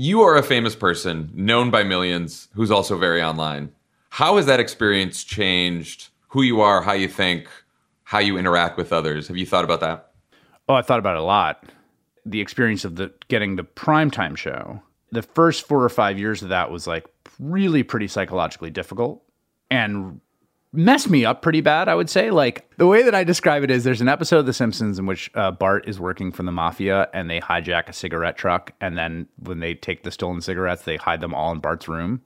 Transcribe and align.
You 0.00 0.22
are 0.22 0.36
a 0.36 0.44
famous 0.44 0.76
person, 0.76 1.28
known 1.34 1.72
by 1.72 1.82
millions, 1.82 2.46
who's 2.54 2.70
also 2.70 2.96
very 2.96 3.20
online. 3.20 3.72
How 4.10 4.36
has 4.36 4.46
that 4.46 4.60
experience 4.60 5.24
changed 5.24 6.10
who 6.28 6.42
you 6.42 6.60
are, 6.60 6.82
how 6.82 6.92
you 6.92 7.08
think, 7.08 7.48
how 8.04 8.20
you 8.20 8.38
interact 8.38 8.76
with 8.76 8.92
others? 8.92 9.26
Have 9.26 9.36
you 9.36 9.44
thought 9.44 9.64
about 9.64 9.80
that? 9.80 10.12
Oh, 10.68 10.74
I 10.74 10.82
thought 10.82 11.00
about 11.00 11.16
it 11.16 11.22
a 11.22 11.24
lot. 11.24 11.64
The 12.24 12.40
experience 12.40 12.84
of 12.84 12.94
the 12.94 13.12
getting 13.26 13.56
the 13.56 13.64
primetime 13.64 14.36
show. 14.36 14.80
The 15.10 15.22
first 15.22 15.66
four 15.66 15.82
or 15.82 15.88
five 15.88 16.16
years 16.16 16.42
of 16.42 16.50
that 16.50 16.70
was 16.70 16.86
like 16.86 17.04
really 17.40 17.82
pretty 17.82 18.06
psychologically 18.06 18.70
difficult 18.70 19.24
and 19.68 20.20
messed 20.72 21.08
me 21.08 21.24
up 21.24 21.42
pretty 21.42 21.60
bad, 21.60 21.88
I 21.88 21.94
would 21.94 22.10
say. 22.10 22.30
Like 22.30 22.70
the 22.76 22.86
way 22.86 23.02
that 23.02 23.14
I 23.14 23.24
describe 23.24 23.62
it 23.62 23.70
is 23.70 23.84
there's 23.84 24.00
an 24.00 24.08
episode 24.08 24.38
of 24.38 24.46
The 24.46 24.52
Simpsons 24.52 24.98
in 24.98 25.06
which 25.06 25.30
uh, 25.34 25.50
Bart 25.50 25.88
is 25.88 25.98
working 25.98 26.32
for 26.32 26.42
the 26.42 26.52
mafia 26.52 27.08
and 27.14 27.28
they 27.28 27.40
hijack 27.40 27.88
a 27.88 27.92
cigarette 27.92 28.36
truck. 28.36 28.72
And 28.80 28.96
then 28.96 29.26
when 29.38 29.60
they 29.60 29.74
take 29.74 30.02
the 30.02 30.10
stolen 30.10 30.40
cigarettes, 30.40 30.82
they 30.82 30.96
hide 30.96 31.20
them 31.20 31.34
all 31.34 31.52
in 31.52 31.60
Bart's 31.60 31.88
room. 31.88 32.20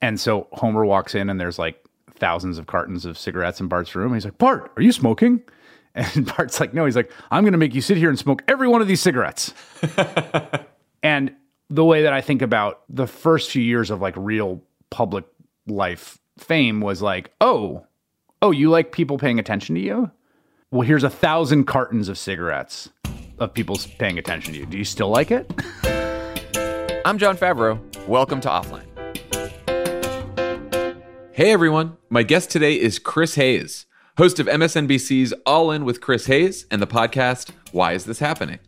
And 0.00 0.20
so 0.20 0.48
Homer 0.52 0.84
walks 0.84 1.14
in 1.14 1.28
and 1.28 1.40
there's 1.40 1.58
like 1.58 1.84
thousands 2.14 2.58
of 2.58 2.66
cartons 2.66 3.04
of 3.04 3.18
cigarettes 3.18 3.60
in 3.60 3.68
Bart's 3.68 3.94
room. 3.94 4.06
And 4.06 4.16
He's 4.16 4.24
like, 4.24 4.38
Bart, 4.38 4.72
are 4.76 4.82
you 4.82 4.92
smoking? 4.92 5.42
And 5.94 6.24
Bart's 6.24 6.58
like, 6.58 6.72
no. 6.72 6.86
He's 6.86 6.96
like, 6.96 7.12
I'm 7.30 7.44
going 7.44 7.52
to 7.52 7.58
make 7.58 7.74
you 7.74 7.82
sit 7.82 7.98
here 7.98 8.08
and 8.08 8.18
smoke 8.18 8.42
every 8.48 8.66
one 8.66 8.80
of 8.80 8.88
these 8.88 9.02
cigarettes. 9.02 9.52
and 11.02 11.34
the 11.68 11.84
way 11.84 12.04
that 12.04 12.14
I 12.14 12.22
think 12.22 12.40
about 12.40 12.80
the 12.88 13.06
first 13.06 13.50
few 13.50 13.62
years 13.62 13.90
of 13.90 14.00
like 14.00 14.14
real 14.16 14.62
public 14.88 15.26
life 15.66 16.18
fame 16.42 16.80
was 16.80 17.00
like, 17.00 17.32
oh, 17.40 17.86
oh, 18.42 18.50
you 18.50 18.68
like 18.68 18.92
people 18.92 19.16
paying 19.16 19.38
attention 19.38 19.74
to 19.76 19.80
you? 19.80 20.10
Well, 20.70 20.82
here's 20.82 21.04
a 21.04 21.10
thousand 21.10 21.64
cartons 21.64 22.08
of 22.08 22.18
cigarettes 22.18 22.90
of 23.38 23.54
people 23.54 23.78
paying 23.98 24.18
attention 24.18 24.52
to 24.52 24.58
you. 24.58 24.66
Do 24.66 24.76
you 24.76 24.84
still 24.84 25.08
like 25.08 25.30
it? 25.30 25.50
I'm 27.04 27.18
Jon 27.18 27.36
Favreau. 27.36 27.78
Welcome 28.06 28.40
to 28.42 28.48
Offline. 28.48 28.86
Hey 31.32 31.50
everyone, 31.50 31.96
my 32.10 32.22
guest 32.22 32.50
today 32.50 32.78
is 32.78 32.98
Chris 32.98 33.36
Hayes, 33.36 33.86
host 34.18 34.38
of 34.38 34.46
MSNBC's 34.46 35.32
All 35.46 35.70
In 35.70 35.84
with 35.84 36.02
Chris 36.02 36.26
Hayes 36.26 36.66
and 36.70 36.82
the 36.82 36.86
podcast 36.86 37.50
Why 37.72 37.92
Is 37.94 38.04
This 38.04 38.18
Happening? 38.18 38.58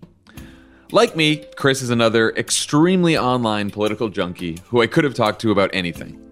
Like 0.91 1.15
me, 1.17 1.45
Chris 1.57 1.83
is 1.83 1.91
another 1.91 2.31
extremely 2.37 3.19
online 3.19 3.71
political 3.71 4.09
junkie 4.09 4.61
who 4.69 4.81
I 4.81 4.87
could 4.87 5.05
have 5.05 5.15
talked 5.15 5.41
to 5.43 5.51
about 5.51 5.71
anything. 5.75 6.24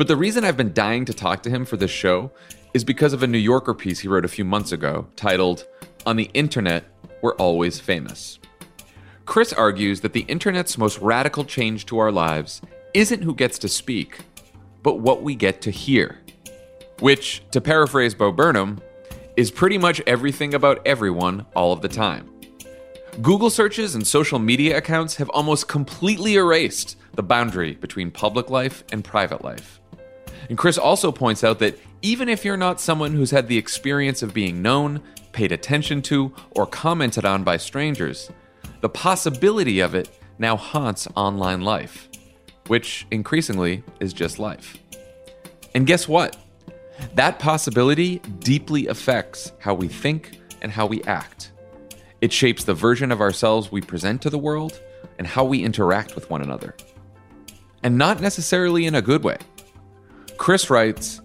But 0.00 0.08
the 0.08 0.16
reason 0.16 0.44
I've 0.44 0.56
been 0.56 0.72
dying 0.72 1.04
to 1.04 1.12
talk 1.12 1.42
to 1.42 1.50
him 1.50 1.66
for 1.66 1.76
this 1.76 1.90
show 1.90 2.30
is 2.72 2.84
because 2.84 3.12
of 3.12 3.22
a 3.22 3.26
New 3.26 3.36
Yorker 3.36 3.74
piece 3.74 3.98
he 3.98 4.08
wrote 4.08 4.24
a 4.24 4.28
few 4.28 4.46
months 4.46 4.72
ago 4.72 5.06
titled, 5.14 5.66
On 6.06 6.16
the 6.16 6.30
Internet, 6.32 6.84
We're 7.20 7.34
Always 7.34 7.78
Famous. 7.78 8.38
Chris 9.26 9.52
argues 9.52 10.00
that 10.00 10.14
the 10.14 10.22
internet's 10.22 10.78
most 10.78 10.98
radical 11.00 11.44
change 11.44 11.84
to 11.84 11.98
our 11.98 12.10
lives 12.10 12.62
isn't 12.94 13.20
who 13.20 13.34
gets 13.34 13.58
to 13.58 13.68
speak, 13.68 14.20
but 14.82 15.00
what 15.00 15.22
we 15.22 15.34
get 15.34 15.60
to 15.60 15.70
hear. 15.70 16.18
Which, 17.00 17.42
to 17.50 17.60
paraphrase 17.60 18.14
Bo 18.14 18.32
Burnham, 18.32 18.80
is 19.36 19.50
pretty 19.50 19.76
much 19.76 20.00
everything 20.06 20.54
about 20.54 20.80
everyone 20.86 21.44
all 21.54 21.74
of 21.74 21.82
the 21.82 21.88
time. 21.88 22.26
Google 23.20 23.50
searches 23.50 23.94
and 23.94 24.06
social 24.06 24.38
media 24.38 24.78
accounts 24.78 25.16
have 25.16 25.28
almost 25.28 25.68
completely 25.68 26.36
erased 26.36 26.96
the 27.16 27.22
boundary 27.22 27.74
between 27.74 28.10
public 28.10 28.48
life 28.48 28.82
and 28.92 29.04
private 29.04 29.44
life. 29.44 29.79
And 30.48 30.58
Chris 30.58 30.78
also 30.78 31.12
points 31.12 31.44
out 31.44 31.58
that 31.58 31.78
even 32.02 32.28
if 32.28 32.44
you're 32.44 32.56
not 32.56 32.80
someone 32.80 33.12
who's 33.12 33.30
had 33.30 33.48
the 33.48 33.58
experience 33.58 34.22
of 34.22 34.34
being 34.34 34.62
known, 34.62 35.02
paid 35.32 35.52
attention 35.52 36.02
to, 36.02 36.34
or 36.52 36.66
commented 36.66 37.24
on 37.24 37.44
by 37.44 37.56
strangers, 37.56 38.30
the 38.80 38.88
possibility 38.88 39.80
of 39.80 39.94
it 39.94 40.08
now 40.38 40.56
haunts 40.56 41.06
online 41.14 41.60
life, 41.60 42.08
which 42.66 43.06
increasingly 43.10 43.82
is 44.00 44.12
just 44.12 44.38
life. 44.38 44.78
And 45.74 45.86
guess 45.86 46.08
what? 46.08 46.36
That 47.14 47.38
possibility 47.38 48.18
deeply 48.40 48.86
affects 48.86 49.52
how 49.58 49.74
we 49.74 49.88
think 49.88 50.40
and 50.62 50.72
how 50.72 50.86
we 50.86 51.02
act. 51.04 51.52
It 52.20 52.32
shapes 52.32 52.64
the 52.64 52.74
version 52.74 53.12
of 53.12 53.20
ourselves 53.20 53.72
we 53.72 53.80
present 53.80 54.20
to 54.22 54.30
the 54.30 54.38
world 54.38 54.80
and 55.18 55.26
how 55.26 55.44
we 55.44 55.62
interact 55.62 56.14
with 56.14 56.28
one 56.28 56.42
another. 56.42 56.74
And 57.82 57.96
not 57.96 58.20
necessarily 58.20 58.86
in 58.86 58.94
a 58.94 59.02
good 59.02 59.24
way. 59.24 59.38
Chris 60.40 60.70
writes 60.70 61.20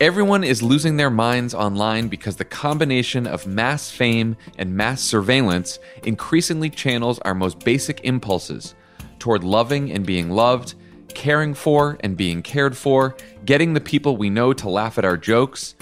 Everyone 0.00 0.42
is 0.42 0.60
losing 0.60 0.96
their 0.96 1.08
minds 1.08 1.54
online 1.54 2.08
because 2.08 2.34
the 2.34 2.44
combination 2.44 3.24
of 3.24 3.46
mass 3.46 3.92
fame 3.92 4.36
and 4.58 4.74
mass 4.74 5.00
surveillance 5.00 5.78
increasingly 6.02 6.68
channels 6.68 7.20
our 7.20 7.32
most 7.32 7.60
basic 7.60 8.00
impulses 8.00 8.74
toward 9.20 9.44
loving 9.44 9.92
and 9.92 10.04
being 10.04 10.30
loved, 10.30 10.74
caring 11.14 11.54
for 11.54 11.96
and 12.00 12.16
being 12.16 12.42
cared 12.42 12.76
for, 12.76 13.16
getting 13.44 13.72
the 13.72 13.80
people 13.80 14.16
we 14.16 14.28
know 14.28 14.52
to 14.52 14.68
laugh 14.68 14.98
at 14.98 15.04
our 15.04 15.16
jokes, 15.16 15.76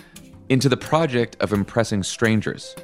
into 0.51 0.69
the 0.69 0.77
project 0.77 1.39
of 1.41 1.55
impressing 1.55 2.03
strangers. 2.03 2.77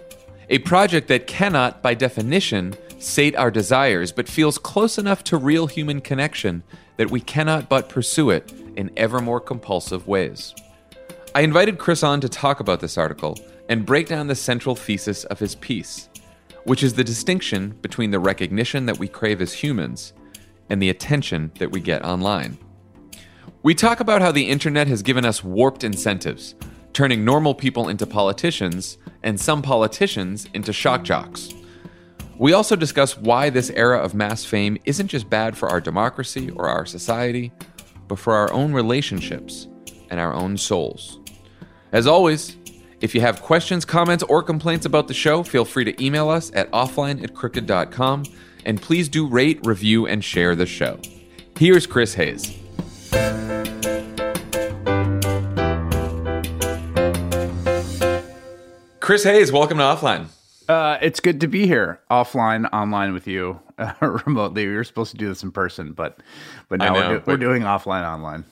A 0.49 0.61
project 0.61 1.09
that 1.09 1.27
cannot, 1.27 1.83
by 1.83 1.93
definition, 1.93 2.75
sate 2.99 3.37
our 3.37 3.51
desires, 3.51 4.13
but 4.13 4.31
feels 4.31 4.57
close 4.57 4.97
enough 4.97 5.23
to 5.25 5.37
real 5.37 5.67
human 5.67 6.01
connection 6.01 6.63
that 6.97 7.11
we 7.11 7.21
cannot 7.21 7.69
but 7.69 7.91
pursue 7.91 8.31
it 8.31 8.51
in 8.81 8.91
ever 8.97 9.21
more 9.21 9.41
compulsive 9.41 10.09
ways. 10.09 10.55
I 11.35 11.43
invited 11.43 11.79
Chris 11.79 12.03
on 12.03 12.21
to 12.23 12.29
talk 12.29 12.61
about 12.61 12.81
this 12.81 12.97
article 12.97 13.39
and 13.69 13.87
break 13.87 14.09
down 14.09 14.27
the 14.27 14.35
central 14.35 14.75
thesis 14.75 15.25
of 15.25 15.39
his 15.39 15.55
piece, 15.55 16.09
which 16.65 16.83
is 16.83 16.95
the 16.95 17.05
distinction 17.05 17.77
between 17.83 18.11
the 18.11 18.19
recognition 18.19 18.87
that 18.87 18.99
we 18.99 19.07
crave 19.07 19.43
as 19.43 19.53
humans 19.53 20.15
and 20.71 20.81
the 20.81 20.89
attention 20.89 21.53
that 21.59 21.71
we 21.71 21.79
get 21.79 22.05
online. 22.05 22.57
We 23.63 23.75
talk 23.75 24.01
about 24.01 24.23
how 24.23 24.33
the 24.33 24.49
internet 24.49 24.89
has 24.89 25.03
given 25.03 25.27
us 25.27 25.45
warped 25.45 25.85
incentives, 25.85 26.55
turning 26.95 27.23
normal 27.23 27.55
people 27.55 27.89
into 27.89 28.07
politicians 28.07 28.97
and 29.23 29.39
some 29.39 29.61
politicians 29.61 30.49
into 30.55 30.73
shock 30.73 31.05
jocks. 31.05 31.53
We 32.39 32.55
also 32.55 32.75
discuss 32.75 33.19
why 33.19 33.51
this 33.51 33.69
era 33.69 33.99
of 33.99 34.15
mass 34.15 34.47
fame 34.47 34.79
isn't 34.87 35.09
just 35.09 35.29
bad 35.29 35.59
for 35.59 35.69
our 35.69 35.81
democracy 35.81 36.49
or 36.51 36.69
our 36.69 36.87
society, 36.87 37.53
but 38.11 38.19
for 38.19 38.35
our 38.35 38.53
own 38.53 38.73
relationships 38.73 39.69
and 40.11 40.19
our 40.19 40.35
own 40.35 40.59
souls. 40.59 41.21
As 41.93 42.09
always, 42.09 42.57
if 43.01 43.15
you 43.15 43.21
have 43.21 43.41
questions, 43.41 43.85
comments, 43.85 44.25
or 44.25 44.43
complaints 44.43 44.85
about 44.85 45.07
the 45.07 45.15
show, 45.15 45.45
feel 45.45 45.65
free 45.65 45.85
to 45.85 46.05
email 46.05 46.29
us 46.29 46.51
at 46.53 46.69
offline 46.73 47.23
at 47.23 47.35
crooked.com. 47.35 48.25
And 48.67 48.83
please 48.83 49.09
do 49.09 49.27
rate, 49.27 49.65
review, 49.65 50.09
and 50.09 50.25
share 50.25 50.57
the 50.57 50.67
show. 50.67 50.99
Here's 51.57 51.87
Chris 51.87 52.15
Hayes. 52.15 52.59
Chris 58.99 59.23
Hayes, 59.23 59.53
welcome 59.53 59.79
to 59.79 59.85
Offline. 59.85 60.27
Uh, 60.71 60.99
it's 61.03 61.19
good 61.19 61.41
to 61.41 61.49
be 61.49 61.67
here, 61.67 61.99
offline, 62.13 62.73
online 62.73 63.13
with 63.13 63.27
you, 63.27 63.59
uh, 63.77 63.93
remotely. 64.25 64.69
We 64.69 64.77
were 64.77 64.85
supposed 64.85 65.11
to 65.11 65.17
do 65.17 65.27
this 65.27 65.43
in 65.43 65.51
person, 65.51 65.95
but 65.95 66.21
but 66.69 66.79
now 66.79 66.95
know, 66.95 67.09
we're, 67.11 67.19
do- 67.19 67.25
we're 67.27 67.37
doing 67.39 67.63
offline, 67.63 68.09
online. 68.09 68.45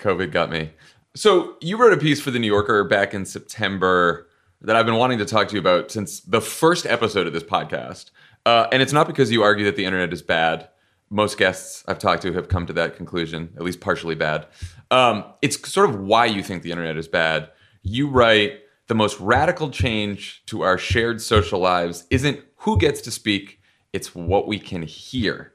COVID 0.00 0.32
got 0.32 0.50
me. 0.50 0.72
So 1.14 1.54
you 1.60 1.76
wrote 1.76 1.92
a 1.92 1.96
piece 1.96 2.20
for 2.20 2.32
the 2.32 2.40
New 2.40 2.48
Yorker 2.48 2.82
back 2.82 3.14
in 3.14 3.24
September 3.24 4.26
that 4.62 4.74
I've 4.74 4.84
been 4.84 4.96
wanting 4.96 5.18
to 5.18 5.24
talk 5.24 5.46
to 5.46 5.54
you 5.54 5.60
about 5.60 5.92
since 5.92 6.18
the 6.22 6.40
first 6.40 6.86
episode 6.86 7.28
of 7.28 7.32
this 7.32 7.44
podcast. 7.44 8.10
Uh, 8.44 8.66
and 8.72 8.82
it's 8.82 8.92
not 8.92 9.06
because 9.06 9.30
you 9.30 9.44
argue 9.44 9.64
that 9.66 9.76
the 9.76 9.84
internet 9.84 10.12
is 10.12 10.22
bad. 10.22 10.68
Most 11.08 11.38
guests 11.38 11.84
I've 11.86 12.00
talked 12.00 12.22
to 12.22 12.32
have 12.32 12.48
come 12.48 12.66
to 12.66 12.72
that 12.72 12.96
conclusion, 12.96 13.52
at 13.56 13.62
least 13.62 13.80
partially 13.80 14.16
bad. 14.16 14.48
Um, 14.90 15.22
it's 15.40 15.70
sort 15.70 15.88
of 15.88 16.00
why 16.00 16.26
you 16.26 16.42
think 16.42 16.64
the 16.64 16.72
internet 16.72 16.96
is 16.96 17.06
bad. 17.06 17.50
You 17.82 18.08
write 18.08 18.58
the 18.86 18.94
most 18.94 19.18
radical 19.20 19.70
change 19.70 20.42
to 20.46 20.62
our 20.62 20.78
shared 20.78 21.20
social 21.20 21.60
lives 21.60 22.06
isn't 22.10 22.40
who 22.56 22.78
gets 22.78 23.00
to 23.02 23.10
speak, 23.10 23.60
it's 23.92 24.14
what 24.14 24.46
we 24.46 24.58
can 24.58 24.82
hear. 24.82 25.52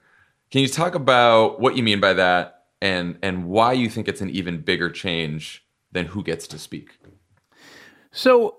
Can 0.52 0.62
you 0.62 0.68
talk 0.68 0.96
about 0.96 1.60
what 1.60 1.76
you 1.76 1.84
mean 1.84 2.00
by 2.00 2.14
that 2.14 2.66
and 2.82 3.20
and 3.22 3.46
why 3.46 3.74
you 3.74 3.90
think 3.90 4.08
it's 4.08 4.22
an 4.22 4.30
even 4.30 4.62
bigger 4.62 4.90
change 4.90 5.66
than 5.92 6.06
who 6.06 6.24
gets 6.24 6.48
to 6.48 6.58
speak? 6.58 6.98
So 8.12 8.58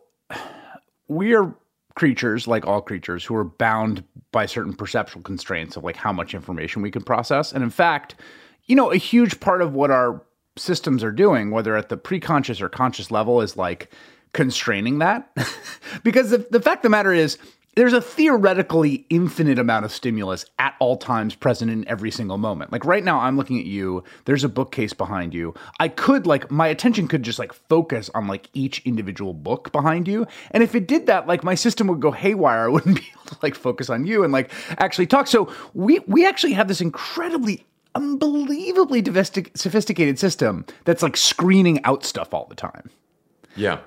we 1.09 1.35
are 1.35 1.55
creatures, 1.95 2.47
like 2.47 2.67
all 2.67 2.81
creatures, 2.81 3.25
who 3.25 3.35
are 3.35 3.45
bound 3.45 4.05
by 4.31 4.47
certain 4.47 4.73
perceptual 4.73 5.23
constraints 5.23 5.77
of 5.77 5.83
like 5.83 5.97
how 5.97 6.13
much 6.13 6.35
information 6.35 6.83
we 6.83 6.91
can 6.91 7.03
process. 7.03 7.53
And 7.53 7.65
in 7.65 7.71
fact, 7.71 8.15
you 8.67 8.77
know, 8.77 8.93
a 8.93 8.97
huge 8.97 9.41
part 9.41 9.63
of 9.63 9.75
what 9.75 9.91
our 9.91 10.23
systems 10.57 11.03
are 11.03 11.13
doing, 11.13 11.51
whether 11.51 11.77
at 11.77 11.89
the 11.89 11.97
preconscious 11.97 12.61
or 12.61 12.69
conscious 12.69 13.11
level, 13.11 13.41
is 13.41 13.57
like 13.57 13.91
constraining 14.33 14.99
that. 14.99 15.31
because 16.03 16.31
the, 16.31 16.47
the 16.51 16.61
fact 16.61 16.81
of 16.81 16.83
the 16.85 16.89
matter 16.91 17.13
is, 17.13 17.39
there's 17.77 17.93
a 17.93 18.01
theoretically 18.01 19.07
infinite 19.11 19.59
amount 19.59 19.85
of 19.85 19.93
stimulus 19.93 20.45
at 20.59 20.75
all 20.81 20.97
times 20.97 21.37
present 21.37 21.71
in 21.71 21.87
every 21.87 22.11
single 22.11 22.37
moment. 22.37 22.73
Like 22.73 22.85
right 22.85 23.05
now, 23.05 23.21
I'm 23.21 23.37
looking 23.37 23.61
at 23.61 23.65
you. 23.65 24.03
There's 24.25 24.43
a 24.43 24.49
bookcase 24.49 24.93
behind 24.93 25.33
you. 25.33 25.55
I 25.79 25.89
could, 25.89 26.27
like, 26.27 26.51
my 26.51 26.67
attention 26.67 27.07
could 27.07 27.23
just 27.23 27.39
like 27.39 27.53
focus 27.53 28.11
on 28.13 28.27
like 28.27 28.49
each 28.55 28.85
individual 28.85 29.35
book 29.35 29.71
behind 29.71 30.09
you. 30.09 30.27
And 30.51 30.65
if 30.65 30.75
it 30.75 30.89
did 30.89 31.07
that, 31.07 31.29
like 31.29 31.45
my 31.45 31.55
system 31.55 31.87
would 31.87 32.01
go 32.01 32.11
haywire. 32.11 32.65
I 32.65 32.69
wouldn't 32.69 32.97
be 32.97 33.09
able 33.13 33.25
to 33.27 33.37
like 33.41 33.55
focus 33.55 33.89
on 33.89 34.05
you 34.05 34.25
and 34.25 34.33
like 34.33 34.51
actually 34.79 35.07
talk. 35.07 35.29
So 35.29 35.53
we 35.73 36.01
we 36.07 36.27
actually 36.27 36.55
have 36.55 36.67
this 36.67 36.81
incredibly 36.81 37.65
unbelievably 37.95 39.05
sophisticated 39.55 40.19
system 40.19 40.65
that's 40.85 41.03
like 41.03 41.17
screening 41.17 41.83
out 41.85 42.05
stuff 42.05 42.35
all 42.35 42.47
the 42.47 42.55
time. 42.55 42.91
Yeah. 43.57 43.79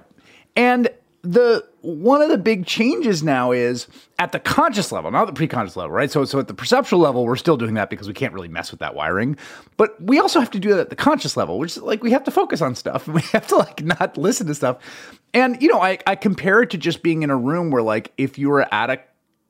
And 0.55 0.89
the 1.23 1.65
one 1.81 2.21
of 2.21 2.29
the 2.29 2.37
big 2.37 2.65
changes 2.65 3.23
now 3.23 3.51
is 3.51 3.87
at 4.19 4.33
the 4.33 4.39
conscious 4.39 4.91
level, 4.91 5.09
not 5.09 5.25
the 5.25 5.47
preconscious 5.47 5.75
level, 5.75 5.91
right? 5.91 6.11
So, 6.11 6.25
so 6.25 6.39
at 6.39 6.47
the 6.47 6.53
perceptual 6.53 6.99
level, 6.99 7.25
we're 7.25 7.37
still 7.37 7.57
doing 7.57 7.73
that 7.75 7.89
because 7.89 8.07
we 8.07 8.13
can't 8.13 8.33
really 8.33 8.49
mess 8.49 8.71
with 8.71 8.81
that 8.81 8.93
wiring. 8.93 9.37
But 9.77 10.01
we 10.01 10.19
also 10.19 10.39
have 10.39 10.51
to 10.51 10.59
do 10.59 10.69
that 10.69 10.79
at 10.79 10.89
the 10.89 10.95
conscious 10.95 11.35
level, 11.35 11.59
which 11.59 11.77
is 11.77 11.83
like 11.83 12.03
we 12.03 12.11
have 12.11 12.25
to 12.25 12.31
focus 12.31 12.61
on 12.61 12.75
stuff. 12.75 13.07
and 13.07 13.15
We 13.15 13.21
have 13.31 13.47
to 13.47 13.55
like 13.55 13.83
not 13.83 14.17
listen 14.17 14.47
to 14.47 14.55
stuff. 14.55 14.77
And 15.33 15.61
you 15.61 15.69
know, 15.69 15.81
I, 15.81 15.97
I 16.05 16.15
compare 16.15 16.61
it 16.61 16.69
to 16.71 16.77
just 16.77 17.03
being 17.03 17.23
in 17.23 17.29
a 17.29 17.37
room 17.37 17.71
where 17.71 17.83
like 17.83 18.11
if 18.17 18.37
you 18.37 18.49
were 18.49 18.73
at 18.73 18.89
a 18.89 18.99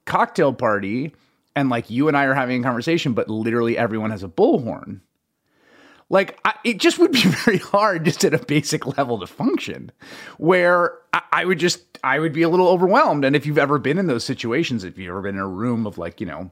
cocktail 0.06 0.54
party 0.54 1.14
and 1.56 1.70
like 1.70 1.90
you 1.90 2.08
and 2.08 2.16
I 2.16 2.26
are 2.26 2.36
having 2.36 2.62
a 2.62 2.64
conversation, 2.64 3.14
but 3.14 3.30
literally 3.30 3.78
everyone 3.78 4.12
has 4.12 4.24
a 4.24 4.28
bullhorn 4.28 5.02
like 6.13 6.39
I, 6.45 6.54
it 6.63 6.77
just 6.77 7.00
would 7.00 7.12
be 7.12 7.24
very 7.25 7.57
hard 7.57 8.06
just 8.06 8.24
at 8.24 8.33
a 8.36 8.45
basic 8.45 8.98
level 8.98 9.19
to 9.19 9.27
function 9.27 9.92
where 10.38 11.00
I, 11.12 11.21
I, 11.33 11.45
would 11.45 11.60
just 11.60 11.81
i 12.04 12.19
would 12.19 12.31
be 12.31 12.44
a 12.44 12.50
little 12.50 12.68
overwhelmed. 12.68 13.25
And 13.25 13.36
if 13.36 13.45
you've 13.45 13.57
ever 13.57 13.80
been 13.80 13.98
in 13.98 14.07
those 14.07 14.24
situations 14.24 14.83
if 14.86 14.98
you've 14.98 15.10
ever 15.10 15.21
been 15.21 15.36
in 15.36 15.42
a 15.42 15.48
room 15.48 15.86
of 15.86 15.98
like 15.98 16.21
you 16.21 16.27
know 16.27 16.51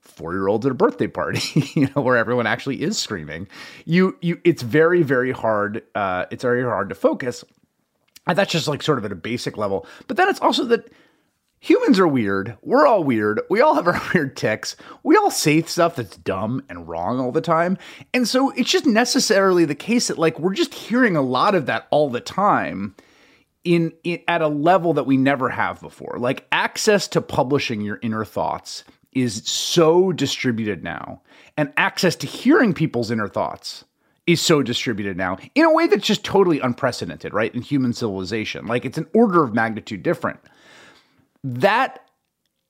four 0.00 0.32
year 0.32 0.48
olds 0.48 0.64
at 0.66 0.72
a 0.72 0.74
birthday 0.74 1.06
party 1.06 1.40
you 1.80 1.88
know 1.94 2.02
where 2.02 2.16
everyone 2.16 2.46
actually 2.46 2.82
is 2.82 2.98
screaming 2.98 3.46
you 3.84 4.16
you 4.20 4.40
it's 4.42 4.62
very 4.62 5.02
very 5.02 5.32
hard 5.32 5.82
uh 5.94 6.24
it's 6.30 6.42
very 6.42 6.62
hard 6.62 6.88
to 6.88 6.94
focus. 6.94 7.44
And 8.26 8.38
that's 8.38 8.52
just 8.52 8.66
like 8.66 8.82
sort 8.82 8.96
of 8.96 9.04
at 9.04 9.12
a 9.12 9.16
basic 9.16 9.58
level. 9.58 9.86
But 10.08 10.16
then 10.16 10.30
it's 10.30 10.40
also 10.40 10.64
that 10.64 10.90
humans 11.64 11.98
are 11.98 12.06
weird. 12.06 12.58
We're 12.60 12.86
all 12.86 13.02
weird. 13.02 13.40
We 13.48 13.62
all 13.62 13.74
have 13.74 13.86
our 13.86 14.00
weird 14.14 14.36
tics. 14.36 14.76
We 15.02 15.16
all 15.16 15.30
say 15.30 15.62
stuff 15.62 15.96
that's 15.96 16.18
dumb 16.18 16.62
and 16.68 16.86
wrong 16.86 17.18
all 17.18 17.32
the 17.32 17.40
time. 17.40 17.78
And 18.12 18.28
so 18.28 18.50
it's 18.50 18.70
just 18.70 18.84
necessarily 18.84 19.64
the 19.64 19.74
case 19.74 20.08
that 20.08 20.18
like 20.18 20.38
we're 20.38 20.52
just 20.52 20.74
hearing 20.74 21.16
a 21.16 21.22
lot 21.22 21.54
of 21.54 21.64
that 21.66 21.86
all 21.90 22.10
the 22.10 22.20
time 22.20 22.94
in, 23.64 23.94
in 24.04 24.20
at 24.28 24.42
a 24.42 24.48
level 24.48 24.92
that 24.92 25.06
we 25.06 25.16
never 25.16 25.48
have 25.48 25.80
before. 25.80 26.16
Like 26.18 26.46
access 26.52 27.08
to 27.08 27.22
publishing 27.22 27.80
your 27.80 27.98
inner 28.02 28.26
thoughts 28.26 28.84
is 29.12 29.42
so 29.46 30.12
distributed 30.12 30.84
now. 30.84 31.22
And 31.56 31.72
access 31.78 32.14
to 32.16 32.26
hearing 32.26 32.74
people's 32.74 33.10
inner 33.10 33.28
thoughts 33.28 33.84
is 34.26 34.42
so 34.42 34.62
distributed 34.62 35.16
now 35.16 35.38
in 35.54 35.64
a 35.64 35.72
way 35.72 35.86
that's 35.86 36.06
just 36.06 36.24
totally 36.24 36.60
unprecedented, 36.60 37.32
right? 37.32 37.54
In 37.54 37.62
human 37.62 37.94
civilization. 37.94 38.66
Like 38.66 38.84
it's 38.84 38.98
an 38.98 39.06
order 39.14 39.42
of 39.42 39.54
magnitude 39.54 40.02
different 40.02 40.40
that 41.44 42.00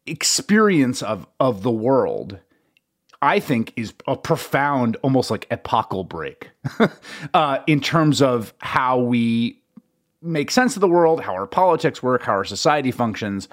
experience 0.07 1.03
of 1.03 1.27
of 1.41 1.63
the 1.63 1.71
world 1.71 2.39
I 3.23 3.41
think 3.41 3.73
is 3.75 3.95
a 4.07 4.17
profound, 4.17 4.99
almost 5.01 5.31
like 5.31 5.47
epochal 5.51 6.05
break 6.05 6.51
uh, 7.35 7.59
in 7.67 7.81
terms 7.81 8.21
of 8.21 8.53
how 8.59 8.99
we 8.99 9.63
make 10.21 10.51
sense 10.51 10.77
of 10.77 10.83
the 10.83 10.89
world, 10.89 11.23
how 11.23 11.33
our 11.33 11.47
politics 11.47 12.03
work, 12.03 12.25
how 12.25 12.33
our 12.33 12.45
society 12.45 12.91
functions. 12.91 13.49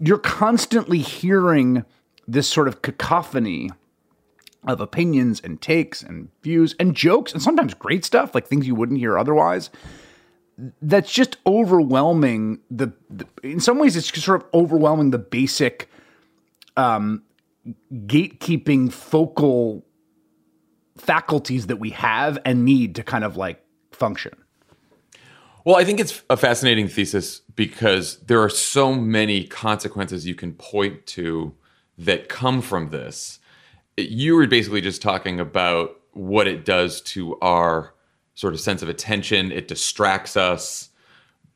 You're 0.00 0.18
constantly 0.18 0.98
hearing 0.98 1.84
this 2.26 2.48
sort 2.48 2.66
of 2.66 2.82
cacophony 2.82 3.70
of 4.66 4.80
opinions 4.80 5.40
and 5.40 5.62
takes 5.62 6.02
and 6.02 6.28
views 6.42 6.74
and 6.80 6.96
jokes 6.96 7.32
and 7.32 7.40
sometimes 7.40 7.74
great 7.74 8.04
stuff, 8.04 8.34
like 8.34 8.48
things 8.48 8.66
you 8.66 8.74
wouldn't 8.74 8.98
hear 8.98 9.16
otherwise 9.16 9.70
that's 10.80 11.12
just 11.12 11.36
overwhelming 11.46 12.60
the, 12.70 12.92
the, 13.10 13.26
in 13.42 13.60
some 13.60 13.78
ways 13.78 13.96
it's 13.96 14.22
sort 14.22 14.42
of 14.42 14.48
overwhelming 14.54 15.10
the 15.10 15.18
basic 15.18 15.90
um 16.76 17.22
gatekeeping 17.92 18.92
focal 18.92 19.84
faculties 20.96 21.66
that 21.66 21.76
we 21.76 21.90
have 21.90 22.38
and 22.44 22.64
need 22.64 22.94
to 22.94 23.02
kind 23.02 23.24
of 23.24 23.36
like 23.36 23.62
function. 23.92 24.32
Well 25.64 25.76
i 25.76 25.84
think 25.84 26.00
it's 26.00 26.22
a 26.30 26.36
fascinating 26.36 26.88
thesis 26.88 27.40
because 27.54 28.18
there 28.20 28.40
are 28.42 28.48
so 28.48 28.94
many 28.94 29.44
consequences 29.44 30.26
you 30.26 30.34
can 30.34 30.54
point 30.54 31.06
to 31.06 31.54
that 31.98 32.28
come 32.28 32.60
from 32.60 32.90
this. 32.90 33.38
You 33.96 34.36
were 34.36 34.46
basically 34.46 34.80
just 34.80 35.02
talking 35.02 35.40
about 35.40 35.96
what 36.12 36.46
it 36.46 36.64
does 36.64 37.00
to 37.02 37.38
our 37.40 37.94
sort 38.36 38.54
of 38.54 38.60
sense 38.60 38.82
of 38.82 38.88
attention. 38.88 39.50
It 39.50 39.66
distracts 39.66 40.36
us, 40.36 40.90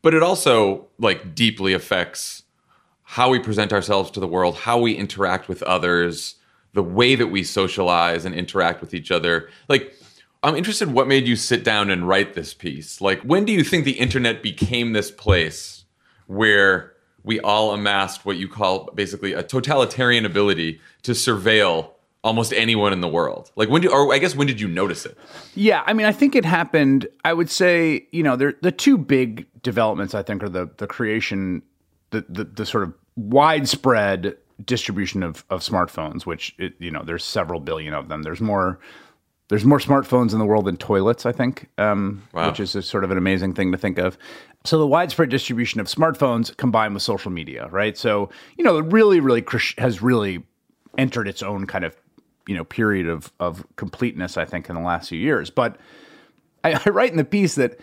but 0.02 0.12
it 0.12 0.22
also 0.24 0.88
like 0.98 1.36
deeply 1.36 1.72
affects 1.72 2.42
how 3.04 3.30
we 3.30 3.38
present 3.38 3.72
ourselves 3.72 4.10
to 4.12 4.20
the 4.20 4.26
world, 4.26 4.56
how 4.56 4.78
we 4.78 4.94
interact 4.94 5.48
with 5.48 5.62
others, 5.62 6.36
the 6.72 6.82
way 6.82 7.14
that 7.14 7.26
we 7.28 7.44
socialize 7.44 8.24
and 8.24 8.34
interact 8.34 8.80
with 8.80 8.94
each 8.94 9.10
other. 9.10 9.48
Like, 9.68 9.94
I'm 10.42 10.56
interested 10.56 10.92
what 10.92 11.08
made 11.08 11.26
you 11.26 11.36
sit 11.36 11.64
down 11.64 11.90
and 11.90 12.08
write 12.08 12.34
this 12.34 12.54
piece? 12.54 13.00
Like, 13.00 13.20
when 13.22 13.44
do 13.44 13.52
you 13.52 13.62
think 13.62 13.84
the 13.84 13.98
internet 13.98 14.42
became 14.42 14.92
this 14.92 15.10
place 15.10 15.84
where 16.28 16.94
we 17.24 17.40
all 17.40 17.72
amassed 17.72 18.24
what 18.24 18.38
you 18.38 18.48
call 18.48 18.88
basically 18.94 19.34
a 19.34 19.42
totalitarian 19.42 20.24
ability 20.24 20.80
to 21.02 21.12
surveil 21.12 21.90
almost 22.22 22.52
anyone 22.52 22.92
in 22.92 23.00
the 23.00 23.08
world? 23.08 23.50
Like 23.56 23.68
when 23.68 23.82
do 23.82 23.90
or 23.90 24.12
I 24.12 24.18
guess 24.18 24.34
when 24.34 24.46
did 24.46 24.60
you 24.60 24.68
notice 24.68 25.06
it? 25.06 25.16
Yeah, 25.54 25.82
I 25.86 25.92
mean, 25.92 26.06
I 26.06 26.12
think 26.12 26.34
it 26.34 26.44
happened. 26.44 27.08
I 27.24 27.32
would 27.32 27.50
say, 27.50 28.06
you 28.12 28.22
know, 28.22 28.36
there 28.36 28.54
the 28.62 28.72
two 28.72 28.98
big 28.98 29.46
developments 29.62 30.14
I 30.14 30.22
think 30.22 30.42
are 30.42 30.48
the 30.48 30.70
the 30.76 30.86
creation, 30.86 31.62
the 32.10 32.24
the, 32.28 32.44
the 32.44 32.66
sort 32.66 32.84
of 32.84 32.94
widespread 33.16 34.36
distribution 34.64 35.22
of 35.22 35.44
of 35.50 35.60
smartphones, 35.60 36.26
which 36.26 36.54
it, 36.58 36.74
you 36.78 36.90
know, 36.90 37.02
there's 37.04 37.24
several 37.24 37.60
billion 37.60 37.94
of 37.94 38.08
them. 38.08 38.22
There's 38.22 38.40
more. 38.40 38.78
There's 39.48 39.64
more 39.64 39.80
smartphones 39.80 40.32
in 40.32 40.38
the 40.38 40.44
world 40.44 40.66
than 40.66 40.76
toilets, 40.76 41.26
I 41.26 41.32
think, 41.32 41.68
um, 41.76 42.22
wow. 42.32 42.48
which 42.48 42.60
is 42.60 42.76
a, 42.76 42.82
sort 42.82 43.02
of 43.02 43.10
an 43.10 43.18
amazing 43.18 43.54
thing 43.54 43.72
to 43.72 43.78
think 43.78 43.98
of. 43.98 44.16
So 44.62 44.78
the 44.78 44.86
widespread 44.86 45.28
distribution 45.28 45.80
of 45.80 45.88
smartphones 45.88 46.56
combined 46.56 46.94
with 46.94 47.02
social 47.02 47.32
media, 47.32 47.66
right? 47.72 47.98
So 47.98 48.30
you 48.56 48.62
know, 48.62 48.78
it 48.78 48.84
really, 48.92 49.18
really 49.18 49.44
has 49.78 50.00
really 50.00 50.44
entered 50.98 51.26
its 51.26 51.42
own 51.42 51.66
kind 51.66 51.84
of 51.84 51.96
you 52.46 52.56
know 52.56 52.64
period 52.64 53.08
of 53.08 53.32
of 53.40 53.64
completeness. 53.76 54.36
I 54.36 54.44
think 54.44 54.68
in 54.68 54.74
the 54.74 54.82
last 54.82 55.08
few 55.08 55.18
years, 55.18 55.50
but 55.50 55.76
I, 56.64 56.80
I 56.84 56.90
write 56.90 57.10
in 57.10 57.16
the 57.16 57.24
piece 57.24 57.54
that 57.56 57.78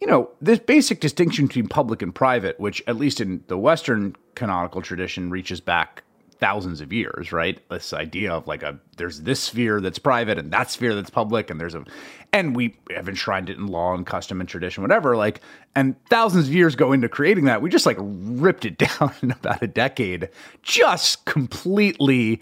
you 0.00 0.06
know 0.06 0.30
this 0.40 0.58
basic 0.58 1.00
distinction 1.00 1.46
between 1.46 1.68
public 1.68 2.02
and 2.02 2.14
private, 2.14 2.58
which 2.60 2.82
at 2.86 2.96
least 2.96 3.20
in 3.20 3.42
the 3.48 3.58
Western 3.58 4.16
canonical 4.34 4.82
tradition 4.82 5.30
reaches 5.30 5.60
back 5.60 6.02
thousands 6.40 6.80
of 6.80 6.92
years, 6.92 7.32
right? 7.32 7.60
This 7.68 7.92
idea 7.92 8.32
of 8.32 8.46
like 8.46 8.62
a 8.62 8.78
there's 8.96 9.22
this 9.22 9.40
sphere 9.40 9.80
that's 9.80 9.98
private 9.98 10.38
and 10.38 10.52
that 10.52 10.70
sphere 10.70 10.94
that's 10.94 11.10
public, 11.10 11.50
and 11.50 11.60
there's 11.60 11.74
a 11.74 11.84
and 12.32 12.54
we 12.54 12.76
have 12.94 13.08
enshrined 13.08 13.50
it 13.50 13.56
in 13.56 13.66
law 13.66 13.94
and 13.94 14.06
custom 14.06 14.40
and 14.40 14.48
tradition, 14.48 14.82
whatever. 14.82 15.16
Like, 15.16 15.40
and 15.74 15.96
thousands 16.06 16.48
of 16.48 16.54
years 16.54 16.76
go 16.76 16.92
into 16.92 17.08
creating 17.08 17.46
that. 17.46 17.62
We 17.62 17.70
just 17.70 17.86
like 17.86 17.96
ripped 18.00 18.64
it 18.64 18.78
down 19.00 19.12
in 19.22 19.30
about 19.30 19.62
a 19.62 19.66
decade, 19.66 20.28
just 20.62 21.24
completely 21.24 22.40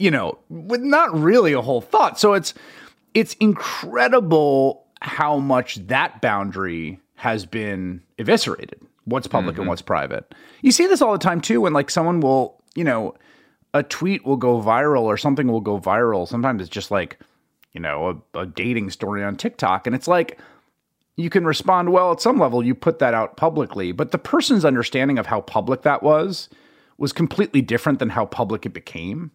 you 0.00 0.10
know, 0.10 0.38
with 0.48 0.80
not 0.80 1.14
really 1.14 1.52
a 1.52 1.60
whole 1.60 1.82
thought. 1.82 2.18
So 2.18 2.32
it's 2.32 2.54
it's 3.12 3.34
incredible 3.34 4.86
how 5.02 5.38
much 5.38 5.76
that 5.86 6.20
boundary 6.22 6.98
has 7.16 7.44
been 7.44 8.02
eviscerated. 8.18 8.80
What's 9.04 9.26
public 9.26 9.54
mm-hmm. 9.54 9.62
and 9.62 9.68
what's 9.68 9.82
private. 9.82 10.34
You 10.62 10.72
see 10.72 10.86
this 10.86 11.02
all 11.02 11.12
the 11.12 11.18
time 11.18 11.40
too 11.40 11.60
when 11.60 11.74
like 11.74 11.90
someone 11.90 12.20
will, 12.20 12.62
you 12.74 12.84
know, 12.84 13.14
a 13.74 13.82
tweet 13.82 14.24
will 14.24 14.36
go 14.36 14.60
viral 14.60 15.02
or 15.02 15.16
something 15.16 15.48
will 15.48 15.60
go 15.60 15.78
viral. 15.78 16.26
Sometimes 16.26 16.62
it's 16.62 16.70
just 16.70 16.90
like, 16.90 17.18
you 17.72 17.80
know, 17.80 18.22
a, 18.34 18.40
a 18.40 18.46
dating 18.46 18.90
story 18.90 19.22
on 19.22 19.36
TikTok 19.36 19.86
and 19.86 19.94
it's 19.94 20.08
like 20.08 20.38
you 21.16 21.28
can 21.28 21.44
respond 21.44 21.92
well 21.92 22.12
at 22.12 22.22
some 22.22 22.38
level 22.38 22.64
you 22.64 22.74
put 22.74 23.00
that 23.00 23.12
out 23.12 23.36
publicly, 23.36 23.92
but 23.92 24.12
the 24.12 24.18
person's 24.18 24.64
understanding 24.64 25.18
of 25.18 25.26
how 25.26 25.42
public 25.42 25.82
that 25.82 26.02
was 26.02 26.48
was 26.96 27.12
completely 27.12 27.60
different 27.60 27.98
than 27.98 28.10
how 28.10 28.24
public 28.24 28.64
it 28.64 28.72
became. 28.72 29.30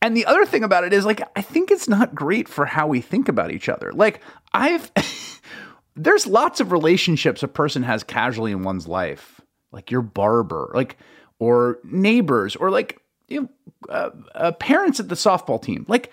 And 0.00 0.16
the 0.16 0.26
other 0.26 0.46
thing 0.46 0.62
about 0.62 0.84
it 0.84 0.92
is 0.92 1.04
like 1.04 1.20
I 1.36 1.42
think 1.42 1.70
it's 1.70 1.88
not 1.88 2.14
great 2.14 2.48
for 2.48 2.66
how 2.66 2.86
we 2.86 3.00
think 3.00 3.28
about 3.28 3.50
each 3.50 3.68
other. 3.68 3.92
Like 3.92 4.20
I've 4.52 4.90
there's 5.96 6.26
lots 6.26 6.60
of 6.60 6.72
relationships 6.72 7.42
a 7.42 7.48
person 7.48 7.82
has 7.82 8.04
casually 8.04 8.52
in 8.52 8.62
one's 8.62 8.86
life. 8.86 9.40
Like 9.72 9.90
your 9.90 10.02
barber. 10.02 10.70
Like 10.74 10.96
or 11.38 11.78
neighbors 11.84 12.56
or 12.56 12.70
like 12.70 13.00
you 13.28 13.42
know, 13.42 13.48
uh, 13.88 14.10
uh, 14.34 14.52
parents 14.52 14.98
at 15.00 15.08
the 15.08 15.14
softball 15.14 15.60
team. 15.60 15.84
Like, 15.86 16.10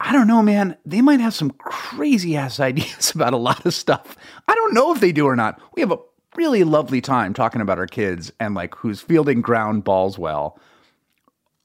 I 0.00 0.12
don't 0.12 0.26
know, 0.26 0.42
man. 0.42 0.76
They 0.84 1.00
might 1.00 1.20
have 1.20 1.34
some 1.34 1.50
crazy 1.50 2.36
ass 2.36 2.58
ideas 2.60 3.12
about 3.14 3.34
a 3.34 3.38
lot 3.38 3.64
of 3.64 3.74
stuff. 3.74 4.16
I 4.48 4.54
don't 4.54 4.74
know 4.74 4.92
if 4.92 5.00
they 5.00 5.12
do 5.12 5.26
or 5.26 5.36
not. 5.36 5.60
We 5.74 5.82
have 5.82 5.92
a 5.92 5.98
really 6.34 6.64
lovely 6.64 7.00
time 7.00 7.32
talking 7.32 7.60
about 7.60 7.78
our 7.78 7.86
kids 7.86 8.32
and 8.40 8.54
like 8.54 8.74
who's 8.74 9.00
fielding 9.00 9.40
ground 9.40 9.84
balls 9.84 10.18
well. 10.18 10.58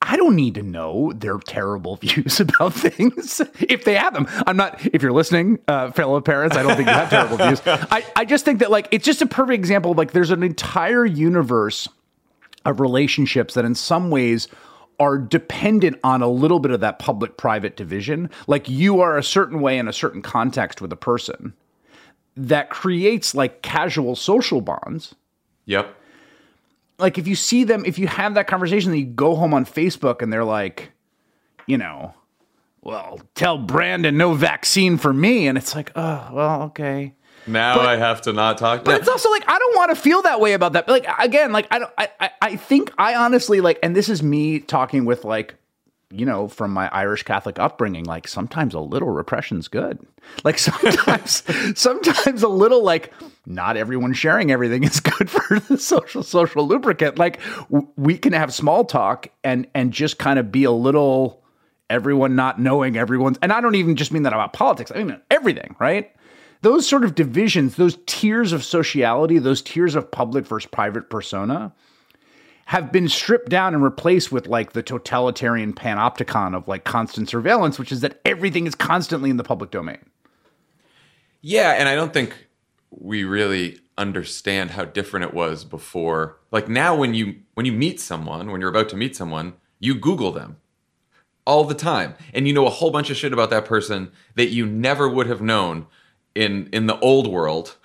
I 0.02 0.18
don't 0.18 0.36
need 0.36 0.56
to 0.56 0.64
know 0.64 1.14
their 1.14 1.38
terrible 1.38 1.96
views 2.02 2.40
about 2.40 2.74
things 2.74 3.42
if 3.60 3.84
they 3.84 3.96
have 3.96 4.14
them. 4.14 4.28
I'm 4.48 4.58
not, 4.58 4.84
if 4.88 5.02
you're 5.02 5.12
listening, 5.12 5.60
uh, 5.68 5.92
fellow 5.92 6.20
parents, 6.22 6.58
I 6.58 6.64
don't 6.64 6.76
think 6.76 6.88
you 6.88 6.94
have 6.94 7.10
terrible 7.10 7.38
views. 7.46 7.62
I, 7.66 8.04
I 8.16 8.26
just 8.26 8.44
think 8.44 8.60
that, 8.60 8.72
like, 8.72 8.88
it's 8.92 9.06
just 9.06 9.22
a 9.22 9.28
perfect 9.28 9.56
example. 9.56 9.92
Of, 9.92 9.98
like, 9.98 10.12
there's 10.12 10.32
an 10.32 10.44
entire 10.44 11.06
universe 11.06 11.88
of 12.66 12.80
relationships 12.80 13.54
that, 13.54 13.66
in 13.66 13.76
some 13.76 14.10
ways, 14.10 14.48
are 15.00 15.18
dependent 15.18 16.00
on 16.04 16.22
a 16.22 16.28
little 16.28 16.60
bit 16.60 16.72
of 16.72 16.80
that 16.80 17.00
public 17.00 17.38
private 17.38 17.76
division. 17.76 18.30
Like, 18.48 18.70
you 18.70 19.02
are 19.02 19.18
a 19.18 19.24
certain 19.24 19.62
way 19.62 19.78
in 19.78 19.88
a 19.88 19.94
certain 19.94 20.22
context 20.22 20.82
with 20.82 20.92
a 20.92 20.98
person 20.98 21.54
that 22.38 22.70
creates 22.70 23.36
like 23.36 23.62
casual 23.62 24.16
social 24.16 24.62
bonds. 24.62 25.16
Yep 25.66 25.98
like 27.00 27.18
if 27.18 27.28
you 27.28 27.36
see 27.36 27.64
them, 27.64 27.84
if 27.86 27.98
you 27.98 28.08
have 28.08 28.36
that 28.36 28.48
conversation, 28.48 28.92
then 28.92 29.00
you 29.00 29.06
go 29.06 29.36
home 29.36 29.54
on 29.54 29.66
Facebook 29.66 30.22
and 30.22 30.32
they're 30.32 30.46
like, 30.46 30.92
you 31.66 31.78
know, 31.78 32.14
well, 32.82 33.20
tell 33.36 33.58
Brandon 33.58 34.18
no 34.18 34.34
vaccine 34.34 34.98
for 34.98 35.14
me, 35.14 35.48
and 35.48 35.58
it's 35.58 35.76
like, 35.76 35.92
oh, 35.96 36.30
well, 36.34 36.62
okay. 36.64 37.14
Now 37.48 37.78
but, 37.78 37.86
I 37.88 37.98
have 37.98 38.22
to 38.24 38.34
not 38.34 38.58
talk. 38.58 38.84
But 38.84 39.00
it's 39.00 39.10
also 39.10 39.30
like 39.32 39.44
I 39.48 39.58
don't 39.58 39.76
want 39.76 39.90
to 39.90 39.96
feel 39.96 40.22
that 40.24 40.40
way 40.40 40.54
about 40.54 40.74
that. 40.74 40.86
But 40.86 41.04
like 41.04 41.20
again, 41.20 41.52
like 41.52 41.68
I 41.72 41.80
don't. 41.80 41.92
I, 41.98 42.10
I 42.20 42.32
I 42.42 42.56
think 42.56 42.92
I 42.98 43.16
honestly 43.16 43.62
like, 43.62 43.80
and 43.82 43.96
this 43.96 44.10
is 44.10 44.22
me 44.22 44.60
talking 44.60 45.06
with 45.06 45.26
like 45.26 45.56
you 46.12 46.26
know, 46.26 46.48
from 46.48 46.72
my 46.72 46.90
Irish 46.90 47.24
Catholic 47.24 47.58
upbringing, 47.58 48.06
like 48.06 48.28
sometimes 48.28 48.74
a 48.74 48.80
little 48.80 49.10
repression's 49.10 49.68
good. 49.68 50.00
Like 50.44 50.60
sometimes, 50.60 51.44
sometimes 51.80 52.44
a 52.44 52.48
little 52.48 52.84
like 52.84 53.14
not 53.46 53.78
everyone 53.78 54.14
sharing 54.14 54.52
everything 54.52 54.84
is 54.86 55.00
good 55.00 55.30
for 55.30 55.60
the 55.60 55.78
social 55.78 56.24
social 56.24 56.68
lubricant. 56.68 57.18
Like 57.18 57.40
w- 57.72 57.88
we 57.96 58.18
can 58.18 58.34
have 58.34 58.54
small 58.54 58.86
talk 58.86 59.28
and 59.44 59.68
and 59.74 59.92
just 59.92 60.18
kind 60.18 60.40
of 60.40 60.52
be 60.52 60.64
a 60.64 60.72
little 60.72 61.44
everyone 61.90 62.36
not 62.36 62.60
knowing 62.60 62.98
everyone's. 62.98 63.38
And 63.42 63.52
I 63.52 63.62
don't 63.62 63.76
even 63.76 63.96
just 63.96 64.12
mean 64.12 64.24
that 64.24 64.34
about 64.34 64.54
politics. 64.54 64.92
I 64.94 65.04
mean 65.04 65.20
everything, 65.30 65.76
right? 65.80 66.12
Those 66.62 66.88
sort 66.88 67.04
of 67.04 67.16
divisions, 67.16 67.76
those 67.76 67.98
tiers 68.06 68.54
of 68.54 68.64
sociality, 68.64 69.40
those 69.40 69.64
tiers 69.64 69.96
of 69.96 70.12
public 70.12 70.46
versus 70.46 70.70
private 70.72 71.10
persona 71.10 71.74
have 72.66 72.92
been 72.92 73.10
stripped 73.10 73.50
down 73.50 73.74
and 73.74 73.84
replaced 73.84 74.32
with 74.32 74.48
like 74.48 74.74
the 74.74 74.84
totalitarian 74.84 75.74
panopticon 75.74 76.56
of 76.56 76.68
like 76.68 76.84
constant 76.84 77.28
surveillance, 77.28 77.80
which 77.80 77.92
is 77.92 78.02
that 78.02 78.22
everything 78.24 78.68
is 78.68 78.76
constantly 78.76 79.30
in 79.30 79.38
the 79.38 79.44
public 79.44 79.72
domain. 79.72 79.98
Yeah, 81.42 81.72
and 81.72 81.90
I 81.90 81.96
don't 81.96 82.14
think 82.14 82.34
we 82.92 83.24
really 83.24 83.80
understand 83.98 84.72
how 84.72 84.86
different 84.86 85.26
it 85.26 85.34
was 85.34 85.64
before. 85.64 86.38
Like 86.52 86.68
now 86.68 86.96
when 86.96 87.14
you 87.14 87.38
when 87.56 87.66
you 87.66 87.72
meet 87.72 88.00
someone, 88.00 88.52
when 88.52 88.62
you're 88.62 88.70
about 88.70 88.90
to 88.90 88.98
meet 88.98 89.16
someone, 89.16 89.54
you 89.80 89.96
Google 89.96 90.32
them 90.32 90.58
all 91.46 91.64
the 91.64 91.76
time. 91.76 92.16
And 92.34 92.48
you 92.48 92.54
know 92.54 92.68
a 92.68 92.70
whole 92.70 92.92
bunch 92.92 93.10
of 93.10 93.18
shit 93.18 93.34
about 93.34 93.50
that 93.50 93.66
person 93.66 94.12
that 94.36 94.50
you 94.50 94.66
never 94.66 95.10
would 95.10 95.28
have 95.28 95.42
known 95.42 95.88
in 96.36 96.70
in 96.72 96.88
the 96.88 96.98
old 97.00 97.28
world 97.28 97.76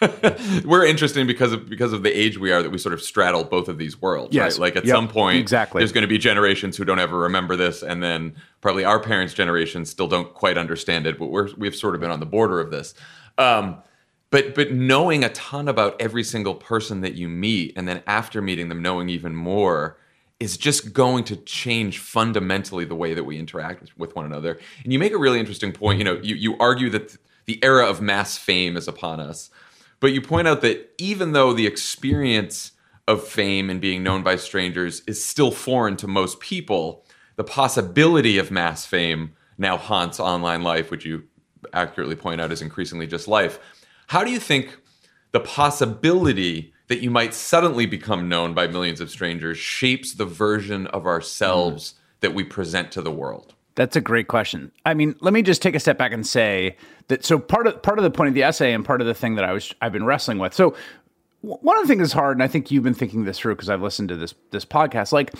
we're 0.64 0.84
interesting 0.84 1.26
because 1.26 1.52
of 1.52 1.68
because 1.68 1.92
of 1.92 2.02
the 2.02 2.10
age 2.10 2.36
we 2.36 2.50
are 2.50 2.60
that 2.62 2.70
we 2.70 2.78
sort 2.78 2.92
of 2.92 3.00
straddle 3.00 3.44
both 3.44 3.68
of 3.68 3.78
these 3.78 4.00
worlds 4.00 4.34
yes. 4.34 4.54
right 4.54 4.60
like 4.60 4.76
at 4.76 4.84
yep. 4.84 4.94
some 4.94 5.06
point 5.06 5.38
exactly 5.38 5.78
there's 5.78 5.92
going 5.92 6.02
to 6.02 6.08
be 6.08 6.18
generations 6.18 6.76
who 6.76 6.84
don't 6.84 6.98
ever 6.98 7.16
remember 7.16 7.54
this 7.54 7.82
and 7.82 8.02
then 8.02 8.34
probably 8.60 8.84
our 8.84 8.98
parents 8.98 9.32
generation 9.32 9.84
still 9.84 10.08
don't 10.08 10.34
quite 10.34 10.58
understand 10.58 11.06
it 11.06 11.16
but 11.16 11.26
we're 11.26 11.48
we've 11.56 11.76
sort 11.76 11.94
of 11.94 12.00
been 12.00 12.10
on 12.10 12.18
the 12.18 12.26
border 12.26 12.58
of 12.58 12.72
this 12.72 12.94
um, 13.38 13.80
but 14.32 14.56
but 14.56 14.72
knowing 14.72 15.22
a 15.22 15.28
ton 15.28 15.68
about 15.68 15.94
every 16.00 16.24
single 16.24 16.56
person 16.56 17.02
that 17.02 17.14
you 17.14 17.28
meet 17.28 17.72
and 17.76 17.86
then 17.86 18.02
after 18.08 18.42
meeting 18.42 18.68
them 18.68 18.82
knowing 18.82 19.08
even 19.08 19.36
more 19.36 19.96
is 20.40 20.56
just 20.56 20.92
going 20.92 21.22
to 21.22 21.36
change 21.36 22.00
fundamentally 22.00 22.84
the 22.84 22.96
way 22.96 23.14
that 23.14 23.22
we 23.22 23.38
interact 23.38 23.96
with 23.96 24.16
one 24.16 24.24
another 24.24 24.58
and 24.82 24.92
you 24.92 24.98
make 24.98 25.12
a 25.12 25.18
really 25.18 25.38
interesting 25.38 25.70
point 25.70 26.00
you 26.00 26.04
know 26.04 26.18
you, 26.20 26.34
you 26.34 26.56
argue 26.58 26.90
that 26.90 27.16
the 27.44 27.62
era 27.62 27.86
of 27.86 28.02
mass 28.02 28.36
fame 28.36 28.76
is 28.76 28.88
upon 28.88 29.20
us 29.20 29.50
but 30.02 30.12
you 30.12 30.20
point 30.20 30.48
out 30.48 30.62
that 30.62 30.90
even 30.98 31.30
though 31.30 31.52
the 31.52 31.68
experience 31.68 32.72
of 33.06 33.26
fame 33.26 33.70
and 33.70 33.80
being 33.80 34.02
known 34.02 34.22
by 34.22 34.36
strangers 34.36 35.02
is 35.06 35.24
still 35.24 35.50
foreign 35.50 35.96
to 35.96 36.08
most 36.08 36.40
people, 36.40 37.04
the 37.36 37.44
possibility 37.44 38.38
of 38.38 38.50
mass 38.50 38.84
fame 38.86 39.32
now 39.58 39.76
haunts 39.76 40.18
online 40.18 40.62
life, 40.62 40.90
which 40.90 41.04
you 41.04 41.22
accurately 41.72 42.16
point 42.16 42.40
out 42.40 42.50
is 42.50 42.62
increasingly 42.62 43.06
just 43.06 43.28
life. 43.28 43.58
How 44.12 44.22
do 44.22 44.30
you 44.30 44.38
think 44.38 44.76
the 45.30 45.40
possibility 45.40 46.74
that 46.88 47.00
you 47.00 47.10
might 47.10 47.32
suddenly 47.32 47.86
become 47.86 48.28
known 48.28 48.52
by 48.52 48.66
millions 48.66 49.00
of 49.00 49.10
strangers 49.10 49.56
shapes 49.56 50.12
the 50.12 50.26
version 50.26 50.86
of 50.88 51.06
ourselves 51.06 51.92
mm. 51.92 52.20
that 52.20 52.34
we 52.34 52.44
present 52.44 52.92
to 52.92 53.00
the 53.00 53.10
world? 53.10 53.54
That's 53.74 53.96
a 53.96 54.02
great 54.02 54.28
question. 54.28 54.70
I 54.84 54.92
mean, 54.92 55.14
let 55.20 55.32
me 55.32 55.40
just 55.40 55.62
take 55.62 55.74
a 55.74 55.80
step 55.80 55.96
back 55.96 56.12
and 56.12 56.26
say 56.26 56.76
that. 57.08 57.24
So 57.24 57.38
part 57.38 57.66
of 57.66 57.80
part 57.80 57.98
of 57.98 58.02
the 58.02 58.10
point 58.10 58.28
of 58.28 58.34
the 58.34 58.42
essay 58.42 58.74
and 58.74 58.84
part 58.84 59.00
of 59.00 59.06
the 59.06 59.14
thing 59.14 59.36
that 59.36 59.46
I 59.46 59.52
was 59.54 59.74
I've 59.80 59.92
been 59.92 60.04
wrestling 60.04 60.38
with. 60.38 60.52
So 60.52 60.76
one 61.40 61.78
of 61.78 61.82
the 61.82 61.88
things 61.88 62.00
that's 62.00 62.12
hard, 62.12 62.36
and 62.36 62.42
I 62.42 62.48
think 62.48 62.70
you've 62.70 62.84
been 62.84 62.92
thinking 62.92 63.24
this 63.24 63.38
through 63.38 63.54
because 63.54 63.70
I've 63.70 63.80
listened 63.80 64.10
to 64.10 64.16
this 64.16 64.34
this 64.50 64.66
podcast. 64.66 65.12
Like, 65.12 65.32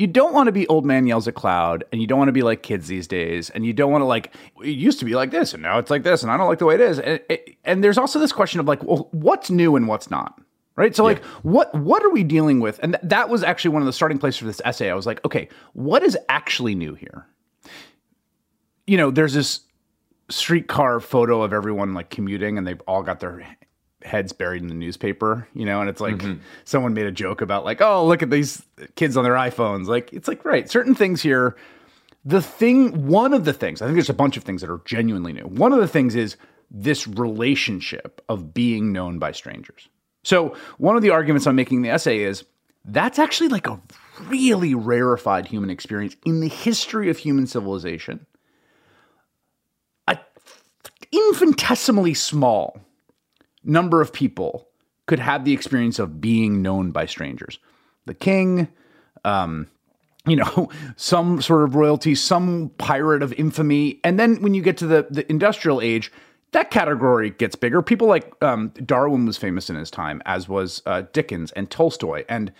you 0.00 0.06
don't 0.06 0.32
want 0.32 0.46
to 0.46 0.52
be 0.52 0.66
old 0.68 0.86
man 0.86 1.06
yells 1.06 1.28
at 1.28 1.34
cloud, 1.34 1.84
and 1.92 2.00
you 2.00 2.06
don't 2.06 2.16
want 2.16 2.28
to 2.28 2.32
be 2.32 2.42
like 2.42 2.62
kids 2.62 2.88
these 2.88 3.06
days, 3.06 3.50
and 3.50 3.66
you 3.66 3.74
don't 3.74 3.92
want 3.92 4.00
to 4.00 4.06
like 4.06 4.34
it 4.64 4.68
used 4.68 4.98
to 5.00 5.04
be 5.04 5.14
like 5.14 5.30
this, 5.30 5.52
and 5.52 5.62
now 5.62 5.78
it's 5.78 5.90
like 5.90 6.04
this, 6.04 6.22
and 6.22 6.32
I 6.32 6.38
don't 6.38 6.48
like 6.48 6.58
the 6.58 6.64
way 6.64 6.74
it 6.76 6.80
is. 6.80 6.98
And, 6.98 7.20
and 7.66 7.84
there's 7.84 7.98
also 7.98 8.18
this 8.18 8.32
question 8.32 8.60
of 8.60 8.66
like, 8.66 8.82
well, 8.82 9.08
what's 9.10 9.50
new 9.50 9.76
and 9.76 9.86
what's 9.86 10.10
not 10.10 10.40
right? 10.76 10.96
So 10.96 11.04
like 11.04 11.22
what 11.42 11.74
what 11.74 12.02
are 12.02 12.08
we 12.08 12.24
dealing 12.24 12.60
with? 12.60 12.80
And 12.82 12.94
th- 12.94 13.02
that 13.10 13.28
was 13.28 13.42
actually 13.42 13.72
one 13.72 13.82
of 13.82 13.86
the 13.86 13.92
starting 13.92 14.16
places 14.16 14.38
for 14.38 14.46
this 14.46 14.62
essay. 14.64 14.90
I 14.90 14.94
was 14.94 15.04
like 15.04 15.22
okay 15.26 15.48
what 15.74 16.02
is 16.02 16.16
actually 16.30 16.74
new 16.74 16.94
here? 16.94 17.26
You 18.86 18.96
know, 18.96 19.10
there's 19.10 19.34
this 19.34 19.60
streetcar 20.30 21.00
photo 21.00 21.42
of 21.42 21.52
everyone 21.52 21.92
like 21.92 22.08
commuting 22.08 22.56
and 22.56 22.66
they've 22.66 22.80
all 22.86 23.02
got 23.02 23.20
their 23.20 23.46
heads 24.02 24.32
buried 24.32 24.62
in 24.62 24.68
the 24.68 24.74
newspaper, 24.74 25.46
you 25.54 25.64
know, 25.64 25.80
and 25.80 25.90
it's 25.90 26.00
like 26.00 26.16
mm-hmm. 26.16 26.40
someone 26.64 26.94
made 26.94 27.06
a 27.06 27.12
joke 27.12 27.40
about 27.40 27.64
like, 27.64 27.80
oh, 27.80 28.06
look 28.06 28.22
at 28.22 28.30
these 28.30 28.62
kids 28.96 29.16
on 29.16 29.24
their 29.24 29.34
iPhones. 29.34 29.86
Like, 29.86 30.12
it's 30.12 30.28
like, 30.28 30.44
right, 30.44 30.70
certain 30.70 30.94
things 30.94 31.22
here. 31.22 31.56
The 32.24 32.42
thing, 32.42 33.06
one 33.06 33.32
of 33.32 33.44
the 33.44 33.52
things, 33.52 33.80
I 33.80 33.86
think 33.86 33.96
there's 33.96 34.10
a 34.10 34.14
bunch 34.14 34.36
of 34.36 34.44
things 34.44 34.60
that 34.60 34.70
are 34.70 34.82
genuinely 34.84 35.32
new. 35.32 35.44
One 35.44 35.72
of 35.72 35.80
the 35.80 35.88
things 35.88 36.14
is 36.14 36.36
this 36.70 37.06
relationship 37.06 38.22
of 38.28 38.54
being 38.54 38.92
known 38.92 39.18
by 39.18 39.32
strangers. 39.32 39.88
So, 40.22 40.54
one 40.76 40.96
of 40.96 41.02
the 41.02 41.10
arguments 41.10 41.46
I'm 41.46 41.56
making 41.56 41.78
in 41.78 41.82
the 41.82 41.90
essay 41.90 42.20
is 42.20 42.44
that's 42.84 43.18
actually 43.18 43.48
like 43.48 43.66
a 43.66 43.80
really 44.26 44.74
rarefied 44.74 45.46
human 45.46 45.70
experience 45.70 46.16
in 46.24 46.40
the 46.40 46.48
history 46.48 47.08
of 47.10 47.18
human 47.18 47.46
civilization 47.46 48.26
A 50.08 50.18
infinitesimally 51.10 52.14
small 52.14 52.80
number 53.64 54.00
of 54.00 54.12
people 54.12 54.68
could 55.06 55.18
have 55.18 55.44
the 55.44 55.52
experience 55.52 55.98
of 55.98 56.20
being 56.20 56.62
known 56.62 56.90
by 56.90 57.06
strangers. 57.06 57.58
The 58.06 58.14
king, 58.14 58.68
um, 59.24 59.68
you 60.26 60.36
know, 60.36 60.70
some 60.96 61.42
sort 61.42 61.64
of 61.64 61.74
royalty, 61.74 62.14
some 62.14 62.70
pirate 62.78 63.22
of 63.22 63.32
infamy. 63.34 64.00
And 64.04 64.18
then 64.18 64.40
when 64.42 64.54
you 64.54 64.62
get 64.62 64.76
to 64.78 64.86
the, 64.86 65.06
the 65.10 65.28
industrial 65.30 65.80
age, 65.80 66.12
that 66.52 66.70
category 66.70 67.30
gets 67.30 67.54
bigger. 67.54 67.82
People 67.82 68.08
like 68.08 68.32
um, 68.42 68.72
Darwin 68.84 69.26
was 69.26 69.36
famous 69.36 69.70
in 69.70 69.76
his 69.76 69.90
time, 69.90 70.20
as 70.26 70.48
was 70.48 70.82
uh, 70.86 71.02
Dickens 71.12 71.52
and 71.52 71.70
Tolstoy 71.70 72.24
and 72.28 72.52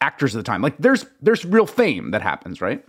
actors 0.00 0.34
of 0.34 0.40
the 0.40 0.44
time. 0.44 0.62
Like 0.62 0.76
there's 0.78 1.06
there's 1.22 1.44
real 1.44 1.66
fame 1.66 2.10
that 2.10 2.22
happens, 2.22 2.60
right? 2.60 2.84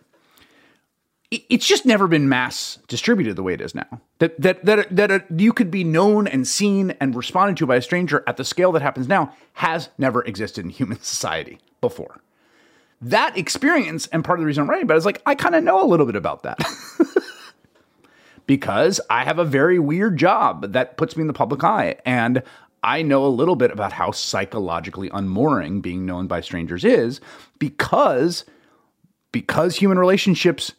It's 1.31 1.67
just 1.67 1.85
never 1.85 2.07
been 2.07 2.27
mass 2.27 2.79
distributed 2.87 3.35
the 3.35 3.43
way 3.43 3.53
it 3.53 3.61
is 3.61 3.75
now. 3.75 4.01
That 4.17 4.39
that 4.41 4.65
that 4.65 4.95
that 4.95 5.25
you 5.35 5.53
could 5.53 5.69
be 5.69 5.83
known 5.83 6.27
and 6.27 6.47
seen 6.47 6.91
and 6.99 7.15
responded 7.15 7.57
to 7.57 7.67
by 7.67 7.75
a 7.75 7.81
stranger 7.81 8.23
at 8.25 8.37
the 8.37 8.43
scale 8.43 8.71
that 8.71 8.81
happens 8.81 9.07
now 9.07 9.33
has 9.53 9.89
never 9.97 10.23
existed 10.23 10.65
in 10.65 10.71
human 10.71 10.99
society 11.01 11.59
before. 11.81 12.21
That 13.01 13.37
experience 13.37 14.07
and 14.07 14.25
part 14.25 14.39
of 14.39 14.41
the 14.41 14.47
reason 14.47 14.63
I'm 14.63 14.69
writing 14.69 14.85
about 14.85 14.95
it 14.95 14.99
is 14.99 15.05
like 15.05 15.21
I 15.25 15.35
kind 15.35 15.55
of 15.55 15.63
know 15.63 15.83
a 15.83 15.87
little 15.87 16.05
bit 16.05 16.15
about 16.15 16.43
that. 16.43 16.59
because 18.47 18.99
I 19.11 19.23
have 19.25 19.37
a 19.37 19.45
very 19.45 19.77
weird 19.77 20.17
job 20.17 20.73
that 20.73 20.97
puts 20.97 21.15
me 21.15 21.21
in 21.21 21.27
the 21.27 21.33
public 21.33 21.63
eye 21.63 21.97
and 22.03 22.41
I 22.81 23.03
know 23.03 23.25
a 23.25 23.27
little 23.27 23.55
bit 23.55 23.69
about 23.69 23.91
how 23.91 24.09
psychologically 24.09 25.09
unmooring 25.09 25.81
being 25.81 26.05
known 26.05 26.25
by 26.25 26.41
strangers 26.41 26.83
is 26.83 27.21
because 27.59 28.45
because 29.31 29.75
human 29.75 29.99
relationships 29.99 30.73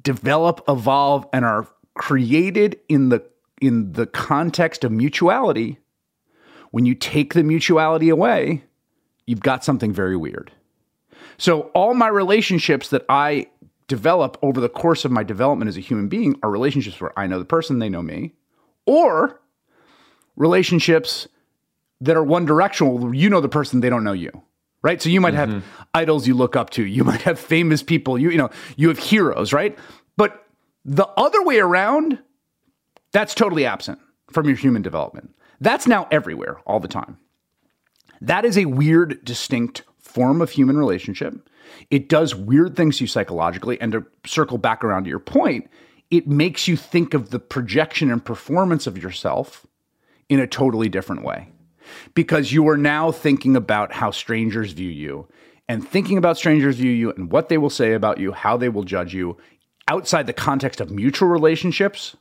develop, 0.00 0.62
evolve, 0.68 1.26
and 1.32 1.44
are 1.44 1.68
created 1.94 2.78
in 2.88 3.10
the 3.10 3.22
in 3.60 3.92
the 3.92 4.06
context 4.06 4.82
of 4.82 4.90
mutuality, 4.90 5.78
when 6.72 6.84
you 6.84 6.94
take 6.96 7.34
the 7.34 7.44
mutuality 7.44 8.08
away, 8.08 8.64
you've 9.26 9.40
got 9.40 9.62
something 9.62 9.92
very 9.92 10.16
weird. 10.16 10.50
So 11.38 11.70
all 11.74 11.94
my 11.94 12.08
relationships 12.08 12.88
that 12.88 13.04
I 13.08 13.46
develop 13.86 14.36
over 14.42 14.60
the 14.60 14.68
course 14.68 15.04
of 15.04 15.12
my 15.12 15.22
development 15.22 15.68
as 15.68 15.76
a 15.76 15.80
human 15.80 16.08
being 16.08 16.38
are 16.42 16.50
relationships 16.50 17.00
where 17.00 17.16
I 17.16 17.26
know 17.26 17.38
the 17.38 17.44
person, 17.44 17.78
they 17.78 17.88
know 17.88 18.02
me, 18.02 18.32
or 18.86 19.40
relationships 20.34 21.28
that 22.00 22.16
are 22.16 22.24
one 22.24 22.44
directional. 22.44 23.14
You 23.14 23.30
know 23.30 23.40
the 23.40 23.48
person, 23.48 23.80
they 23.80 23.90
don't 23.90 24.04
know 24.04 24.12
you. 24.12 24.42
Right. 24.82 25.00
So 25.00 25.08
you 25.08 25.20
might 25.20 25.34
mm-hmm. 25.34 25.52
have 25.52 25.64
idols 25.94 26.26
you 26.26 26.34
look 26.34 26.56
up 26.56 26.70
to. 26.70 26.84
You 26.84 27.04
might 27.10 27.22
have 27.22 27.38
famous 27.38 27.82
people. 27.82 28.18
You, 28.18 28.30
you 28.30 28.38
know, 28.38 28.50
you 28.76 28.88
have 28.88 28.98
heroes, 28.98 29.52
right? 29.52 29.78
But 30.16 30.44
the 30.84 31.06
other 31.16 31.42
way 31.42 31.58
around, 31.58 32.18
that's 33.12 33.34
totally 33.34 33.64
absent 33.64 34.00
from 34.30 34.46
your 34.46 34.56
human 34.56 34.82
development. 34.82 35.34
That's 35.60 35.86
now 35.86 36.08
everywhere 36.10 36.58
all 36.66 36.80
the 36.80 36.88
time. 36.88 37.18
That 38.20 38.44
is 38.44 38.58
a 38.58 38.64
weird, 38.64 39.24
distinct 39.24 39.82
form 40.00 40.40
of 40.40 40.50
human 40.50 40.76
relationship. 40.76 41.34
It 41.90 42.08
does 42.08 42.34
weird 42.34 42.76
things 42.76 42.98
to 42.98 43.04
you 43.04 43.08
psychologically. 43.08 43.80
And 43.80 43.92
to 43.92 44.06
circle 44.26 44.58
back 44.58 44.84
around 44.84 45.04
to 45.04 45.10
your 45.10 45.18
point, 45.18 45.70
it 46.10 46.26
makes 46.26 46.68
you 46.68 46.76
think 46.76 47.14
of 47.14 47.30
the 47.30 47.38
projection 47.38 48.10
and 48.10 48.24
performance 48.24 48.86
of 48.86 49.00
yourself 49.00 49.66
in 50.28 50.40
a 50.40 50.46
totally 50.46 50.88
different 50.88 51.24
way. 51.24 51.51
Because 52.14 52.52
you 52.52 52.68
are 52.68 52.76
now 52.76 53.10
thinking 53.12 53.56
about 53.56 53.92
how 53.92 54.10
strangers 54.10 54.72
view 54.72 54.90
you 54.90 55.26
and 55.68 55.86
thinking 55.86 56.18
about 56.18 56.36
strangers 56.36 56.76
view 56.76 56.92
you 56.92 57.12
and 57.12 57.30
what 57.30 57.48
they 57.48 57.58
will 57.58 57.70
say 57.70 57.92
about 57.92 58.18
you, 58.18 58.32
how 58.32 58.56
they 58.56 58.68
will 58.68 58.84
judge 58.84 59.14
you 59.14 59.36
outside 59.88 60.26
the 60.26 60.32
context 60.32 60.80
of 60.80 60.90
mutual 60.90 61.28
relationships 61.28 62.16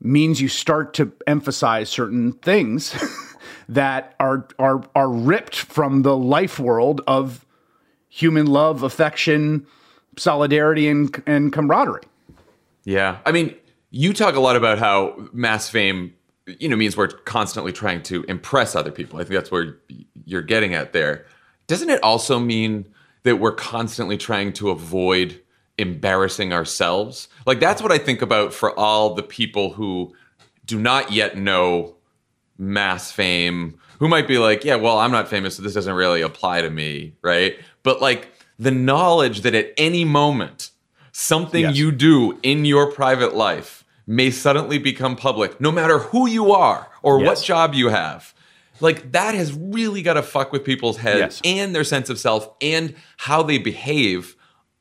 means 0.00 0.40
you 0.40 0.48
start 0.48 0.94
to 0.94 1.12
emphasize 1.26 1.88
certain 1.88 2.32
things 2.32 2.94
that 3.68 4.14
are 4.20 4.46
are 4.58 4.82
are 4.94 5.10
ripped 5.10 5.56
from 5.56 6.02
the 6.02 6.16
life 6.16 6.58
world 6.58 7.00
of 7.06 7.44
human 8.08 8.46
love, 8.46 8.82
affection, 8.82 9.66
solidarity, 10.16 10.88
and 10.88 11.22
and 11.26 11.52
camaraderie. 11.52 12.02
Yeah, 12.84 13.18
I 13.24 13.32
mean, 13.32 13.54
you 13.90 14.12
talk 14.12 14.34
a 14.34 14.40
lot 14.40 14.56
about 14.56 14.78
how 14.78 15.28
mass 15.32 15.68
fame, 15.68 16.14
you 16.46 16.68
know, 16.68 16.76
means 16.76 16.96
we're 16.96 17.08
constantly 17.08 17.72
trying 17.72 18.02
to 18.04 18.24
impress 18.24 18.74
other 18.74 18.90
people. 18.90 19.18
I 19.18 19.24
think 19.24 19.34
that's 19.34 19.50
where 19.50 19.78
you're 20.24 20.42
getting 20.42 20.74
at 20.74 20.92
there. 20.92 21.26
Doesn't 21.66 21.90
it 21.90 22.02
also 22.02 22.38
mean 22.38 22.86
that 23.24 23.36
we're 23.36 23.54
constantly 23.54 24.16
trying 24.16 24.52
to 24.54 24.70
avoid 24.70 25.40
embarrassing 25.78 26.52
ourselves? 26.52 27.28
Like 27.46 27.60
that's 27.60 27.82
what 27.82 27.92
I 27.92 27.98
think 27.98 28.22
about 28.22 28.54
for 28.54 28.78
all 28.78 29.14
the 29.14 29.22
people 29.22 29.72
who 29.72 30.14
do 30.64 30.78
not 30.78 31.12
yet 31.12 31.36
know 31.36 31.96
mass 32.58 33.10
fame 33.10 33.78
who 33.98 34.08
might 34.08 34.28
be 34.28 34.38
like, 34.38 34.64
yeah, 34.64 34.76
well, 34.76 34.98
I'm 34.98 35.10
not 35.10 35.28
famous, 35.28 35.56
so 35.56 35.62
this 35.62 35.74
doesn't 35.74 35.94
really 35.94 36.20
apply 36.20 36.60
to 36.60 36.70
me, 36.70 37.14
right? 37.22 37.58
But 37.82 38.00
like 38.00 38.32
the 38.58 38.70
knowledge 38.70 39.40
that 39.40 39.54
at 39.54 39.72
any 39.76 40.04
moment, 40.04 40.70
something 41.12 41.62
yes. 41.62 41.76
you 41.76 41.92
do 41.92 42.38
in 42.42 42.64
your 42.64 42.92
private 42.92 43.34
life 43.34 43.84
may 44.06 44.30
suddenly 44.30 44.78
become 44.78 45.16
public, 45.16 45.60
no 45.60 45.72
matter 45.72 45.98
who 45.98 46.28
you 46.28 46.52
are 46.52 46.90
or 47.02 47.18
yes. 47.20 47.26
what 47.26 47.44
job 47.44 47.74
you 47.74 47.88
have. 47.88 48.34
Like 48.80 49.12
that 49.12 49.34
has 49.34 49.52
really 49.52 50.02
got 50.02 50.14
to 50.14 50.22
fuck 50.22 50.52
with 50.52 50.64
people's 50.64 50.98
heads 50.98 51.18
yes. 51.18 51.40
and 51.44 51.74
their 51.74 51.84
sense 51.84 52.10
of 52.10 52.18
self 52.18 52.48
and 52.60 52.94
how 53.16 53.42
they 53.42 53.58
behave 53.58 54.36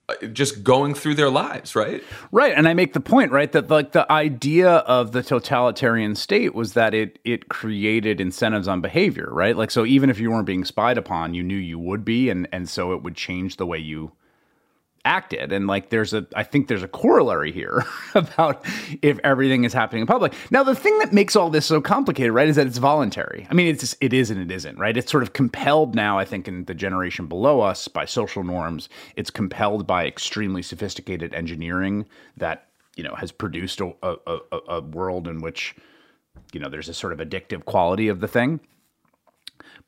uh, 0.08 0.28
just 0.28 0.64
going 0.64 0.94
through 0.94 1.16
their 1.16 1.32
lives, 1.32 1.76
right? 1.76 2.04
Right, 2.32 2.54
and 2.56 2.68
I 2.68 2.76
make 2.76 2.94
the 2.94 3.00
point, 3.00 3.32
right, 3.32 3.52
that 3.54 3.70
like 3.70 3.94
the 3.94 4.10
idea 4.12 4.70
of 4.70 5.14
the 5.14 5.24
totalitarian 5.24 6.14
state 6.14 6.54
was 6.54 6.74
that 6.74 6.94
it 6.94 7.18
it 7.24 7.50
created 7.50 8.22
incentives 8.22 8.68
on 8.68 8.82
behavior, 8.82 9.30
right? 9.32 9.56
Like 9.58 9.72
so 9.72 9.86
even 9.86 10.10
if 10.10 10.20
you 10.20 10.30
weren't 10.30 10.46
being 10.46 10.66
spied 10.66 10.98
upon, 11.00 11.34
you 11.34 11.42
knew 11.42 11.56
you 11.56 11.80
would 11.80 12.06
be 12.06 12.30
and 12.30 12.48
and 12.52 12.70
so 12.70 12.94
it 12.94 13.02
would 13.02 13.16
change 13.16 13.58
the 13.58 13.66
way 13.66 13.80
you 13.80 14.12
acted. 15.06 15.52
And 15.52 15.68
like 15.68 15.90
there's 15.90 16.14
a 16.14 16.26
i 16.36 16.44
think 16.44 16.68
there's 16.68 16.84
a 16.84 16.88
corollary 16.88 17.52
here 17.52 17.86
about 18.16 18.66
if 19.02 19.20
everything 19.24 19.64
is 19.64 19.74
happening 19.74 20.02
in 20.02 20.08
public. 20.08 20.34
Now 20.52 20.64
the 20.64 20.76
thing 20.76 20.98
that 21.00 21.14
makes 21.14 21.36
all 21.36 21.50
this 21.50 21.66
so 21.66 21.80
complicated 21.80 22.34
right 22.34 22.50
is 22.50 22.56
that 22.58 22.68
it's 22.68 22.80
voluntary. 22.80 23.48
I 23.50 23.54
mean 23.54 23.68
it's 23.68 23.82
just, 23.82 23.98
it 24.02 24.14
is 24.14 24.30
and 24.30 24.42
it 24.42 24.52
isn't 24.54 24.78
right? 24.78 24.98
It's 24.98 25.12
sort 25.12 25.24
of 25.24 25.34
compelled 25.34 25.96
now 25.96 26.18
i 26.18 26.26
think 26.26 26.48
in 26.48 26.66
the 26.66 26.74
generation 26.74 27.28
below 27.28 27.62
us 27.62 27.88
by 27.88 28.06
social 28.06 28.44
norms. 28.44 28.90
It's 29.16 29.30
compelled 29.30 29.88
by 29.88 30.06
extremely 30.06 30.62
sophisticated 30.62 31.34
engineering 31.34 32.06
that 32.38 32.68
you 32.96 33.04
know 33.04 33.16
has 33.16 33.32
produced 33.32 33.80
a, 33.82 33.94
a, 34.04 34.16
a, 34.28 34.58
a 34.70 34.82
world 34.82 35.28
in 35.28 35.42
which 35.42 35.76
you 36.54 36.60
know 36.60 36.70
there's 36.70 36.90
a 36.90 36.94
sort 36.94 37.14
of 37.14 37.20
addictive 37.20 37.66
quality 37.66 38.08
of 38.08 38.20
the 38.20 38.28
thing 38.28 38.60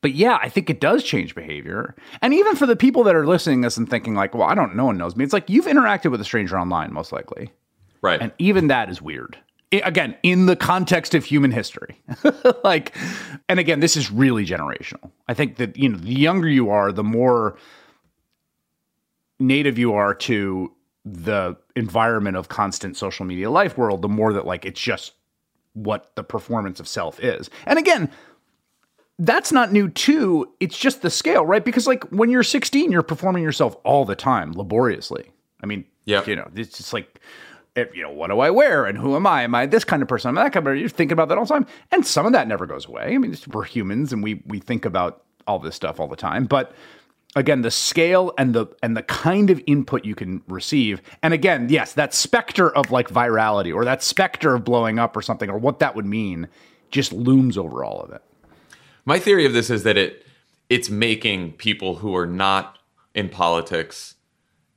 but 0.02 0.14
yeah, 0.14 0.38
I 0.42 0.50
think 0.50 0.70
it 0.70 0.80
does 0.80 1.04
change 1.04 1.36
behavior. 1.36 1.96
And 2.22 2.34
even 2.34 2.56
for 2.56 2.66
the 2.66 2.76
people 2.76 3.04
that 3.04 3.16
are 3.16 3.26
listening 3.26 3.62
to 3.62 3.68
this 3.68 3.78
and 3.78 3.90
thinking 3.90 4.16
like, 4.16 4.34
well, 4.34 4.48
I 4.48 4.56
don't 4.56 4.76
no 4.76 4.86
one 4.86 4.98
knows 4.98 5.16
me. 5.16 5.24
It's 5.24 5.34
like 5.34 5.50
you've 5.50 5.66
interacted 5.66 6.12
with 6.12 6.22
a 6.22 6.26
stranger 6.26 6.58
online 6.58 6.94
most 6.94 7.12
likely. 7.12 7.52
Right. 8.02 8.22
And 8.22 8.32
even 8.38 8.68
that 8.68 8.90
is 8.90 9.02
weird. 9.02 9.38
I, 9.74 9.82
again, 9.84 10.16
in 10.24 10.46
the 10.46 10.56
context 10.56 11.14
of 11.14 11.26
human 11.26 11.52
history. 11.52 12.02
like 12.64 12.96
and 13.50 13.60
again, 13.60 13.80
this 13.80 13.98
is 13.98 14.12
really 14.12 14.46
generational. 14.46 15.12
I 15.28 15.34
think 15.34 15.58
that 15.58 15.78
you 15.78 15.90
know, 15.90 15.98
the 15.98 16.14
younger 16.14 16.48
you 16.48 16.70
are, 16.70 16.92
the 16.92 17.04
more 17.04 17.58
native 19.40 19.78
you 19.78 19.94
are 19.94 20.14
to 20.14 20.72
the 21.06 21.56
environment 21.76 22.36
of 22.36 22.50
constant 22.50 22.98
social 22.98 23.26
media 23.26 23.50
life 23.50 23.78
world, 23.78 24.02
the 24.02 24.10
more 24.10 24.34
that 24.34 24.46
like 24.46 24.66
it's 24.66 24.80
just 24.80 25.14
what 25.74 26.16
the 26.16 26.24
performance 26.24 26.80
of 26.80 26.88
self 26.88 27.20
is. 27.24 27.50
And 27.66 27.78
again, 27.78 28.10
that's 29.20 29.52
not 29.52 29.72
new 29.72 29.90
too. 29.90 30.52
It's 30.60 30.78
just 30.78 31.02
the 31.02 31.10
scale, 31.10 31.46
right? 31.46 31.64
Because 31.64 31.88
like 31.88 32.04
when 32.06 32.30
you're 32.30 32.44
16, 32.44 32.92
you're 32.92 33.04
performing 33.04 33.44
yourself 33.44 33.76
all 33.84 34.06
the 34.06 34.16
time, 34.16 34.52
laboriously. 34.52 35.32
I 35.62 35.66
mean, 35.66 35.86
yeah, 36.06 36.24
you 36.26 36.36
know, 36.36 36.50
it's 36.56 36.78
just 36.78 36.94
like, 36.94 37.20
if, 37.76 37.96
you 37.96 38.04
know, 38.04 38.12
what 38.12 38.30
do 38.30 38.40
I 38.40 38.50
wear 38.50 38.86
and 38.86 38.98
who 38.98 39.16
am 39.16 39.28
I? 39.28 39.44
Am 39.44 39.56
I 39.56 39.66
this 39.66 39.84
kind 39.84 40.02
of 40.02 40.08
person? 40.08 40.30
Am 40.30 40.38
I 40.38 40.44
that 40.44 40.54
kind 40.54 40.66
of 40.66 40.72
person? 40.72 40.80
You're 40.80 40.90
thinking 40.90 41.14
about 41.14 41.30
that 41.30 41.38
all 41.38 41.46
the 41.46 41.54
time, 41.54 41.66
and 41.92 42.06
some 42.06 42.26
of 42.26 42.32
that 42.34 42.48
never 42.48 42.66
goes 42.66 42.86
away. 42.86 43.14
I 43.14 43.18
mean, 43.18 43.36
we're 43.52 43.64
humans 43.64 44.14
and 44.14 44.24
we 44.24 44.42
we 44.46 44.60
think 44.60 44.86
about 44.86 45.24
all 45.48 45.60
this 45.60 45.76
stuff 45.76 46.00
all 46.00 46.08
the 46.08 46.16
time, 46.16 46.46
but 46.46 46.74
again 47.36 47.62
the 47.62 47.72
scale 47.72 48.34
and 48.38 48.54
the 48.54 48.66
and 48.82 48.96
the 48.96 49.04
kind 49.04 49.50
of 49.50 49.62
input 49.68 50.06
you 50.06 50.16
can 50.16 50.42
receive 50.48 51.02
and 51.22 51.34
again 51.34 51.68
yes 51.70 51.94
that 51.94 52.14
specter 52.14 52.74
of 52.76 52.90
like 52.90 53.10
virality 53.10 53.74
or 53.74 53.84
that 53.86 54.02
specter 54.02 54.56
of 54.56 54.64
blowing 54.64 54.98
up 54.98 55.16
or 55.16 55.22
something 55.22 55.50
or 55.50 55.58
what 55.58 55.80
that 55.80 55.96
would 55.96 56.06
mean 56.06 56.48
just 56.90 57.12
looms 57.12 57.58
over 57.58 57.84
all 57.84 58.02
of 58.02 58.12
it 58.12 58.24
my 59.08 59.20
theory 59.20 59.46
of 59.46 59.54
this 59.54 59.70
is 59.70 59.84
that 59.84 59.98
it 59.98 60.26
it's 60.70 60.90
making 60.90 61.54
people 61.54 61.96
who 61.96 62.14
are 62.16 62.28
not 62.28 62.78
in 63.16 63.30
politics 63.30 64.16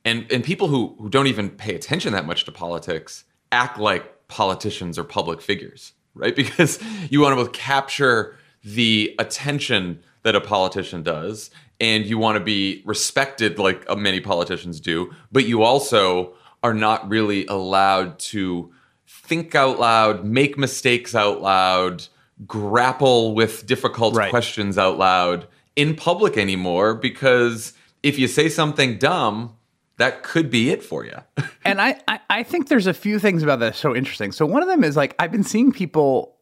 and 0.05 0.25
and 0.31 0.43
people 0.43 0.69
who 0.69 0.95
who 0.97 1.09
don't 1.09 1.27
even 1.27 1.49
pay 1.49 1.75
attention 1.75 2.13
that 2.13 2.25
much 2.25 2.45
to 2.45 2.51
politics 2.51 3.25
act 3.51 3.77
like 3.77 4.27
politicians 4.29 4.97
or 4.97 5.03
public 5.03 5.41
figures, 5.41 5.93
right? 6.15 6.35
Because 6.43 6.79
you 7.09 7.19
want 7.21 7.33
to 7.33 7.35
both 7.35 7.51
capture 7.51 8.37
the 8.63 9.13
attention 9.19 9.99
that 10.23 10.35
a 10.35 10.41
politician 10.41 11.03
does 11.03 11.51
and 11.81 12.05
you 12.05 12.17
want 12.17 12.37
to 12.37 12.43
be 12.43 12.81
respected 12.85 13.59
like 13.59 13.83
uh, 13.89 13.95
many 13.95 14.21
politicians 14.21 14.79
do, 14.79 15.11
but 15.31 15.45
you 15.45 15.63
also 15.63 16.33
are 16.63 16.73
not 16.73 17.09
really 17.09 17.45
allowed 17.47 18.17
to 18.19 18.71
think 19.07 19.55
out 19.55 19.79
loud, 19.79 20.23
make 20.23 20.57
mistakes 20.57 21.15
out 21.15 21.41
loud, 21.41 22.07
grapple 22.47 23.35
with 23.35 23.65
difficult 23.65 24.15
right. 24.15 24.29
questions 24.29 24.77
out 24.77 24.97
loud 24.97 25.47
in 25.75 25.95
public 25.95 26.37
anymore 26.37 26.95
because 26.95 27.73
if 28.03 28.17
you 28.17 28.27
say 28.27 28.49
something 28.49 28.97
dumb, 28.97 29.55
that 29.97 30.23
could 30.23 30.49
be 30.49 30.71
it 30.71 30.83
for 30.83 31.05
you. 31.05 31.17
and 31.65 31.81
I, 31.81 31.99
I, 32.07 32.19
I 32.29 32.43
think 32.43 32.67
there's 32.67 32.87
a 32.87 32.93
few 32.93 33.19
things 33.19 33.43
about 33.43 33.59
that 33.59 33.75
so 33.75 33.95
interesting. 33.95 34.31
So 34.31 34.45
one 34.45 34.61
of 34.61 34.67
them 34.67 34.83
is 34.83 34.97
like 34.97 35.15
I've 35.19 35.31
been 35.31 35.43
seeing 35.43 35.71
people, 35.71 36.35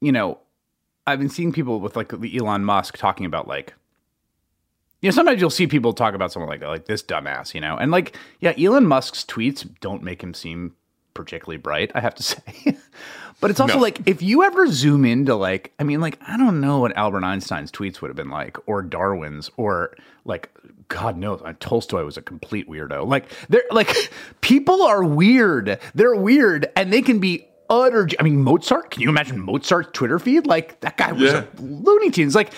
you 0.00 0.12
know, 0.12 0.38
I've 1.06 1.18
been 1.18 1.30
seeing 1.30 1.52
people 1.52 1.80
with 1.80 1.96
like 1.96 2.12
Elon 2.12 2.64
Musk 2.64 2.98
talking 2.98 3.26
about 3.26 3.48
like 3.48 3.74
you 5.04 5.10
know, 5.10 5.14
sometimes 5.14 5.38
you'll 5.38 5.50
see 5.50 5.66
people 5.66 5.92
talk 5.92 6.14
about 6.14 6.32
someone 6.32 6.48
like 6.48 6.60
that, 6.60 6.68
like 6.68 6.86
this 6.86 7.02
dumbass, 7.02 7.52
you 7.52 7.60
know, 7.60 7.76
and 7.76 7.90
like, 7.90 8.16
yeah, 8.40 8.54
Elon 8.58 8.86
Musk's 8.86 9.22
tweets 9.22 9.68
don't 9.80 10.02
make 10.02 10.22
him 10.22 10.32
seem 10.32 10.74
particularly 11.14 11.56
bright, 11.58 11.92
I 11.94 12.00
have 12.00 12.14
to 12.16 12.22
say. 12.22 12.76
but 13.40 13.50
it's 13.50 13.60
also 13.60 13.74
no. 13.74 13.80
like 13.80 14.00
if 14.06 14.22
you 14.22 14.42
ever 14.42 14.66
zoom 14.66 15.04
into 15.04 15.34
like, 15.34 15.72
I 15.78 15.84
mean, 15.84 16.00
like 16.00 16.18
I 16.26 16.36
don't 16.36 16.60
know 16.60 16.80
what 16.80 16.96
Albert 16.96 17.24
Einstein's 17.24 17.72
tweets 17.72 18.00
would 18.00 18.08
have 18.08 18.16
been 18.16 18.30
like, 18.30 18.56
or 18.66 18.82
Darwin's, 18.82 19.50
or 19.56 19.96
like 20.24 20.50
God 20.88 21.16
knows, 21.16 21.42
Tolstoy 21.60 22.04
was 22.04 22.16
a 22.16 22.22
complete 22.22 22.68
weirdo. 22.68 23.06
Like 23.06 23.26
they're 23.48 23.64
like 23.70 24.12
people 24.40 24.82
are 24.82 25.04
weird. 25.04 25.78
They're 25.94 26.16
weird, 26.16 26.70
and 26.76 26.92
they 26.92 27.02
can 27.02 27.18
be 27.18 27.46
utter. 27.70 28.08
I 28.18 28.22
mean, 28.22 28.42
Mozart. 28.42 28.90
Can 28.90 29.02
you 29.02 29.08
imagine 29.08 29.40
Mozart's 29.40 29.90
Twitter 29.92 30.18
feed? 30.18 30.46
Like 30.46 30.80
that 30.80 30.96
guy 30.96 31.12
was 31.12 31.22
yeah. 31.22 31.44
a 31.58 31.60
Looney 31.60 32.10
Tunes. 32.10 32.34
Like 32.34 32.52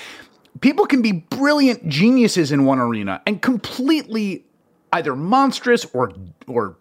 people 0.61 0.87
can 0.87 1.03
be 1.03 1.13
brilliant 1.13 1.89
geniuses 1.89 2.53
in 2.53 2.65
one 2.65 2.79
arena 2.79 3.23
and 3.27 3.41
completely 3.43 4.45
either 4.93 5.15
monstrous 5.15 5.85
or 5.93 6.13
or 6.47 6.77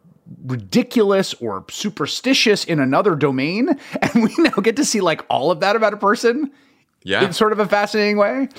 ridiculous 0.46 1.34
or 1.36 1.66
superstitious 1.70 2.66
in 2.66 2.80
another 2.80 3.16
domain 3.16 3.70
and 4.02 4.24
we 4.24 4.34
now 4.40 4.62
get 4.62 4.76
to 4.76 4.86
see 4.86 5.02
like 5.02 5.24
all 5.30 5.52
of 5.52 5.60
that 5.60 5.76
about 5.76 5.94
a 5.94 5.98
person 5.98 6.52
yeah. 7.04 7.24
in 7.24 7.34
sort 7.34 7.52
of 7.52 7.60
a 7.60 7.68
fascinating 7.68 8.18
way? 8.18 8.50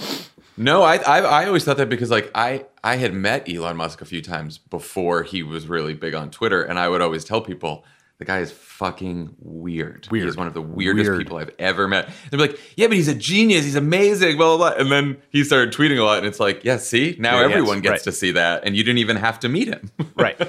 No, 0.57 0.83
I, 0.83 0.97
I 0.97 1.19
I 1.19 1.47
always 1.47 1.65
thought 1.65 1.77
that 1.77 1.91
because 1.91 2.11
like 2.11 2.31
I 2.35 2.65
I 2.83 2.97
had 2.97 3.13
met 3.13 3.53
Elon 3.53 3.77
Musk 3.77 4.01
a 4.01 4.07
few 4.07 4.23
times 4.23 4.57
before 4.57 5.23
he 5.23 5.43
was 5.43 5.67
really 5.67 5.93
big 5.93 6.15
on 6.15 6.31
Twitter, 6.31 6.63
and 6.63 6.79
I 6.79 6.89
would 6.89 7.03
always 7.03 7.25
tell 7.25 7.43
people 7.43 7.85
the 8.19 8.25
guy 8.25 8.39
is 8.39 8.51
fucking 8.51 9.37
weird. 9.39 10.09
Weird. 10.11 10.25
He's 10.27 10.37
one 10.37 10.47
of 10.47 10.55
the 10.55 10.63
weirdest 10.63 11.09
Weird. 11.11 11.19
people 11.21 11.37
I've 11.39 11.51
ever 11.59 11.87
met. 11.87 12.09
They'd 12.31 12.39
be 12.39 12.49
like, 12.49 12.59
yeah, 12.77 12.87
but 12.87 12.97
he's 12.97 13.09
a 13.09 13.15
genius. 13.15 13.65
He's 13.65 13.77
amazing. 13.77 14.37
Blah 14.37 14.57
blah 14.57 14.71
blah. 14.73 14.81
And 14.81 14.91
then 14.91 15.19
he 15.31 15.45
started 15.45 15.73
tweeting 15.75 15.99
a 15.99 16.03
lot, 16.03 16.19
and 16.19 16.27
it's 16.27 16.41
like, 16.41 16.65
yeah, 16.65 16.79
see, 16.79 17.17
now 17.19 17.37
Yeah, 17.41 17.49
yes, 17.49 17.51
everyone 17.57 17.81
gets 17.81 17.91
right. 17.93 18.03
to 18.05 18.13
see 18.13 18.31
that, 18.33 18.65
and 18.65 18.77
you 18.77 18.83
didn't 18.85 18.99
even 18.99 19.17
have 19.17 19.39
to 19.41 19.49
meet 19.49 19.69
him, 19.69 19.91
Right. 20.17 20.41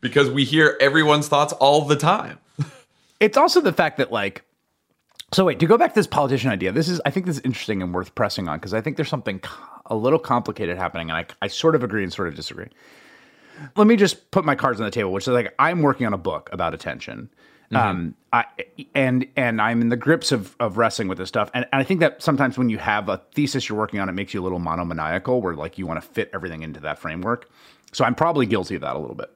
because 0.00 0.30
we 0.30 0.44
hear 0.44 0.76
everyone's 0.80 1.28
thoughts 1.28 1.52
all 1.54 1.82
the 1.84 1.96
time. 1.96 2.38
It's 3.20 3.38
also 3.38 3.60
the 3.62 3.72
fact 3.72 3.96
that 3.98 4.12
like 4.12 4.42
so 5.32 5.44
wait, 5.46 5.58
to 5.60 5.66
go 5.66 5.78
back 5.78 5.90
to 5.92 5.94
this 5.98 6.06
politician 6.06 6.50
idea, 6.50 6.72
this 6.72 6.88
is 6.88 7.00
I 7.06 7.10
think 7.10 7.26
this 7.26 7.36
is 7.36 7.42
interesting 7.44 7.80
and 7.82 7.94
worth 7.94 8.14
pressing 8.14 8.48
on 8.48 8.58
because 8.58 8.74
I 8.74 8.80
think 8.80 8.96
there's 8.96 9.08
something 9.08 9.40
a 9.86 9.94
little 9.96 10.18
complicated 10.18 10.76
happening 10.76 11.10
and 11.10 11.18
I 11.18 11.26
I 11.42 11.48
sort 11.48 11.74
of 11.74 11.82
agree 11.82 12.02
and 12.02 12.12
sort 12.12 12.28
of 12.28 12.34
disagree. 12.34 12.68
Let 13.76 13.86
me 13.86 13.96
just 13.96 14.30
put 14.30 14.44
my 14.44 14.54
cards 14.54 14.80
on 14.80 14.84
the 14.84 14.90
table, 14.90 15.12
which 15.12 15.24
is 15.24 15.28
like 15.28 15.54
I'm 15.58 15.82
working 15.82 16.06
on 16.06 16.14
a 16.14 16.18
book 16.18 16.48
about 16.52 16.74
attention. 16.74 17.30
Um, 17.72 18.14
I 18.32 18.44
and 18.94 19.26
and 19.36 19.60
I'm 19.60 19.80
in 19.80 19.88
the 19.88 19.96
grips 19.96 20.32
of 20.32 20.54
of 20.60 20.76
wrestling 20.76 21.08
with 21.08 21.18
this 21.18 21.28
stuff, 21.28 21.50
and, 21.54 21.66
and 21.72 21.80
I 21.80 21.84
think 21.84 22.00
that 22.00 22.22
sometimes 22.22 22.56
when 22.56 22.68
you 22.68 22.78
have 22.78 23.08
a 23.08 23.20
thesis 23.34 23.68
you're 23.68 23.78
working 23.78 23.98
on, 24.00 24.08
it 24.08 24.12
makes 24.12 24.32
you 24.32 24.40
a 24.40 24.44
little 24.44 24.60
monomaniacal, 24.60 25.40
where 25.40 25.54
like 25.54 25.76
you 25.78 25.86
want 25.86 26.00
to 26.00 26.08
fit 26.08 26.30
everything 26.32 26.62
into 26.62 26.80
that 26.80 26.98
framework. 26.98 27.48
So 27.92 28.04
I'm 28.04 28.14
probably 28.14 28.46
guilty 28.46 28.76
of 28.76 28.82
that 28.82 28.94
a 28.94 28.98
little 28.98 29.16
bit. 29.16 29.30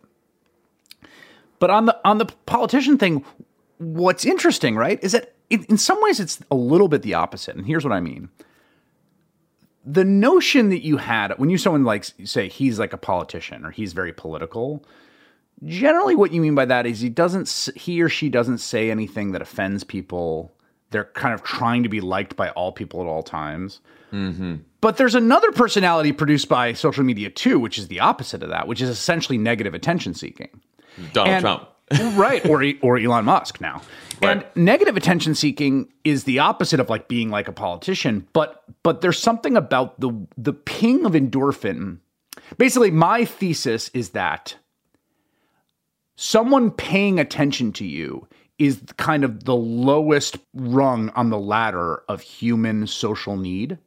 But 1.58 1.70
on 1.70 1.86
the 1.86 1.98
on 2.04 2.18
the 2.18 2.26
politician 2.46 2.98
thing, 2.98 3.24
what's 3.78 4.24
interesting, 4.24 4.76
right, 4.76 5.02
is 5.02 5.12
that 5.12 5.34
in, 5.50 5.64
in 5.64 5.78
some 5.78 6.00
ways 6.02 6.20
it's 6.20 6.40
a 6.50 6.54
little 6.54 6.88
bit 6.88 7.02
the 7.02 7.14
opposite. 7.14 7.56
And 7.56 7.66
here's 7.66 7.84
what 7.84 7.92
I 7.92 8.00
mean: 8.00 8.28
the 9.84 10.04
notion 10.04 10.68
that 10.70 10.84
you 10.84 10.96
had 10.98 11.32
when 11.38 11.50
you 11.50 11.58
someone 11.58 11.84
like 11.84 12.04
say 12.24 12.48
he's 12.48 12.78
like 12.78 12.92
a 12.92 12.98
politician 12.98 13.64
or 13.64 13.70
he's 13.70 13.92
very 13.92 14.12
political. 14.12 14.84
Generally, 15.64 16.14
what 16.16 16.32
you 16.32 16.40
mean 16.40 16.54
by 16.54 16.64
that 16.66 16.86
is 16.86 17.00
he 17.00 17.08
doesn't 17.08 17.68
he 17.74 18.00
or 18.00 18.08
she 18.08 18.28
doesn't 18.28 18.58
say 18.58 18.90
anything 18.90 19.32
that 19.32 19.42
offends 19.42 19.82
people. 19.82 20.52
They're 20.90 21.04
kind 21.14 21.34
of 21.34 21.42
trying 21.42 21.82
to 21.82 21.88
be 21.88 22.00
liked 22.00 22.36
by 22.36 22.50
all 22.50 22.72
people 22.72 23.00
at 23.00 23.06
all 23.06 23.22
times. 23.22 23.80
Mm-hmm. 24.12 24.56
But 24.80 24.96
there's 24.96 25.14
another 25.16 25.50
personality 25.52 26.12
produced 26.12 26.48
by 26.48 26.72
social 26.72 27.02
media 27.04 27.28
too, 27.28 27.58
which 27.58 27.76
is 27.76 27.88
the 27.88 28.00
opposite 28.00 28.42
of 28.42 28.50
that, 28.50 28.68
which 28.68 28.80
is 28.80 28.88
essentially 28.88 29.36
negative 29.36 29.74
attention 29.74 30.14
seeking. 30.14 30.60
Donald 31.12 31.34
And- 31.34 31.42
Trump. 31.42 31.68
Right, 32.14 32.44
or 32.46 32.64
or 32.82 32.98
Elon 32.98 33.24
Musk 33.24 33.60
now. 33.60 33.82
And 34.20 34.44
negative 34.56 34.96
attention 34.96 35.34
seeking 35.34 35.92
is 36.04 36.24
the 36.24 36.40
opposite 36.40 36.80
of 36.80 36.90
like 36.90 37.08
being 37.08 37.30
like 37.30 37.48
a 37.48 37.52
politician, 37.52 38.26
but 38.32 38.64
but 38.82 39.00
there's 39.00 39.18
something 39.18 39.56
about 39.56 39.98
the 40.00 40.12
the 40.36 40.52
ping 40.52 41.06
of 41.06 41.12
endorphin. 41.12 41.98
Basically, 42.56 42.90
my 42.90 43.24
thesis 43.24 43.90
is 43.94 44.10
that 44.10 44.56
someone 46.16 46.70
paying 46.70 47.20
attention 47.20 47.72
to 47.74 47.84
you 47.84 48.26
is 48.58 48.82
kind 48.96 49.22
of 49.24 49.44
the 49.44 49.54
lowest 49.54 50.36
rung 50.52 51.10
on 51.10 51.30
the 51.30 51.38
ladder 51.38 52.02
of 52.08 52.20
human 52.20 52.86
social 52.86 53.36
need. 53.36 53.78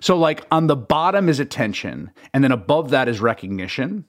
So 0.00 0.16
like 0.16 0.46
on 0.50 0.66
the 0.66 0.76
bottom 0.76 1.28
is 1.28 1.40
attention, 1.40 2.10
and 2.34 2.44
then 2.44 2.52
above 2.52 2.90
that 2.90 3.08
is 3.08 3.20
recognition. 3.20 4.04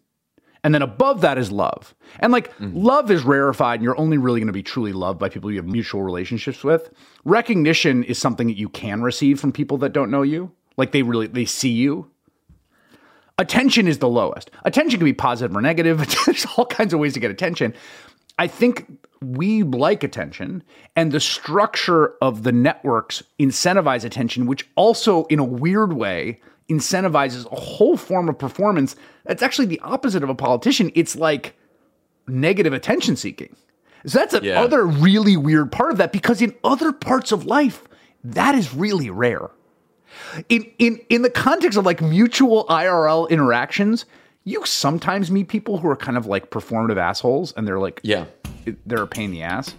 And 0.64 0.74
then 0.76 0.82
above 0.82 1.22
that 1.22 1.38
is 1.38 1.52
love. 1.52 1.96
And 2.20 2.32
like 2.32 2.56
mm. 2.58 2.72
love 2.76 3.10
is 3.10 3.24
rarefied, 3.24 3.80
and 3.80 3.84
you're 3.84 4.00
only 4.00 4.18
really 4.18 4.40
going 4.40 4.48
to 4.48 4.54
be 4.54 4.64
truly 4.64 4.94
loved 4.94 5.20
by 5.20 5.30
people 5.30 5.50
you 5.50 5.58
have 5.58 5.66
mutual 5.66 6.04
relationships 6.04 6.64
with. 6.64 6.92
Recognition 7.26 8.04
is 8.04 8.20
something 8.20 8.48
that 8.48 8.58
you 8.58 8.70
can 8.70 9.02
receive 9.02 9.40
from 9.40 9.52
people 9.52 9.78
that 9.80 9.94
don't 9.94 10.12
know 10.12 10.22
you. 10.22 10.52
Like 10.78 10.92
they 10.92 11.02
really 11.02 11.28
they 11.28 11.46
see 11.46 11.70
you. 11.70 12.10
Attention 13.38 13.88
is 13.88 13.98
the 13.98 14.08
lowest. 14.08 14.52
Attention 14.66 15.00
can 15.00 15.06
be 15.06 15.14
positive 15.14 15.56
or 15.56 15.62
negative. 15.62 15.98
There's 16.26 16.46
all 16.58 16.66
kinds 16.66 16.94
of 16.94 17.00
ways 17.00 17.14
to 17.14 17.20
get 17.20 17.32
attention. 17.32 17.74
I 18.38 18.48
think 18.48 18.86
we 19.22 19.64
like 19.64 20.04
attention, 20.04 20.64
and 20.96 21.12
the 21.12 21.20
structure 21.20 22.16
of 22.22 22.44
the 22.44 22.52
networks 22.52 23.22
incentivize 23.40 24.04
attention, 24.04 24.46
which 24.46 24.68
also, 24.76 25.26
in 25.26 25.40
a 25.40 25.44
weird 25.44 25.94
way, 25.94 26.40
incentivizes 26.72 27.52
a 27.52 27.56
whole 27.56 27.98
form 27.98 28.30
of 28.30 28.38
performance 28.38 28.96
that's 29.26 29.44
actually 29.44 29.66
the 29.68 29.80
opposite 29.82 30.24
of 30.24 30.30
a 30.30 30.36
politician. 30.36 30.92
It's 30.96 31.16
like 31.16 31.56
negative 32.28 32.74
attention 32.74 33.16
seeking. 33.16 33.56
So 34.06 34.18
that's 34.20 34.34
another 34.34 34.86
Yeah. 34.88 34.98
really 35.00 35.38
weird 35.38 35.72
part 35.72 35.92
of 35.92 35.98
that 35.98 36.12
because 36.12 36.42
in 36.42 36.56
other 36.64 36.92
parts 36.92 37.32
of 37.32 37.46
life, 37.46 37.84
that 38.24 38.56
is 38.56 38.74
really 38.74 39.10
rare. 39.10 39.50
In 40.50 40.66
in 40.80 41.00
in 41.10 41.22
the 41.22 41.30
context 41.30 41.78
of 41.78 41.86
like 41.86 42.02
mutual 42.02 42.66
IRL 42.70 43.30
interactions, 43.30 44.06
you 44.44 44.64
sometimes 44.66 45.30
meet 45.30 45.48
people 45.50 45.78
who 45.78 45.88
are 45.88 45.96
kind 45.96 46.18
of 46.18 46.26
like 46.26 46.50
performative 46.50 46.98
assholes 46.98 47.54
and 47.56 47.68
they're 47.68 47.80
like 47.80 48.00
Yeah. 48.04 48.26
they're 48.86 49.04
a 49.04 49.08
pain 49.08 49.26
in 49.26 49.32
the 49.32 49.44
ass. 49.44 49.76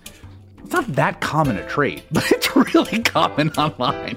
It's 0.65 0.73
not 0.73 0.87
that 0.95 1.21
common 1.21 1.57
a 1.57 1.69
trait, 1.69 2.05
but 2.13 2.31
it's 2.31 2.55
really 2.57 3.01
common 3.03 3.51
online. 3.59 4.17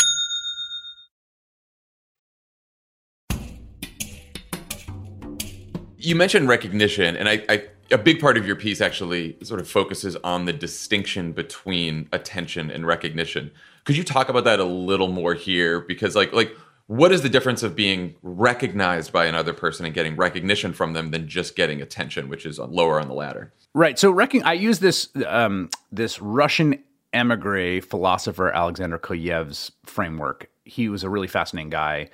You 6.01 6.15
mentioned 6.15 6.47
recognition, 6.47 7.15
and 7.15 7.29
I, 7.29 7.43
I 7.47 7.63
a 7.91 7.97
big 7.97 8.19
part 8.19 8.37
of 8.37 8.47
your 8.47 8.55
piece 8.55 8.81
actually 8.81 9.37
sort 9.43 9.59
of 9.59 9.67
focuses 9.67 10.15
on 10.23 10.45
the 10.45 10.53
distinction 10.53 11.33
between 11.33 12.07
attention 12.11 12.71
and 12.71 12.87
recognition. 12.87 13.51
Could 13.83 13.97
you 13.97 14.03
talk 14.03 14.29
about 14.29 14.45
that 14.45 14.59
a 14.59 14.65
little 14.65 15.09
more 15.09 15.33
here? 15.33 15.81
Because 15.81 16.15
like 16.15 16.33
like 16.33 16.55
what 16.87 17.11
is 17.11 17.21
the 17.21 17.29
difference 17.29 17.63
of 17.63 17.75
being 17.75 18.15
recognized 18.21 19.13
by 19.13 19.25
another 19.25 19.53
person 19.53 19.85
and 19.85 19.95
getting 19.95 20.15
recognition 20.15 20.73
from 20.73 20.93
them 20.93 21.11
than 21.11 21.27
just 21.27 21.55
getting 21.55 21.81
attention, 21.81 22.27
which 22.29 22.45
is 22.45 22.59
lower 22.59 22.99
on 22.99 23.07
the 23.07 23.13
ladder? 23.13 23.53
Right. 23.73 23.97
So 23.97 24.11
recon- 24.11 24.43
I 24.43 24.53
use 24.53 24.79
this 24.79 25.09
um, 25.25 25.69
this 25.91 26.21
Russian 26.21 26.83
emigre 27.13 27.81
philosopher 27.81 28.51
Alexander 28.51 28.97
Kojève's 28.97 29.71
framework. 29.85 30.49
He 30.65 30.89
was 30.89 31.03
a 31.03 31.09
really 31.09 31.27
fascinating 31.27 31.69
guy. 31.69 32.09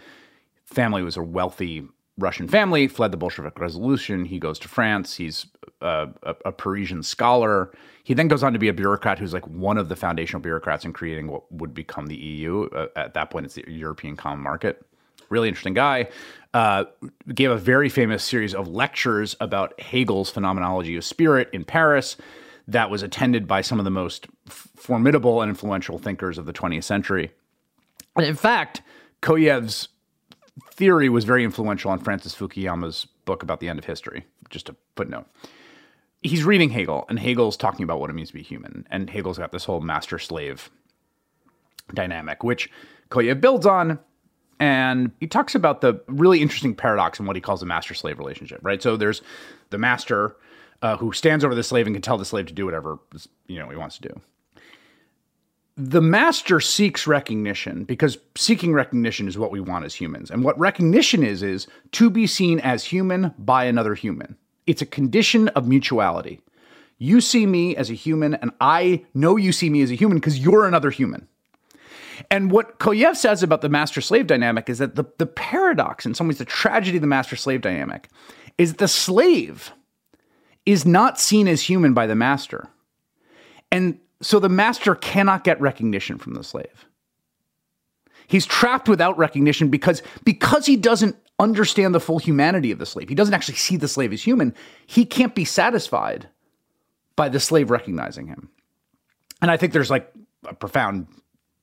Family 0.65 1.03
was 1.03 1.17
a 1.17 1.23
wealthy 1.23 1.87
Russian 2.17 2.47
family, 2.47 2.87
fled 2.87 3.11
the 3.11 3.17
Bolshevik 3.17 3.59
Revolution. 3.59 4.25
He 4.25 4.39
goes 4.39 4.57
to 4.59 4.67
France. 4.67 5.15
He's 5.15 5.45
a, 5.81 6.09
a, 6.23 6.35
a 6.45 6.51
Parisian 6.51 7.03
scholar. 7.03 7.71
He 8.03 8.13
then 8.13 8.27
goes 8.27 8.43
on 8.43 8.53
to 8.53 8.59
be 8.59 8.69
a 8.69 8.73
bureaucrat 8.73 9.19
who's 9.19 9.33
like 9.33 9.45
one 9.47 9.77
of 9.77 9.89
the 9.89 9.95
foundational 9.95 10.41
bureaucrats 10.41 10.85
in 10.85 10.93
creating 10.93 11.27
what 11.27 11.51
would 11.51 11.73
become 11.73 12.07
the 12.07 12.15
EU. 12.15 12.69
Uh, 12.69 12.87
at 12.95 13.13
that 13.13 13.29
point, 13.29 13.45
it's 13.45 13.55
the 13.55 13.65
European 13.67 14.15
Common 14.15 14.41
Market 14.41 14.83
really 15.29 15.47
interesting 15.47 15.73
guy, 15.73 16.07
uh, 16.53 16.85
gave 17.33 17.51
a 17.51 17.57
very 17.57 17.89
famous 17.89 18.23
series 18.23 18.53
of 18.55 18.67
lectures 18.67 19.35
about 19.39 19.79
Hegel's 19.79 20.29
phenomenology 20.29 20.95
of 20.95 21.03
spirit 21.03 21.49
in 21.53 21.63
Paris 21.63 22.17
that 22.67 22.89
was 22.89 23.01
attended 23.01 23.47
by 23.47 23.61
some 23.61 23.79
of 23.79 23.85
the 23.85 23.91
most 23.91 24.27
f- 24.47 24.67
formidable 24.75 25.41
and 25.41 25.49
influential 25.49 25.97
thinkers 25.97 26.37
of 26.37 26.45
the 26.45 26.53
20th 26.53 26.83
century. 26.83 27.31
And 28.15 28.25
in 28.25 28.35
fact, 28.35 28.81
Kojève's 29.21 29.89
theory 30.77 31.09
was 31.09 31.25
very 31.25 31.43
influential 31.43 31.91
on 31.91 31.99
Francis 31.99 32.35
Fukuyama's 32.35 33.07
book 33.25 33.43
about 33.43 33.59
the 33.59 33.67
end 33.67 33.79
of 33.79 33.85
history, 33.85 34.25
just 34.49 34.69
a 34.69 34.75
footnote. 34.95 35.25
He's 36.21 36.43
reading 36.43 36.69
Hegel, 36.69 37.05
and 37.09 37.19
Hegel's 37.19 37.57
talking 37.57 37.83
about 37.83 37.99
what 37.99 38.09
it 38.09 38.13
means 38.13 38.29
to 38.29 38.33
be 38.35 38.43
human. 38.43 38.87
And 38.89 39.09
Hegel's 39.09 39.37
got 39.37 39.51
this 39.51 39.65
whole 39.65 39.81
master 39.81 40.19
slave 40.19 40.69
dynamic, 41.93 42.43
which 42.43 42.69
Kojève 43.09 43.41
builds 43.41 43.65
on. 43.65 43.99
And 44.59 45.11
he 45.19 45.27
talks 45.27 45.53
about 45.53 45.81
the 45.81 46.01
really 46.07 46.41
interesting 46.41 46.73
paradox 46.73 47.19
in 47.19 47.25
what 47.25 47.35
he 47.35 47.41
calls 47.41 47.59
the 47.59 47.65
master 47.67 47.93
slave 47.93 48.17
relationship, 48.17 48.59
right? 48.63 48.81
So 48.81 48.97
there's 48.97 49.21
the 49.69 49.77
master 49.77 50.35
uh, 50.81 50.97
who 50.97 51.11
stands 51.11 51.43
over 51.43 51.53
the 51.53 51.63
slave 51.63 51.85
and 51.85 51.95
can 51.95 52.01
tell 52.01 52.17
the 52.17 52.25
slave 52.25 52.47
to 52.47 52.53
do 52.53 52.65
whatever 52.65 52.99
you 53.47 53.59
know 53.59 53.69
he 53.69 53.75
wants 53.75 53.97
to 53.99 54.09
do. 54.09 54.21
The 55.79 56.01
master 56.01 56.59
seeks 56.59 57.05
recognition 57.05 57.83
because 57.83 58.17
seeking 58.35 58.73
recognition 58.73 59.27
is 59.27 59.37
what 59.37 59.51
we 59.51 59.59
want 59.61 59.85
as 59.85 59.93
humans. 59.93 60.31
And 60.31 60.43
what 60.43 60.57
recognition 60.59 61.23
is, 61.23 61.43
is 61.43 61.67
to 61.91 62.09
be 62.09 62.25
seen 62.25 62.59
as 62.61 62.83
human 62.83 63.31
by 63.37 63.65
another 63.65 63.93
human. 63.93 64.35
It's 64.65 64.81
a 64.81 64.87
condition 64.87 65.49
of 65.49 65.67
mutuality. 65.67 66.41
You 66.97 67.21
see 67.21 67.45
me 67.45 67.75
as 67.75 67.91
a 67.91 67.93
human, 67.93 68.33
and 68.33 68.51
I 68.59 69.05
know 69.13 69.37
you 69.37 69.51
see 69.51 69.69
me 69.69 69.83
as 69.83 69.91
a 69.91 69.95
human 69.95 70.17
because 70.17 70.39
you're 70.39 70.65
another 70.65 70.89
human. 70.89 71.27
And 72.31 72.49
what 72.49 72.79
Kojève 72.79 73.15
says 73.15 73.43
about 73.43 73.61
the 73.61 73.69
master 73.69 74.01
slave 74.01 74.25
dynamic 74.25 74.69
is 74.69 74.79
that 74.79 74.95
the, 74.95 75.05
the 75.19 75.27
paradox, 75.27 76.07
in 76.07 76.15
some 76.15 76.27
ways, 76.27 76.39
the 76.39 76.45
tragedy 76.45 76.97
of 76.97 77.01
the 77.01 77.07
master 77.07 77.35
slave 77.35 77.61
dynamic, 77.61 78.09
is 78.57 78.75
the 78.75 78.87
slave 78.87 79.71
is 80.65 80.87
not 80.87 81.19
seen 81.19 81.47
as 81.47 81.61
human 81.61 81.93
by 81.93 82.07
the 82.07 82.15
master. 82.15 82.67
And 83.71 83.99
so 84.21 84.39
the 84.39 84.49
master 84.49 84.95
cannot 84.95 85.43
get 85.43 85.59
recognition 85.61 86.17
from 86.17 86.33
the 86.33 86.43
slave. 86.43 86.85
He's 88.27 88.45
trapped 88.45 88.89
without 88.89 89.17
recognition 89.17 89.69
because, 89.69 90.01
because 90.23 90.65
he 90.65 90.75
doesn't 90.75 91.15
understand 91.39 91.95
the 91.95 91.99
full 91.99 92.17
humanity 92.17 92.71
of 92.71 92.79
the 92.79 92.85
slave. 92.85 93.09
He 93.09 93.15
doesn't 93.15 93.33
actually 93.33 93.55
see 93.55 93.77
the 93.77 93.87
slave 93.87 94.11
as 94.11 94.23
human. 94.23 94.53
He 94.85 95.05
can't 95.05 95.35
be 95.35 95.45
satisfied 95.45 96.27
by 97.15 97.29
the 97.29 97.39
slave 97.39 97.69
recognizing 97.69 98.27
him. 98.27 98.49
And 99.41 99.51
I 99.51 99.57
think 99.57 99.71
there's 99.71 99.91
like 99.91 100.11
a 100.45 100.53
profound 100.53 101.07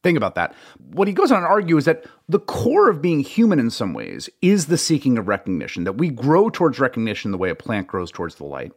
thing 0.05 0.17
about 0.17 0.37
that. 0.37 0.55
What 0.93 1.09
he 1.09 1.15
goes 1.15 1.33
on 1.33 1.43
to 1.43 1.49
argue 1.49 1.77
is 1.77 1.87
that 1.87 2.05
the 2.29 2.39
core 2.39 2.89
of 2.89 3.03
being 3.03 3.21
human 3.21 3.59
in 3.59 3.71
some 3.71 3.93
ways 3.93 4.31
is 4.41 4.67
the 4.67 4.79
seeking 4.79 5.19
of 5.19 5.27
recognition, 5.27 5.83
that 5.83 5.95
we 5.95 6.11
grow 6.11 6.49
towards 6.49 6.79
recognition 6.79 7.33
the 7.33 7.39
way 7.39 7.51
a 7.51 7.57
plant 7.57 7.89
grows 7.89 8.13
towards 8.13 8.37
the 8.37 8.45
light. 8.45 8.73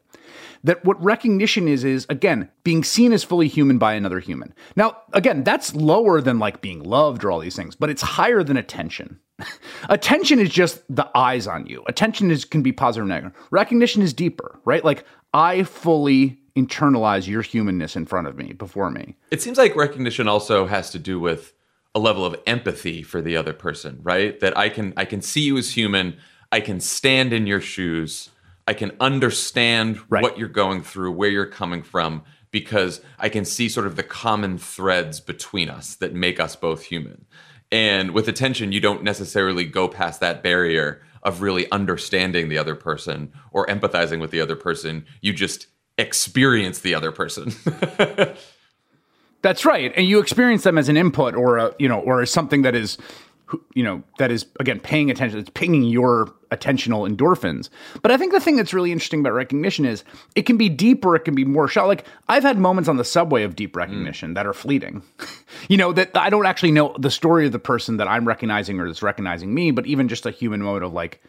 That 0.63 0.83
what 0.83 1.01
recognition 1.03 1.67
is, 1.67 1.83
is 1.83 2.07
again, 2.09 2.49
being 2.63 2.83
seen 2.83 3.13
as 3.13 3.23
fully 3.23 3.47
human 3.47 3.77
by 3.77 3.93
another 3.93 4.19
human. 4.19 4.53
Now, 4.75 4.97
again, 5.13 5.43
that's 5.43 5.75
lower 5.75 6.19
than 6.19 6.39
like 6.39 6.61
being 6.61 6.83
loved 6.83 7.23
or 7.23 7.31
all 7.31 7.39
these 7.39 7.55
things, 7.55 7.75
but 7.75 7.89
it's 7.89 8.01
higher 8.01 8.43
than 8.43 8.57
attention. 8.57 9.19
attention 9.89 10.39
is 10.39 10.49
just 10.49 10.81
the 10.89 11.09
eyes 11.15 11.45
on 11.45 11.67
you. 11.67 11.83
Attention 11.87 12.31
is 12.31 12.43
can 12.43 12.63
be 12.63 12.71
positive 12.71 13.05
or 13.05 13.09
negative. 13.09 13.33
Recognition 13.51 14.01
is 14.01 14.13
deeper, 14.13 14.59
right? 14.65 14.83
Like 14.83 15.05
I 15.33 15.63
fully 15.63 16.39
internalize 16.57 17.27
your 17.27 17.43
humanness 17.43 17.95
in 17.95 18.05
front 18.05 18.27
of 18.27 18.35
me, 18.35 18.53
before 18.53 18.89
me. 18.89 19.15
It 19.29 19.41
seems 19.41 19.57
like 19.57 19.75
recognition 19.75 20.27
also 20.27 20.65
has 20.65 20.89
to 20.91 20.99
do 20.99 21.19
with 21.19 21.53
a 21.93 21.99
level 21.99 22.25
of 22.25 22.35
empathy 22.47 23.03
for 23.03 23.21
the 23.21 23.37
other 23.37 23.53
person, 23.53 23.99
right? 24.01 24.39
That 24.39 24.57
I 24.57 24.69
can 24.69 24.93
I 24.97 25.05
can 25.05 25.21
see 25.21 25.41
you 25.41 25.57
as 25.57 25.71
human, 25.71 26.17
I 26.51 26.59
can 26.59 26.79
stand 26.79 27.31
in 27.31 27.45
your 27.47 27.61
shoes, 27.61 28.29
I 28.67 28.73
can 28.73 28.91
understand 28.99 29.99
right. 30.09 30.21
what 30.21 30.37
you're 30.37 30.49
going 30.49 30.81
through, 30.81 31.11
where 31.11 31.29
you're 31.29 31.45
coming 31.45 31.83
from 31.83 32.23
because 32.51 33.01
I 33.19 33.29
can 33.29 33.45
see 33.45 33.69
sort 33.69 33.87
of 33.87 33.95
the 33.95 34.03
common 34.03 34.57
threads 34.57 35.19
between 35.19 35.69
us 35.69 35.95
that 35.95 36.13
make 36.13 36.39
us 36.39 36.55
both 36.55 36.83
human. 36.83 37.25
And 37.71 38.11
with 38.11 38.27
attention, 38.27 38.71
you 38.71 38.79
don't 38.79 39.03
necessarily 39.03 39.65
go 39.65 39.87
past 39.87 40.21
that 40.21 40.41
barrier 40.41 41.01
of 41.23 41.41
really 41.41 41.69
understanding 41.71 42.47
the 42.47 42.57
other 42.57 42.75
person 42.75 43.33
or 43.51 43.67
empathizing 43.67 44.21
with 44.21 44.31
the 44.31 44.39
other 44.39 44.55
person. 44.55 45.05
You 45.21 45.33
just 45.33 45.67
experience 45.97 46.79
the 46.79 46.95
other 46.95 47.12
person. 47.12 47.53
That's 49.41 49.65
right, 49.65 49.93
and 49.95 50.05
you 50.05 50.19
experience 50.19 50.63
them 50.63 50.77
as 50.77 50.89
an 50.89 50.97
input 50.97 51.36
or 51.36 51.57
a 51.57 51.75
you 51.79 51.88
know 51.88 51.99
or 51.99 52.21
as 52.21 52.31
something 52.31 52.63
that 52.63 52.75
is 52.75 52.97
you 53.73 53.83
know 53.83 54.03
that 54.17 54.31
is 54.31 54.45
again 54.60 54.79
paying 54.79 55.10
attention 55.10 55.39
it's 55.39 55.49
pinging 55.51 55.83
your 55.83 56.25
attentional 56.51 57.10
endorphins 57.10 57.69
but 58.01 58.12
i 58.12 58.17
think 58.17 58.33
the 58.33 58.39
thing 58.39 58.55
that's 58.55 58.73
really 58.73 58.91
interesting 58.91 59.21
about 59.21 59.33
recognition 59.33 59.86
is 59.86 60.03
it 60.36 60.41
can 60.41 60.57
be 60.57 60.67
deeper 60.69 61.15
it 61.15 61.21
can 61.21 61.36
be 61.36 61.45
more 61.45 61.67
shallow 61.67 61.88
like 61.88 62.05
i've 62.27 62.43
had 62.43 62.57
moments 62.57 62.89
on 62.89 62.97
the 62.97 63.05
subway 63.05 63.43
of 63.43 63.55
deep 63.55 63.75
recognition 63.75 64.31
mm. 64.31 64.36
that 64.36 64.45
are 64.45 64.53
fleeting 64.53 65.01
you 65.69 65.77
know 65.77 65.93
that 65.93 66.15
i 66.15 66.29
don't 66.29 66.45
actually 66.45 66.71
know 66.71 66.93
the 66.99 67.12
story 67.12 67.45
of 67.45 67.51
the 67.51 67.60
person 67.60 67.97
that 67.97 68.07
i'm 68.07 68.27
recognizing 68.27 68.79
or 68.79 68.88
that's 68.88 69.03
recognizing 69.03 69.53
me 69.53 69.71
but 69.71 69.86
even 69.86 70.07
just 70.07 70.25
a 70.25 70.31
human 70.31 70.62
moment 70.62 70.83
of 70.83 70.93
like 70.93 71.23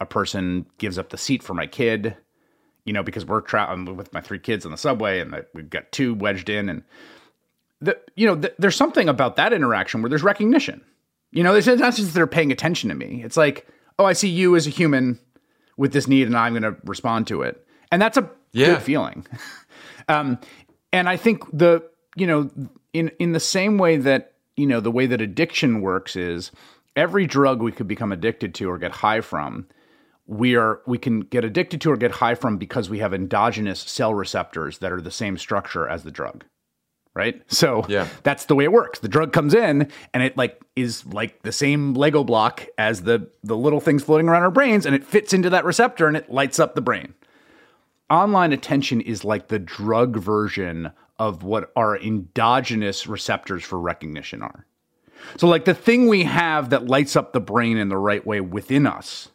a 0.00 0.06
person 0.06 0.66
gives 0.78 0.98
up 0.98 1.10
the 1.10 1.18
seat 1.18 1.42
for 1.42 1.54
my 1.54 1.66
kid 1.66 2.16
you 2.86 2.92
know, 2.92 3.02
because 3.02 3.26
we're 3.26 3.42
traveling 3.42 3.96
with 3.96 4.12
my 4.14 4.20
three 4.20 4.38
kids 4.38 4.64
on 4.64 4.70
the 4.70 4.78
subway 4.78 5.20
and 5.20 5.44
we've 5.52 5.68
got 5.68 5.90
two 5.92 6.14
wedged 6.14 6.48
in. 6.48 6.68
And, 6.70 6.84
the, 7.80 7.98
you 8.14 8.26
know, 8.26 8.36
the, 8.36 8.54
there's 8.58 8.76
something 8.76 9.08
about 9.08 9.36
that 9.36 9.52
interaction 9.52 10.00
where 10.00 10.08
there's 10.08 10.22
recognition. 10.22 10.80
You 11.32 11.42
know, 11.42 11.54
it's 11.54 11.66
not 11.66 11.94
just 11.94 12.14
they're 12.14 12.28
paying 12.28 12.52
attention 12.52 12.88
to 12.88 12.94
me. 12.94 13.22
It's 13.24 13.36
like, 13.36 13.66
oh, 13.98 14.04
I 14.04 14.12
see 14.12 14.28
you 14.28 14.54
as 14.56 14.66
a 14.66 14.70
human 14.70 15.18
with 15.76 15.92
this 15.92 16.06
need 16.06 16.28
and 16.28 16.36
I'm 16.36 16.52
going 16.52 16.62
to 16.62 16.76
respond 16.84 17.26
to 17.26 17.42
it. 17.42 17.66
And 17.90 18.00
that's 18.00 18.16
a 18.16 18.30
yeah. 18.52 18.66
good 18.66 18.82
feeling. 18.82 19.26
um, 20.08 20.38
and 20.92 21.08
I 21.08 21.16
think 21.16 21.42
the, 21.52 21.82
you 22.14 22.26
know, 22.26 22.50
in, 22.92 23.10
in 23.18 23.32
the 23.32 23.40
same 23.40 23.78
way 23.78 23.96
that, 23.98 24.34
you 24.56 24.66
know, 24.66 24.80
the 24.80 24.92
way 24.92 25.06
that 25.06 25.20
addiction 25.20 25.80
works 25.80 26.14
is 26.14 26.52
every 26.94 27.26
drug 27.26 27.60
we 27.60 27.72
could 27.72 27.88
become 27.88 28.12
addicted 28.12 28.54
to 28.54 28.70
or 28.70 28.78
get 28.78 28.92
high 28.92 29.20
from 29.20 29.66
we 30.26 30.56
are 30.56 30.80
we 30.86 30.98
can 30.98 31.20
get 31.20 31.44
addicted 31.44 31.80
to 31.82 31.90
or 31.90 31.96
get 31.96 32.10
high 32.10 32.34
from 32.34 32.58
because 32.58 32.90
we 32.90 32.98
have 32.98 33.14
endogenous 33.14 33.80
cell 33.80 34.14
receptors 34.14 34.78
that 34.78 34.92
are 34.92 35.00
the 35.00 35.10
same 35.10 35.38
structure 35.38 35.88
as 35.88 36.02
the 36.02 36.10
drug 36.10 36.44
right? 37.16 37.40
So 37.50 37.86
yeah. 37.88 38.06
that's 38.24 38.44
the 38.44 38.54
way 38.54 38.64
it 38.64 38.72
works. 38.72 38.98
The 38.98 39.08
drug 39.08 39.32
comes 39.32 39.54
in 39.54 39.90
and 40.12 40.22
it 40.22 40.36
like 40.36 40.60
is 40.76 41.04
like 41.06 41.42
the 41.42 41.50
same 41.50 41.94
lego 41.94 42.22
block 42.22 42.66
as 42.76 43.02
the 43.02 43.30
the 43.42 43.56
little 43.56 43.80
things 43.80 44.04
floating 44.04 44.28
around 44.28 44.42
our 44.42 44.50
brains 44.50 44.84
and 44.84 44.94
it 44.94 45.02
fits 45.02 45.32
into 45.32 45.48
that 45.50 45.64
receptor 45.64 46.06
and 46.06 46.16
it 46.16 46.30
lights 46.30 46.60
up 46.60 46.74
the 46.74 46.82
brain. 46.82 47.14
Online 48.10 48.52
attention 48.52 49.00
is 49.00 49.24
like 49.24 49.48
the 49.48 49.58
drug 49.58 50.18
version 50.18 50.92
of 51.18 51.42
what 51.42 51.72
our 51.74 51.96
endogenous 51.96 53.06
receptors 53.06 53.64
for 53.64 53.80
recognition 53.80 54.42
are. 54.42 54.66
So 55.38 55.48
like 55.48 55.64
the 55.64 55.74
thing 55.74 56.08
we 56.08 56.24
have 56.24 56.68
that 56.68 56.86
lights 56.86 57.16
up 57.16 57.32
the 57.32 57.40
brain 57.40 57.78
in 57.78 57.88
the 57.88 57.96
right 57.96 58.24
way 58.24 58.42
within 58.42 58.86
us 58.86 59.30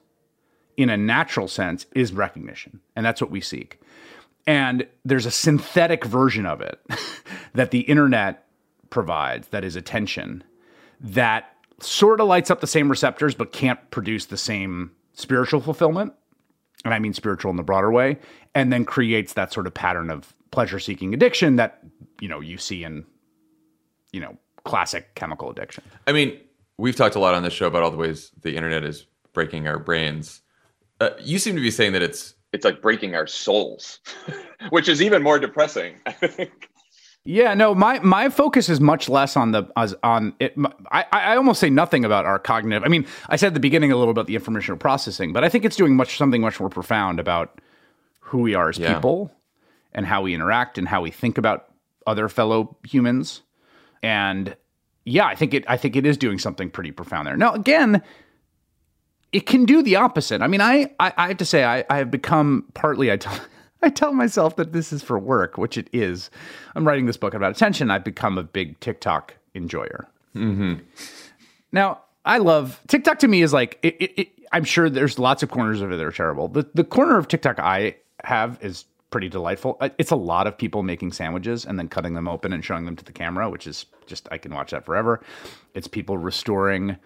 in 0.82 0.90
a 0.90 0.98
natural 0.98 1.48
sense 1.48 1.86
is 1.94 2.12
recognition. 2.14 2.80
And 2.96 3.06
that's 3.06 3.22
what 3.22 3.32
we 3.32 3.42
seek. 3.42 3.80
And 4.48 4.88
there's 5.06 5.26
a 5.26 5.32
synthetic 5.32 6.04
version 6.04 6.46
of 6.46 6.62
it 6.62 6.80
that 7.54 7.72
the 7.72 7.82
internet 7.82 8.48
provides 8.90 9.50
that 9.50 9.64
is 9.64 9.76
attention 9.76 10.44
that 11.00 11.56
sort 11.80 12.20
of 12.20 12.28
lights 12.28 12.52
up 12.52 12.60
the 12.60 12.68
same 12.68 12.90
receptors 12.90 13.34
but 13.36 13.52
can't 13.52 13.92
produce 13.92 14.26
the 14.26 14.38
same 14.38 14.92
spiritual 15.14 15.62
fulfillment. 15.62 16.14
And 16.84 16.94
I 16.94 17.00
mean 17.00 17.14
spiritual 17.14 17.52
in 17.52 17.58
the 17.58 17.64
broader 17.64 17.92
way. 17.92 18.18
And 18.56 18.74
then 18.74 18.86
creates 18.86 19.34
that 19.34 19.54
sort 19.54 19.68
of 19.68 19.74
pattern 19.74 20.10
of 20.10 20.34
pleasure 20.52 20.80
seeking 20.80 21.14
addiction 21.14 21.56
that, 21.56 21.80
you 22.20 22.28
know, 22.28 22.40
you 22.40 22.58
see 22.58 22.84
in, 22.84 23.06
you 24.12 24.20
know, 24.20 24.38
classic 24.64 25.16
chemical 25.16 25.50
addiction. 25.50 25.84
I 26.08 26.12
mean, 26.12 26.40
we've 26.78 26.96
talked 26.96 27.16
a 27.16 27.20
lot 27.20 27.34
on 27.34 27.44
this 27.44 27.54
show 27.54 27.68
about 27.68 27.84
all 27.84 27.92
the 27.92 27.98
ways 27.98 28.32
the 28.42 28.56
internet 28.56 28.84
is 28.84 29.06
breaking 29.34 29.68
our 29.68 29.80
brains. 29.80 30.41
Uh, 31.02 31.10
you 31.20 31.40
seem 31.40 31.56
to 31.56 31.62
be 31.62 31.72
saying 31.72 31.94
that 31.94 32.04
it's 32.04 32.36
it's 32.54 32.64
like 32.64 32.82
breaking 32.82 33.16
our 33.16 33.26
souls, 33.26 34.00
which 34.70 34.88
is 34.88 35.02
even 35.02 35.24
more 35.24 35.40
depressing. 35.40 35.96
I 36.06 36.12
think. 36.12 36.70
Yeah, 37.24 37.54
no, 37.56 37.74
my 37.74 38.00
my 38.00 38.30
focus 38.30 38.70
is 38.70 38.80
much 38.80 39.10
less 39.10 39.36
on 39.36 39.52
the 39.52 39.64
as 39.76 39.96
on 40.04 40.36
it. 40.40 40.56
I 40.92 41.06
I 41.12 41.36
almost 41.36 41.60
say 41.60 41.70
nothing 41.72 42.06
about 42.06 42.26
our 42.26 42.38
cognitive. 42.38 42.84
I 42.84 42.88
mean, 42.88 43.08
I 43.30 43.36
said 43.36 43.48
at 43.48 43.54
the 43.56 43.60
beginning 43.60 43.92
a 43.92 43.98
little 43.98 44.12
about 44.12 44.28
the 44.28 44.36
informational 44.36 44.78
processing, 44.78 45.34
but 45.34 45.44
I 45.44 45.50
think 45.50 45.66
it's 45.66 45.76
doing 45.76 45.96
much 45.96 46.18
something 46.18 46.42
much 46.42 46.60
more 46.60 46.70
profound 46.70 47.20
about 47.20 47.60
who 48.20 48.40
we 48.40 48.54
are 48.54 48.70
as 48.70 48.78
yeah. 48.78 48.94
people 48.94 49.32
and 49.94 50.06
how 50.06 50.22
we 50.22 50.34
interact 50.34 50.78
and 50.78 50.88
how 50.88 51.02
we 51.02 51.12
think 51.12 51.38
about 51.38 51.70
other 52.08 52.30
fellow 52.30 52.78
humans. 52.88 53.42
And 54.04 54.56
yeah, 55.06 55.26
I 55.26 55.36
think 55.36 55.54
it 55.54 55.66
I 55.68 55.78
think 55.78 55.96
it 55.96 56.06
is 56.06 56.18
doing 56.18 56.38
something 56.38 56.70
pretty 56.70 56.92
profound 56.92 57.28
there. 57.28 57.38
Now, 57.38 57.54
again, 57.54 58.02
it 59.32 59.46
can 59.46 59.66
do 59.66 59.82
the 59.82 59.96
opposite. 59.96 60.42
I 60.42 60.48
mean, 60.48 60.62
I, 60.62 60.92
I, 61.00 61.14
I 61.18 61.28
have 61.30 61.38
to 61.38 61.46
say, 61.46 61.64
I, 61.64 61.86
I 61.90 61.98
have 61.98 62.12
become 62.12 62.66
partly, 62.74 63.12
I 63.12 63.18
tell, 63.18 63.40
I 63.82 63.90
tell 63.90 64.14
myself 64.14 64.56
that 64.58 64.74
this 64.74 64.92
is 64.92 65.02
for 65.02 65.18
work, 65.18 65.58
which 65.58 65.78
it 65.78 65.90
is. 65.94 66.30
I'm 66.76 66.88
writing 66.88 67.06
this 67.06 67.18
book 67.18 67.34
about 67.34 67.52
attention. 67.52 67.90
I've 67.90 68.04
become 68.04 68.38
a 68.38 68.44
big 68.44 68.80
TikTok 68.80 69.36
enjoyer. 69.56 70.08
Mm-hmm. 70.36 70.76
Now, 71.72 72.02
I 72.26 72.38
love 72.38 72.80
TikTok 72.88 73.20
to 73.20 73.28
me 73.28 73.42
is 73.42 73.54
like, 73.54 73.80
it, 73.82 73.96
it, 74.00 74.20
it, 74.20 74.30
I'm 74.52 74.64
sure 74.64 74.90
there's 74.90 75.18
lots 75.18 75.44
of 75.44 75.50
corners 75.50 75.82
of 75.82 75.92
it 75.92 75.98
that 75.98 76.06
are 76.06 76.12
terrible. 76.12 76.48
The, 76.48 76.70
the 76.74 76.84
corner 76.84 77.18
of 77.18 77.28
TikTok 77.28 77.60
I 77.60 77.96
have 78.24 78.60
is 78.62 78.86
pretty 79.10 79.30
delightful. 79.30 79.78
It's 79.98 80.12
a 80.12 80.16
lot 80.16 80.48
of 80.48 80.58
people 80.58 80.84
making 80.84 81.14
sandwiches 81.14 81.66
and 81.66 81.80
then 81.80 81.88
cutting 81.88 82.14
them 82.14 82.28
open 82.28 82.54
and 82.54 82.64
showing 82.64 82.86
them 82.86 82.96
to 82.96 83.04
the 83.04 83.12
camera, 83.12 83.50
which 83.50 83.68
is 83.68 83.86
just, 84.06 84.28
I 84.32 84.38
can 84.38 84.54
watch 84.54 84.72
that 84.72 84.86
forever. 84.86 85.22
It's 85.74 85.88
people 85.88 86.18
restoring 86.18 86.98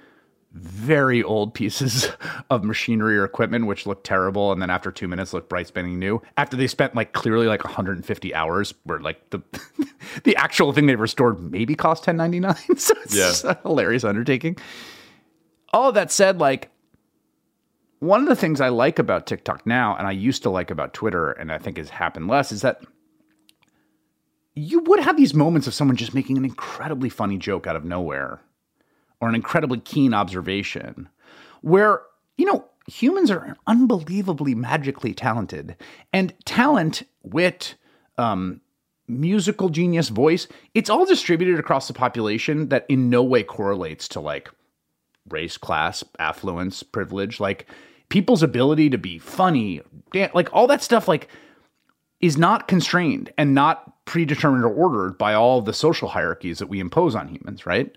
very 0.55 1.21
old 1.21 1.53
pieces 1.53 2.09
of 2.49 2.63
machinery 2.63 3.17
or 3.17 3.25
equipment 3.25 3.67
which 3.67 3.85
look 3.85 4.03
terrible 4.03 4.53
and 4.53 4.61
then 4.61 4.69
after 4.69 4.89
two 4.89 5.07
minutes 5.07 5.33
look 5.33 5.49
bright 5.49 5.67
spinning 5.67 5.99
new. 5.99 6.21
After 6.37 6.55
they 6.55 6.67
spent 6.67 6.95
like 6.95 7.11
clearly 7.11 7.45
like 7.45 7.63
150 7.63 8.33
hours 8.33 8.73
where 8.83 8.99
like 8.99 9.29
the 9.31 9.41
the 10.23 10.35
actual 10.37 10.71
thing 10.71 10.85
they 10.85 10.95
restored 10.95 11.51
maybe 11.51 11.75
cost 11.75 12.07
1099 12.07 12.77
so 12.77 12.93
it's 13.03 13.43
yeah. 13.43 13.51
a 13.51 13.67
hilarious 13.67 14.03
undertaking. 14.05 14.57
All 15.73 15.91
that 15.91 16.09
said 16.09 16.39
like 16.39 16.71
one 17.99 18.21
of 18.21 18.27
the 18.27 18.35
things 18.35 18.61
i 18.61 18.69
like 18.69 18.99
about 18.99 19.25
tiktok 19.25 19.65
now 19.65 19.95
and 19.95 20.05
i 20.05 20.11
used 20.11 20.43
to 20.43 20.49
like 20.49 20.69
about 20.69 20.93
twitter 20.93 21.31
and 21.31 21.51
i 21.51 21.57
think 21.57 21.77
has 21.77 21.89
happened 21.89 22.27
less 22.27 22.51
is 22.51 22.61
that 22.61 22.81
you 24.53 24.81
would 24.81 24.99
have 24.99 25.17
these 25.17 25.33
moments 25.33 25.65
of 25.65 25.73
someone 25.73 25.97
just 25.97 26.13
making 26.13 26.37
an 26.37 26.45
incredibly 26.45 27.09
funny 27.09 27.37
joke 27.37 27.65
out 27.65 27.75
of 27.75 27.85
nowhere 27.85 28.41
or 29.21 29.30
an 29.30 29.36
incredibly 29.36 29.80
keen 29.80 30.13
observation 30.13 31.10
where, 31.62 32.01
you 32.38 32.45
know, 32.45 32.65
humans 32.88 33.32
are 33.32 33.56
unbelievably 33.67 34.56
magically 34.56 35.13
talented. 35.13 35.75
And 36.13 36.34
talent, 36.45 37.04
wit, 37.23 37.75
um, 38.17 38.62
musical 39.08 39.69
genius 39.69 40.10
voice. 40.10 40.47
It's 40.73 40.89
all 40.89 41.06
distributed 41.06 41.60
across 41.60 41.88
the 41.88 41.93
population 41.93 42.69
that 42.69 42.86
in 42.89 43.10
no 43.10 43.23
way 43.23 43.43
correlates 43.43 44.08
to 44.10 44.19
like 44.19 44.49
race, 45.30 45.58
class, 45.58 46.04
affluence, 46.19 46.84
privilege. 46.84 47.39
Like 47.39 47.67
people's 48.10 48.43
ability 48.43 48.89
to 48.91 48.97
be 48.97 49.19
funny, 49.19 49.82
dan- 50.12 50.32
like 50.34 50.49
all 50.54 50.67
that 50.67 50.84
stuff, 50.84 51.08
like 51.08 51.30
is 52.21 52.38
not 52.38 52.67
constrained 52.67 53.32
and 53.38 53.54
not 53.54 54.06
predetermined 54.06 54.63
or 54.63 54.73
ordered 54.73 55.17
by 55.17 55.34
all 55.34 55.62
the 55.62 55.73
social 55.73 56.08
hierarchies 56.10 56.60
that 56.60 56.67
we 56.67 56.80
impose 56.80 57.15
on 57.15 57.28
humans, 57.28 57.65
right? 57.65 57.95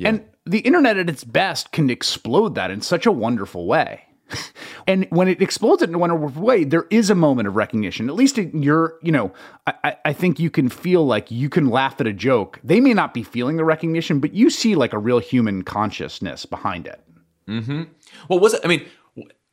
And 0.00 0.24
the 0.44 0.60
internet 0.60 0.96
at 0.96 1.08
its 1.08 1.24
best 1.24 1.72
can 1.72 1.90
explode 1.90 2.54
that 2.54 2.70
in 2.70 2.80
such 2.80 3.06
a 3.06 3.12
wonderful 3.12 3.66
way. 3.66 4.02
and 4.86 5.06
when 5.10 5.28
it 5.28 5.40
explodes 5.42 5.82
it 5.82 5.88
in 5.88 5.94
a 5.94 5.98
wonderful 5.98 6.42
way, 6.42 6.64
there 6.64 6.86
is 6.90 7.10
a 7.10 7.14
moment 7.14 7.48
of 7.48 7.56
recognition. 7.56 8.08
At 8.08 8.14
least 8.14 8.38
in 8.38 8.62
your, 8.62 8.98
you 9.02 9.12
know, 9.12 9.32
I, 9.66 9.96
I 10.04 10.12
think 10.12 10.38
you 10.38 10.50
can 10.50 10.68
feel 10.68 11.06
like 11.06 11.30
you 11.30 11.48
can 11.48 11.68
laugh 11.68 12.00
at 12.00 12.06
a 12.06 12.12
joke. 12.12 12.60
They 12.64 12.80
may 12.80 12.94
not 12.94 13.14
be 13.14 13.22
feeling 13.22 13.56
the 13.56 13.64
recognition, 13.64 14.20
but 14.20 14.34
you 14.34 14.50
see 14.50 14.74
like 14.74 14.92
a 14.92 14.98
real 14.98 15.18
human 15.18 15.62
consciousness 15.62 16.46
behind 16.46 16.86
it. 16.86 17.00
Mm-hmm. 17.48 17.84
Well, 18.28 18.40
was 18.40 18.54
it? 18.54 18.62
I 18.64 18.68
mean, 18.68 18.86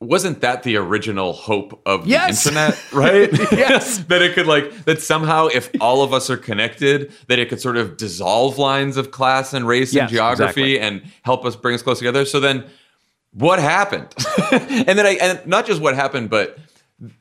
wasn't 0.01 0.41
that 0.41 0.63
the 0.63 0.75
original 0.77 1.31
hope 1.31 1.79
of 1.85 2.07
Yes. 2.07 2.43
the 2.43 2.49
internet? 2.49 2.83
Right? 2.93 3.31
Yes. 3.51 3.99
that 4.09 4.21
it 4.21 4.33
could 4.33 4.47
like 4.47 4.85
that 4.85 5.01
somehow, 5.01 5.47
if 5.47 5.69
all 5.79 6.03
of 6.03 6.11
us 6.13 6.29
are 6.29 6.37
connected, 6.37 7.13
that 7.27 7.39
it 7.39 7.47
could 7.49 7.61
sort 7.61 7.77
of 7.77 7.95
dissolve 7.97 8.57
lines 8.57 8.97
of 8.97 9.11
class 9.11 9.53
and 9.53 9.65
race 9.67 9.93
Yes, 9.93 10.01
and 10.03 10.09
geography 10.11 10.75
exactly. 10.75 10.79
and 10.79 11.11
help 11.21 11.45
us 11.45 11.55
bring 11.55 11.75
us 11.75 11.81
close 11.81 11.99
together. 11.99 12.25
So 12.25 12.39
then, 12.39 12.65
what 13.33 13.59
happened? 13.59 14.13
and 14.51 14.97
then 14.99 15.05
I 15.05 15.17
and 15.21 15.45
not 15.45 15.65
just 15.65 15.79
what 15.81 15.95
happened, 15.95 16.29
but 16.29 16.57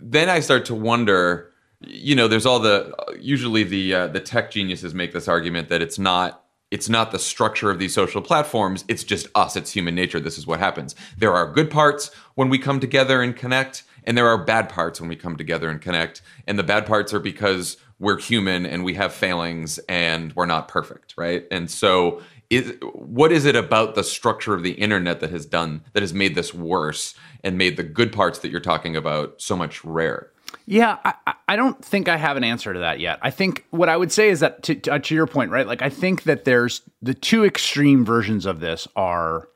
then 0.00 0.28
I 0.28 0.40
start 0.40 0.64
to 0.66 0.74
wonder. 0.74 1.46
You 1.82 2.14
know, 2.14 2.28
there's 2.28 2.44
all 2.44 2.58
the 2.60 2.94
usually 3.20 3.62
the 3.62 3.94
uh, 3.94 4.06
the 4.08 4.20
tech 4.20 4.50
geniuses 4.50 4.92
make 4.94 5.12
this 5.12 5.28
argument 5.28 5.68
that 5.68 5.80
it's 5.80 5.98
not 5.98 6.39
it's 6.70 6.88
not 6.88 7.10
the 7.10 7.18
structure 7.18 7.70
of 7.70 7.78
these 7.78 7.94
social 7.94 8.22
platforms. 8.22 8.84
It's 8.88 9.04
just 9.04 9.26
us. 9.34 9.56
It's 9.56 9.72
human 9.72 9.94
nature. 9.94 10.20
This 10.20 10.38
is 10.38 10.46
what 10.46 10.60
happens. 10.60 10.94
There 11.18 11.32
are 11.32 11.50
good 11.50 11.70
parts 11.70 12.10
when 12.34 12.48
we 12.48 12.58
come 12.58 12.78
together 12.78 13.22
and 13.22 13.34
connect, 13.34 13.82
and 14.04 14.16
there 14.16 14.28
are 14.28 14.38
bad 14.38 14.68
parts 14.68 15.00
when 15.00 15.08
we 15.08 15.16
come 15.16 15.36
together 15.36 15.68
and 15.68 15.80
connect. 15.80 16.22
And 16.46 16.58
the 16.58 16.62
bad 16.62 16.86
parts 16.86 17.12
are 17.12 17.20
because 17.20 17.76
we're 17.98 18.18
human 18.18 18.64
and 18.66 18.84
we 18.84 18.94
have 18.94 19.12
failings 19.12 19.78
and 19.88 20.32
we're 20.34 20.46
not 20.46 20.68
perfect, 20.68 21.14
right? 21.16 21.44
And 21.50 21.70
so, 21.70 22.22
is, 22.48 22.74
what 22.80 23.30
is 23.30 23.44
it 23.44 23.54
about 23.54 23.94
the 23.94 24.02
structure 24.02 24.54
of 24.54 24.64
the 24.64 24.72
internet 24.72 25.20
that 25.20 25.30
has 25.30 25.46
done 25.46 25.82
that 25.92 26.02
has 26.02 26.12
made 26.12 26.34
this 26.34 26.52
worse 26.52 27.14
and 27.44 27.56
made 27.56 27.76
the 27.76 27.84
good 27.84 28.12
parts 28.12 28.40
that 28.40 28.50
you're 28.50 28.58
talking 28.58 28.96
about 28.96 29.40
so 29.40 29.56
much 29.56 29.84
rare? 29.84 30.29
Yeah, 30.66 30.98
I, 31.04 31.34
I- 31.48 31.56
don't 31.56 31.84
think 31.84 32.08
I 32.08 32.16
have 32.16 32.36
an 32.36 32.44
answer 32.44 32.72
to 32.72 32.78
that 32.80 33.00
yet. 33.00 33.18
I 33.22 33.30
think 33.30 33.64
what 33.70 33.88
I 33.88 33.96
would 33.96 34.12
say 34.12 34.28
is 34.28 34.40
that 34.40 34.62
to, 34.64 34.74
to, 34.76 34.98
to 35.00 35.14
your 35.14 35.26
point, 35.26 35.50
right? 35.50 35.66
Like 35.66 35.82
I 35.82 35.88
think 35.90 36.22
that 36.24 36.44
there's 36.44 36.82
the 37.02 37.12
two 37.14 37.44
extreme 37.44 38.04
versions 38.04 38.46
of 38.46 38.60
this 38.60 38.86
are 38.96 39.48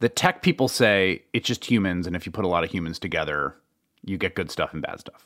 the 0.00 0.08
tech 0.08 0.42
people 0.42 0.68
say 0.68 1.22
it's 1.32 1.46
just 1.46 1.64
humans, 1.70 2.06
and 2.06 2.14
if 2.16 2.26
you 2.26 2.32
put 2.32 2.44
a 2.44 2.48
lot 2.48 2.64
of 2.64 2.70
humans 2.70 2.98
together, 2.98 3.54
you 4.04 4.18
get 4.18 4.34
good 4.34 4.50
stuff 4.50 4.72
and 4.74 4.82
bad 4.82 5.00
stuff. 5.00 5.24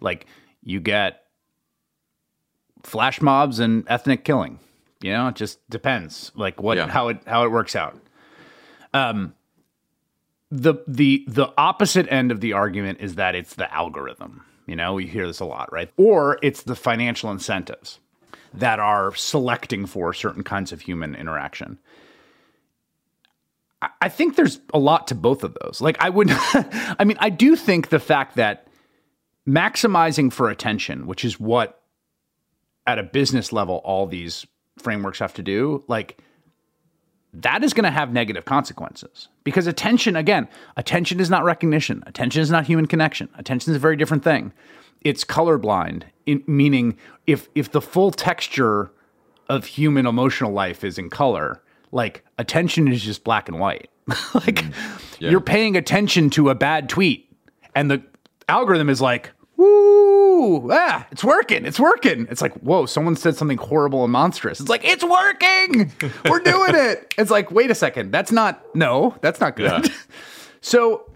Like 0.00 0.26
you 0.62 0.80
get 0.80 1.24
flash 2.82 3.20
mobs 3.20 3.58
and 3.58 3.84
ethnic 3.88 4.24
killing. 4.24 4.58
You 5.02 5.12
know, 5.12 5.28
it 5.28 5.34
just 5.34 5.58
depends, 5.68 6.32
like 6.34 6.62
what 6.62 6.76
Yeah. 6.78 6.88
how 6.88 7.08
it 7.08 7.18
how 7.26 7.44
it 7.44 7.50
works 7.50 7.76
out. 7.76 7.98
Um, 8.94 9.34
the 10.54 10.74
the 10.86 11.24
the 11.26 11.52
opposite 11.58 12.06
end 12.12 12.30
of 12.30 12.40
the 12.40 12.52
argument 12.52 12.98
is 13.00 13.16
that 13.16 13.34
it's 13.34 13.54
the 13.54 13.72
algorithm. 13.74 14.42
You 14.66 14.76
know, 14.76 14.94
we 14.94 15.06
hear 15.06 15.26
this 15.26 15.40
a 15.40 15.44
lot, 15.44 15.72
right? 15.72 15.90
Or 15.96 16.38
it's 16.42 16.62
the 16.62 16.76
financial 16.76 17.30
incentives 17.30 17.98
that 18.54 18.78
are 18.78 19.14
selecting 19.14 19.84
for 19.84 20.14
certain 20.14 20.44
kinds 20.44 20.72
of 20.72 20.80
human 20.80 21.14
interaction. 21.16 21.78
I- 23.82 23.90
I 24.02 24.08
think 24.08 24.36
there's 24.36 24.60
a 24.72 24.78
lot 24.78 25.08
to 25.08 25.14
both 25.16 25.42
of 25.42 25.56
those. 25.60 25.80
Like 25.80 25.96
I 26.00 26.08
would 26.08 26.28
I 26.32 27.04
mean, 27.04 27.16
I 27.20 27.30
do 27.30 27.56
think 27.56 27.88
the 27.88 27.98
fact 27.98 28.36
that 28.36 28.68
maximizing 29.48 30.32
for 30.32 30.48
attention, 30.50 31.06
which 31.06 31.24
is 31.24 31.38
what 31.40 31.82
at 32.86 32.98
a 32.98 33.02
business 33.02 33.52
level 33.52 33.80
all 33.84 34.06
these 34.06 34.46
frameworks 34.78 35.18
have 35.18 35.34
to 35.34 35.42
do, 35.42 35.82
like 35.88 36.18
that 37.34 37.64
is 37.64 37.74
going 37.74 37.84
to 37.84 37.90
have 37.90 38.12
negative 38.12 38.44
consequences. 38.44 39.28
Because 39.42 39.66
attention 39.66 40.16
again 40.16 40.48
attention 40.76 41.20
is 41.20 41.30
not 41.30 41.44
recognition. 41.44 42.02
Attention 42.06 42.42
is 42.42 42.50
not 42.50 42.66
human 42.66 42.86
connection. 42.86 43.28
Attention 43.36 43.72
is 43.72 43.76
a 43.76 43.80
very 43.80 43.96
different 43.96 44.24
thing. 44.24 44.52
It's 45.02 45.24
colorblind 45.24 46.04
in, 46.26 46.42
meaning 46.46 46.96
if 47.26 47.48
if 47.54 47.72
the 47.72 47.80
full 47.80 48.10
texture 48.10 48.90
of 49.48 49.66
human 49.66 50.06
emotional 50.06 50.52
life 50.52 50.84
is 50.84 50.98
in 50.98 51.10
color 51.10 51.60
like 51.92 52.24
attention 52.38 52.88
is 52.88 53.02
just 53.02 53.24
black 53.24 53.48
and 53.48 53.58
white. 53.58 53.90
Like 54.34 54.56
mm. 54.56 54.74
you're 55.18 55.40
paying 55.40 55.76
attention 55.76 56.28
to 56.30 56.50
a 56.50 56.54
bad 56.54 56.88
tweet 56.88 57.32
and 57.74 57.90
the 57.90 58.02
algorithm 58.48 58.90
is 58.90 59.00
like 59.00 59.30
woo 59.56 60.70
ah 60.72 61.06
it's 61.10 61.22
working 61.24 61.64
it's 61.64 61.78
working 61.80 62.26
it's 62.30 62.42
like 62.42 62.52
whoa 62.54 62.86
someone 62.86 63.16
said 63.16 63.36
something 63.36 63.58
horrible 63.58 64.02
and 64.04 64.12
monstrous 64.12 64.60
it's 64.60 64.68
like 64.68 64.84
it's 64.84 65.04
working 65.04 65.92
we're 66.28 66.40
doing 66.40 66.74
it 66.74 67.14
it's 67.18 67.30
like 67.30 67.50
wait 67.50 67.70
a 67.70 67.74
second 67.74 68.10
that's 68.10 68.32
not 68.32 68.64
no 68.74 69.16
that's 69.20 69.40
not 69.40 69.56
good 69.56 69.86
Yeah. 69.86 69.92
so 70.60 71.10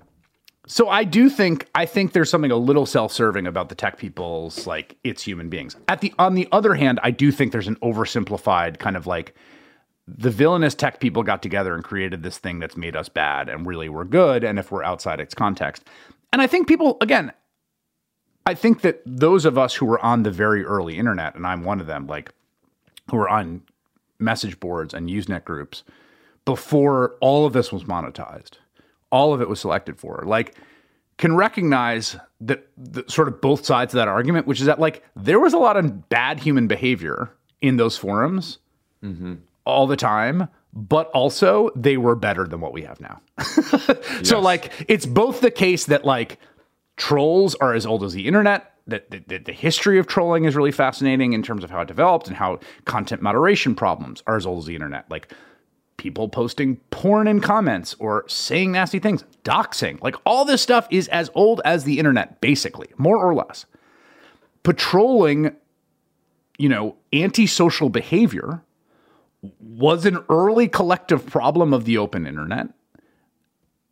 so 0.67 0.91
I 0.91 1.05
do 1.05 1.31
think 1.31 1.67
I 1.75 1.87
think 1.87 2.13
there's 2.13 2.29
something 2.29 2.51
a 2.51 2.57
little 2.57 2.85
self-serving 2.85 3.47
about 3.47 3.71
the 3.71 3.75
tech 3.75 3.97
people's 3.97 4.67
like 4.67 4.97
it's 5.03 5.23
human 5.23 5.49
beings. 5.49 5.75
At 5.89 6.03
the 6.03 6.13
on 6.19 6.35
the 6.35 6.47
other 6.53 6.75
hand, 6.75 7.01
I 7.03 7.11
do 7.11 7.33
think 7.33 7.53
there's 7.53 7.69
an 7.69 7.77
oversimplified 7.77 8.79
kind 8.79 8.95
of 8.95 9.07
like 9.07 9.35
the 10.07 10.31
villainous 10.31 10.75
tech 10.75 11.01
people 11.01 11.23
got 11.23 11.41
together 11.43 11.75
and 11.75 11.83
created 11.83 12.23
this 12.23 12.37
thing 12.37 12.59
that's 12.59 12.77
made 12.77 12.97
us 12.97 13.09
bad 13.09 13.49
and 13.49 13.67
really 13.67 13.89
we're 13.89 14.05
good 14.05 14.45
and 14.45 14.59
if 14.59 14.71
we're 14.71 14.85
outside 14.85 15.21
its 15.21 15.33
context. 15.35 15.85
And 16.35 16.43
I 16.43 16.47
think 16.47 16.69
people 16.69 16.99
again 17.01 17.33
I 18.49 18.55
think 18.55 18.81
that 18.81 19.03
those 19.05 19.45
of 19.45 19.59
us 19.59 19.75
who 19.75 19.85
were 19.85 20.03
on 20.03 20.23
the 20.23 20.31
very 20.31 20.65
early 20.65 20.97
internet 20.97 21.35
and 21.35 21.47
I'm 21.47 21.65
one 21.65 21.81
of 21.81 21.87
them 21.87 22.07
like 22.07 22.33
who 23.11 23.19
were 23.19 23.29
on 23.29 23.63
message 24.19 24.59
boards 24.59 24.95
and 24.95 25.09
Usenet 25.09 25.45
groups 25.45 25.85
before 26.47 27.17
all 27.21 27.45
of 27.45 27.53
this 27.53 27.71
was 27.71 27.85
monetized, 27.85 28.53
all 29.11 29.35
of 29.35 29.43
it 29.43 29.51
was 29.51 29.61
selected 29.61 29.99
for, 29.99 30.23
like, 30.25 30.55
can 31.19 31.37
recognize 31.37 32.17
that 32.41 32.67
the, 32.79 33.05
sort 33.07 33.29
of 33.29 33.39
both 33.43 33.67
sides 33.67 33.93
of 33.93 33.99
that 33.99 34.09
argument, 34.09 34.47
which 34.47 34.61
is 34.61 34.67
that 34.67 34.81
like 34.81 35.05
there 35.15 35.39
was 35.39 35.53
a 35.53 35.59
lot 35.59 35.77
of 35.77 36.09
bad 36.09 36.41
human 36.41 36.67
behavior 36.67 37.31
in 37.61 37.77
those 37.77 37.99
forums 37.99 38.61
mm-hmm. 39.05 39.35
all 39.67 39.87
the 39.87 39.97
time, 39.97 40.49
but 40.73 41.11
also 41.11 41.71
they 41.77 41.99
were 41.99 42.15
better 42.15 42.47
than 42.47 42.63
what 42.63 42.73
we 42.73 42.83
have 42.83 42.99
now. 42.99 43.21
So 44.25 44.41
like 44.41 44.73
it's 44.89 45.05
both 45.05 45.43
the 45.43 45.51
case 45.51 45.85
that 45.87 46.05
like 46.05 46.39
trolls 46.99 47.55
are 47.55 47.73
as 47.73 47.87
old 47.87 48.05
as 48.05 48.13
the 48.13 48.27
internet. 48.27 48.75
That 48.87 49.11
the, 49.11 49.23
the, 49.27 49.39
the 49.39 49.53
history 49.53 49.99
of 49.99 50.07
trolling 50.07 50.45
is 50.45 50.57
really 50.57 50.73
fascinating 50.73 51.33
in 51.33 51.43
terms 51.43 51.65
of 51.65 51.71
how 51.71 51.81
it 51.81 51.89
developed 51.89 52.27
and 52.27 52.37
how 52.37 52.59
content 52.85 53.23
moderation 53.23 53.75
problems 53.75 54.23
are 54.27 54.37
as 54.37 54.45
old 54.45 54.59
as 54.59 54.67
the 54.67 54.75
internet. 54.75 55.11
Like 55.11 55.33
people 55.99 56.29
posting 56.29 56.77
porn 56.91 57.29
in 57.29 57.41
comments 57.41 57.95
or 57.99 58.25
saying 58.29 58.73
nasty 58.73 58.99
things, 58.99 59.25
doxing, 59.45 60.01
like 60.03 60.17
all 60.25 60.45
this 60.45 60.63
stuff 60.63 60.87
is 60.91 61.09
as 61.09 61.31
old 61.35 61.61
as 61.65 61.85
the 61.85 61.99
internet, 61.99 62.41
basically, 62.41 62.89
more 62.97 63.19
or 63.19 63.35
less. 63.35 63.67
Patrolling, 64.63 65.55
you 66.57 66.69
know, 66.69 66.97
antisocial 67.13 67.91
behavior 67.91 68.63
was 69.61 70.07
an 70.07 70.19
early 70.29 70.67
collective 70.67 71.27
problem 71.27 71.75
of 71.75 71.85
the 71.85 71.99
open 71.99 72.27
internet. 72.27 72.69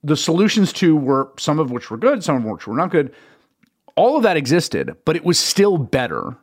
The 0.05 0.17
solutions 0.17 0.73
to 0.75 0.97
were 0.97 1.33
some 1.39 1.59
of 1.59 1.71
which 1.71 1.91
were 1.91 1.97
good, 1.97 2.23
some 2.23 2.37
of 2.37 2.45
which 2.45 2.67
were 2.67 2.77
not 2.77 2.91
good. 2.91 3.13
All 3.97 4.17
of 4.17 4.23
that 4.23 4.37
existed, 4.37 4.97
but 5.05 5.17
it 5.17 5.25
was 5.25 5.39
still 5.39 5.79
better 5.79 6.37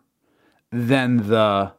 than 0.72 1.30
the 1.30 1.72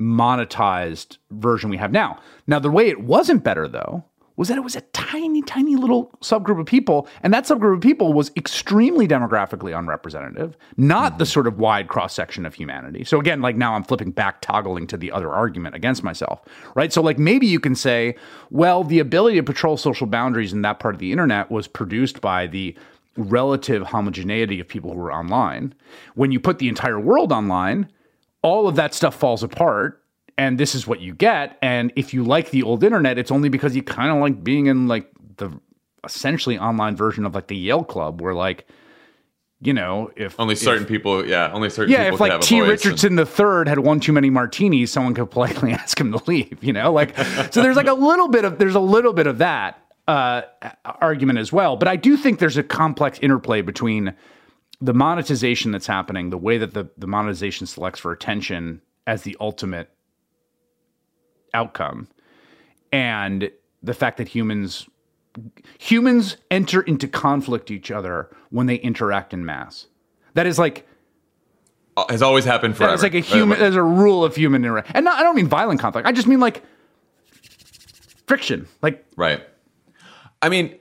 monetized 0.00 1.18
version 1.30 1.70
we 1.70 1.76
have 1.78 1.90
now. 1.90 2.20
Now, 2.46 2.58
the 2.58 2.70
way 2.70 2.88
it 2.88 3.00
wasn't 3.00 3.42
better, 3.42 3.66
though, 3.66 4.04
was 4.38 4.46
that 4.48 4.56
it 4.56 4.62
was 4.62 4.76
a 4.76 4.80
tiny, 4.92 5.42
tiny 5.42 5.74
little 5.74 6.12
subgroup 6.22 6.60
of 6.60 6.64
people. 6.64 7.08
And 7.22 7.34
that 7.34 7.44
subgroup 7.44 7.74
of 7.74 7.80
people 7.80 8.12
was 8.12 8.30
extremely 8.36 9.06
demographically 9.06 9.76
unrepresentative, 9.76 10.56
not 10.76 11.18
the 11.18 11.26
sort 11.26 11.48
of 11.48 11.58
wide 11.58 11.88
cross 11.88 12.14
section 12.14 12.46
of 12.46 12.54
humanity. 12.54 13.02
So, 13.02 13.18
again, 13.18 13.42
like 13.42 13.56
now 13.56 13.74
I'm 13.74 13.82
flipping 13.82 14.12
back, 14.12 14.40
toggling 14.40 14.86
to 14.86 14.96
the 14.96 15.10
other 15.10 15.32
argument 15.32 15.74
against 15.74 16.04
myself, 16.04 16.40
right? 16.76 16.92
So, 16.92 17.02
like 17.02 17.18
maybe 17.18 17.48
you 17.48 17.58
can 17.58 17.74
say, 17.74 18.14
well, 18.50 18.84
the 18.84 19.00
ability 19.00 19.36
to 19.36 19.42
patrol 19.42 19.76
social 19.76 20.06
boundaries 20.06 20.52
in 20.52 20.62
that 20.62 20.78
part 20.78 20.94
of 20.94 21.00
the 21.00 21.10
internet 21.10 21.50
was 21.50 21.66
produced 21.66 22.20
by 22.20 22.46
the 22.46 22.76
relative 23.16 23.82
homogeneity 23.82 24.60
of 24.60 24.68
people 24.68 24.92
who 24.92 24.98
were 24.98 25.12
online. 25.12 25.74
When 26.14 26.30
you 26.30 26.38
put 26.38 26.60
the 26.60 26.68
entire 26.68 27.00
world 27.00 27.32
online, 27.32 27.90
all 28.42 28.68
of 28.68 28.76
that 28.76 28.94
stuff 28.94 29.16
falls 29.16 29.42
apart 29.42 30.00
and 30.38 30.58
this 30.58 30.74
is 30.74 30.86
what 30.86 31.00
you 31.00 31.14
get 31.14 31.58
and 31.60 31.92
if 31.96 32.14
you 32.14 32.24
like 32.24 32.50
the 32.50 32.62
old 32.62 32.82
internet 32.82 33.18
it's 33.18 33.30
only 33.30 33.48
because 33.48 33.76
you 33.76 33.82
kind 33.82 34.10
of 34.10 34.18
like 34.18 34.42
being 34.42 34.66
in 34.66 34.88
like 34.88 35.10
the 35.36 35.50
essentially 36.04 36.58
online 36.58 36.96
version 36.96 37.26
of 37.26 37.34
like 37.34 37.48
the 37.48 37.56
Yale 37.56 37.84
club 37.84 38.22
where 38.22 38.34
like 38.34 38.66
you 39.60 39.72
know, 39.72 40.10
if 40.14 40.38
only 40.38 40.54
certain 40.54 40.84
if, 40.84 40.88
people, 40.88 41.26
yeah, 41.26 41.50
only 41.52 41.68
certain 41.68 41.92
yeah, 41.92 42.10
people 42.10 42.26
if 42.26 42.32
like 42.32 42.40
T. 42.40 42.60
Richardson 42.60 43.16
the 43.16 43.26
third 43.26 43.68
had 43.68 43.80
one 43.80 43.98
too 43.98 44.12
many 44.12 44.30
martinis, 44.30 44.92
someone 44.92 45.14
could 45.14 45.30
politely 45.32 45.72
ask 45.72 46.00
him 46.00 46.12
to 46.12 46.22
leave. 46.28 46.62
You 46.62 46.72
know, 46.72 46.92
like 46.92 47.16
so. 47.50 47.62
There's 47.62 47.76
like 47.76 47.88
a 47.88 47.94
little 47.94 48.28
bit 48.28 48.44
of 48.44 48.58
there's 48.58 48.76
a 48.76 48.80
little 48.80 49.12
bit 49.12 49.26
of 49.26 49.38
that 49.38 49.82
uh, 50.06 50.42
argument 50.84 51.40
as 51.40 51.52
well. 51.52 51.76
But 51.76 51.88
I 51.88 51.96
do 51.96 52.16
think 52.16 52.38
there's 52.38 52.56
a 52.56 52.62
complex 52.62 53.18
interplay 53.20 53.62
between 53.62 54.14
the 54.80 54.94
monetization 54.94 55.72
that's 55.72 55.88
happening, 55.88 56.30
the 56.30 56.38
way 56.38 56.58
that 56.58 56.74
the 56.74 56.88
the 56.96 57.08
monetization 57.08 57.66
selects 57.66 57.98
for 57.98 58.12
attention 58.12 58.80
as 59.08 59.22
the 59.22 59.36
ultimate 59.40 59.90
outcome, 61.60 62.08
and 62.92 63.50
the 63.82 63.94
fact 63.94 64.16
that 64.18 64.28
humans 64.28 64.88
humans 65.78 66.36
enter 66.50 66.80
into 66.82 67.06
conflict 67.06 67.70
each 67.70 67.90
other 67.90 68.28
when 68.50 68.66
they 68.66 68.76
interact 68.76 69.32
in 69.32 69.44
mass. 69.44 69.86
That 70.34 70.46
is 70.46 70.58
like 70.58 70.86
Uh, 71.96 72.04
has 72.10 72.22
always 72.22 72.44
happened 72.44 72.76
forever. 72.76 72.94
It's 72.94 73.02
like 73.02 73.14
a 73.14 73.26
human. 73.34 73.58
There's 73.58 73.76
a 73.76 73.82
rule 73.82 74.24
of 74.24 74.34
human 74.36 74.64
interaction, 74.64 74.96
and 74.96 75.04
not, 75.04 75.18
I 75.18 75.22
don't 75.22 75.36
mean 75.36 75.48
violent 75.48 75.80
conflict. 75.80 76.06
I 76.08 76.12
just 76.12 76.28
mean 76.28 76.40
like 76.40 76.62
friction. 78.26 78.66
Like 78.82 79.04
Right. 79.16 79.40
I 80.40 80.48
mean, 80.48 80.78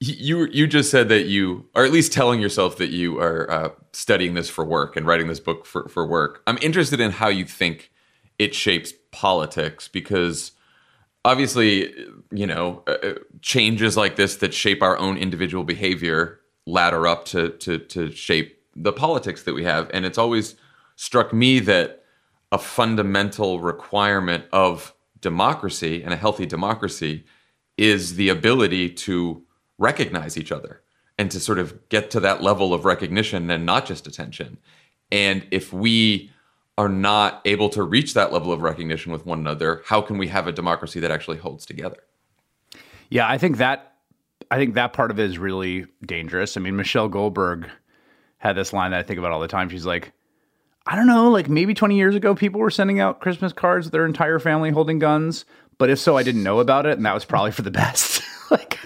you 0.00 0.46
you 0.58 0.66
just 0.66 0.90
said 0.90 1.08
that 1.08 1.26
you, 1.26 1.66
or 1.74 1.84
at 1.84 1.92
least 1.92 2.12
telling 2.12 2.40
yourself 2.40 2.76
that 2.76 2.90
you 2.90 3.18
are 3.18 3.50
uh, 3.50 3.68
studying 3.92 4.34
this 4.34 4.48
for 4.48 4.64
work 4.64 4.96
and 4.96 5.06
writing 5.06 5.28
this 5.28 5.40
book 5.40 5.66
for 5.66 5.88
for 5.88 6.06
work. 6.06 6.42
I'm 6.46 6.58
interested 6.62 7.00
in 7.00 7.10
how 7.10 7.28
you 7.28 7.44
think 7.44 7.90
it 8.38 8.54
shapes 8.54 8.92
politics 9.12 9.86
because 9.88 10.52
obviously, 11.24 11.94
you 12.32 12.46
know, 12.46 12.82
uh, 12.86 12.96
uh, 13.02 13.14
changes 13.40 13.96
like 13.96 14.16
this 14.16 14.36
that 14.36 14.52
shape 14.52 14.82
our 14.82 14.98
own 14.98 15.16
individual 15.16 15.64
behavior 15.64 16.40
ladder 16.66 17.06
up 17.06 17.24
to 17.26 17.50
to 17.50 17.78
to 17.78 18.10
shape 18.10 18.58
the 18.74 18.92
politics 18.92 19.42
that 19.44 19.54
we 19.54 19.64
have, 19.64 19.90
and 19.92 20.04
it's 20.04 20.18
always 20.18 20.56
struck 20.96 21.32
me 21.32 21.58
that 21.60 22.04
a 22.50 22.58
fundamental 22.58 23.60
requirement 23.60 24.44
of 24.52 24.94
democracy 25.20 26.02
and 26.02 26.12
a 26.12 26.16
healthy 26.16 26.46
democracy 26.46 27.24
is 27.78 28.16
the 28.16 28.28
ability 28.28 28.90
to 28.90 29.42
recognize 29.78 30.36
each 30.36 30.52
other 30.52 30.82
and 31.18 31.30
to 31.30 31.40
sort 31.40 31.58
of 31.58 31.88
get 31.88 32.10
to 32.10 32.20
that 32.20 32.42
level 32.42 32.74
of 32.74 32.84
recognition 32.84 33.50
and 33.50 33.64
not 33.64 33.86
just 33.86 34.06
attention. 34.06 34.58
And 35.10 35.46
if 35.50 35.72
we 35.72 36.31
are 36.78 36.88
not 36.88 37.42
able 37.44 37.68
to 37.70 37.82
reach 37.82 38.14
that 38.14 38.32
level 38.32 38.52
of 38.52 38.62
recognition 38.62 39.12
with 39.12 39.26
one 39.26 39.38
another, 39.38 39.82
how 39.86 40.00
can 40.00 40.18
we 40.18 40.28
have 40.28 40.46
a 40.46 40.52
democracy 40.52 41.00
that 41.00 41.10
actually 41.10 41.36
holds 41.38 41.66
together? 41.66 41.98
Yeah, 43.10 43.28
I 43.28 43.38
think 43.38 43.58
that 43.58 43.92
I 44.50 44.56
think 44.56 44.74
that 44.74 44.92
part 44.92 45.10
of 45.10 45.18
it 45.18 45.24
is 45.24 45.38
really 45.38 45.86
dangerous. 46.04 46.56
I 46.56 46.60
mean, 46.60 46.76
Michelle 46.76 47.08
Goldberg 47.08 47.70
had 48.38 48.54
this 48.54 48.72
line 48.72 48.90
that 48.90 49.00
I 49.00 49.02
think 49.02 49.18
about 49.18 49.32
all 49.32 49.40
the 49.40 49.48
time. 49.48 49.68
She's 49.68 49.86
like, 49.86 50.12
I 50.86 50.96
don't 50.96 51.06
know, 51.06 51.30
like 51.30 51.48
maybe 51.48 51.74
20 51.74 51.96
years 51.96 52.16
ago, 52.16 52.34
people 52.34 52.60
were 52.60 52.70
sending 52.70 53.00
out 53.00 53.20
Christmas 53.20 53.52
cards 53.52 53.86
with 53.86 53.92
their 53.92 54.04
entire 54.04 54.38
family 54.38 54.70
holding 54.70 54.98
guns. 54.98 55.44
But 55.78 55.90
if 55.90 55.98
so, 55.98 56.16
I 56.16 56.22
didn't 56.22 56.42
know 56.42 56.58
about 56.58 56.86
it, 56.86 56.96
and 56.96 57.06
that 57.06 57.14
was 57.14 57.24
probably 57.24 57.52
for 57.52 57.62
the 57.62 57.70
best. 57.82 58.22
like, 58.50 58.78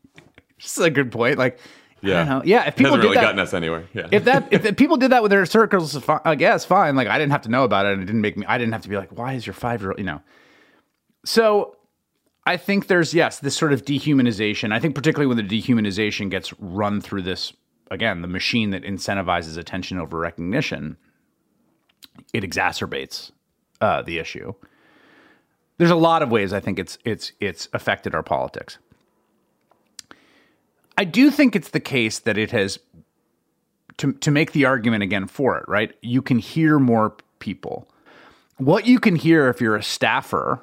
just 0.58 0.78
a 0.78 0.90
good 0.90 1.12
point. 1.12 1.38
Like, 1.38 1.58
Know. 2.02 2.42
Yeah, 2.44 2.66
if 2.66 2.76
people 2.76 2.92
hasn't 2.92 3.02
did 3.02 3.08
really 3.08 3.14
that, 3.16 3.22
gotten 3.22 3.40
us 3.40 3.54
anywhere. 3.54 3.84
Yeah. 3.92 4.08
if 4.12 4.24
that 4.24 4.52
if 4.52 4.62
the 4.64 4.72
people 4.72 4.96
did 4.96 5.12
that 5.12 5.22
with 5.22 5.30
their 5.30 5.46
circles, 5.46 5.98
I 6.24 6.34
guess 6.34 6.64
fine. 6.64 6.94
Like 6.94 7.08
I 7.08 7.18
didn't 7.18 7.32
have 7.32 7.42
to 7.42 7.48
know 7.48 7.64
about 7.64 7.86
it, 7.86 7.94
and 7.94 8.02
it 8.02 8.06
didn't 8.06 8.20
make 8.20 8.36
me. 8.36 8.46
I 8.46 8.58
didn't 8.58 8.72
have 8.72 8.82
to 8.82 8.88
be 8.88 8.96
like, 8.96 9.16
why 9.16 9.32
is 9.32 9.46
your 9.46 9.54
five 9.54 9.80
year 9.80 9.90
old? 9.90 9.98
You 9.98 10.04
know. 10.04 10.20
So, 11.24 11.76
I 12.44 12.56
think 12.56 12.86
there's 12.86 13.14
yes 13.14 13.40
this 13.40 13.56
sort 13.56 13.72
of 13.72 13.84
dehumanization. 13.84 14.72
I 14.72 14.78
think 14.78 14.94
particularly 14.94 15.26
when 15.26 15.36
the 15.36 15.60
dehumanization 15.62 16.30
gets 16.30 16.52
run 16.60 17.00
through 17.00 17.22
this 17.22 17.52
again, 17.90 18.22
the 18.22 18.28
machine 18.28 18.70
that 18.70 18.82
incentivizes 18.82 19.56
attention 19.56 19.98
over 19.98 20.18
recognition, 20.18 20.96
it 22.32 22.44
exacerbates 22.44 23.30
uh, 23.80 24.02
the 24.02 24.18
issue. 24.18 24.54
There's 25.78 25.90
a 25.90 25.96
lot 25.96 26.22
of 26.22 26.30
ways 26.30 26.52
I 26.52 26.60
think 26.60 26.78
it's 26.78 26.98
it's 27.04 27.32
it's 27.40 27.68
affected 27.72 28.14
our 28.14 28.22
politics. 28.22 28.78
I 30.98 31.04
do 31.04 31.30
think 31.30 31.54
it's 31.54 31.70
the 31.70 31.80
case 31.80 32.20
that 32.20 32.38
it 32.38 32.50
has 32.50 32.78
to 33.98 34.12
to 34.12 34.30
make 34.30 34.52
the 34.52 34.64
argument 34.64 35.02
again 35.02 35.26
for 35.26 35.58
it, 35.58 35.64
right? 35.68 35.94
You 36.02 36.22
can 36.22 36.38
hear 36.38 36.78
more 36.78 37.16
people. 37.38 37.88
What 38.58 38.86
you 38.86 38.98
can 38.98 39.16
hear 39.16 39.48
if 39.48 39.60
you're 39.60 39.76
a 39.76 39.82
staffer 39.82 40.62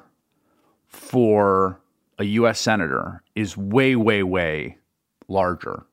for 0.86 1.80
a 2.18 2.24
US 2.24 2.60
senator 2.60 3.22
is 3.34 3.56
way 3.56 3.96
way 3.96 4.22
way 4.22 4.78
larger 5.28 5.86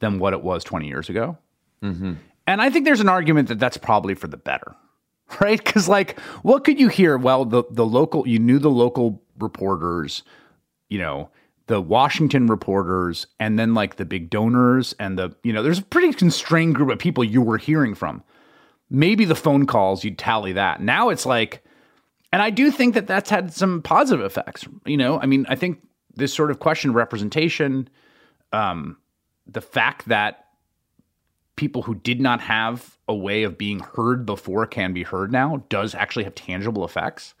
than 0.00 0.18
what 0.18 0.32
it 0.32 0.42
was 0.42 0.64
20 0.64 0.86
years 0.86 1.08
ago. 1.08 1.38
Mm-hmm. 1.82 2.14
And 2.46 2.60
I 2.60 2.70
think 2.70 2.84
there's 2.84 3.00
an 3.00 3.08
argument 3.08 3.48
that 3.48 3.58
that's 3.58 3.76
probably 3.76 4.14
for 4.14 4.26
the 4.26 4.36
better, 4.36 4.74
right? 5.40 5.62
Because 5.62 5.88
like, 5.88 6.18
what 6.42 6.64
could 6.64 6.78
you 6.78 6.88
hear? 6.88 7.16
Well, 7.16 7.44
the 7.44 7.64
the 7.70 7.86
local, 7.86 8.26
you 8.26 8.38
knew 8.38 8.58
the 8.58 8.70
local 8.70 9.22
reporters, 9.38 10.22
you 10.88 10.98
know, 10.98 11.30
the 11.66 11.80
Washington 11.80 12.46
reporters, 12.46 13.26
and 13.40 13.58
then 13.58 13.74
like 13.74 13.96
the 13.96 14.04
big 14.04 14.30
donors 14.30 14.94
and 14.98 15.18
the 15.18 15.34
you 15.42 15.52
know, 15.52 15.62
there's 15.62 15.78
a 15.78 15.84
pretty 15.84 16.12
constrained 16.12 16.74
group 16.74 16.90
of 16.90 16.98
people 16.98 17.24
you 17.24 17.40
were 17.40 17.58
hearing 17.58 17.94
from. 17.94 18.22
Maybe 18.90 19.24
the 19.24 19.34
phone 19.34 19.66
calls 19.66 20.04
you'd 20.04 20.18
tally 20.18 20.52
that. 20.52 20.80
Now 20.80 21.08
it's 21.08 21.24
like, 21.24 21.64
and 22.32 22.42
I 22.42 22.50
do 22.50 22.70
think 22.70 22.94
that 22.94 23.06
that's 23.06 23.30
had 23.30 23.52
some 23.52 23.80
positive 23.82 24.24
effects. 24.24 24.66
You 24.84 24.96
know, 24.96 25.18
I 25.20 25.26
mean, 25.26 25.46
I 25.48 25.56
think 25.56 25.80
this 26.14 26.34
sort 26.34 26.50
of 26.50 26.60
question 26.60 26.90
of 26.90 26.96
representation, 26.96 27.88
um, 28.52 28.98
the 29.46 29.62
fact 29.62 30.06
that 30.08 30.46
people 31.56 31.82
who 31.82 31.94
did 31.94 32.20
not 32.20 32.40
have 32.40 32.98
a 33.08 33.14
way 33.14 33.44
of 33.44 33.56
being 33.56 33.80
heard 33.80 34.26
before 34.26 34.66
can 34.66 34.92
be 34.92 35.02
heard 35.02 35.32
now 35.32 35.64
does 35.68 35.94
actually 35.94 36.24
have 36.24 36.34
tangible 36.34 36.84
effects. 36.84 37.34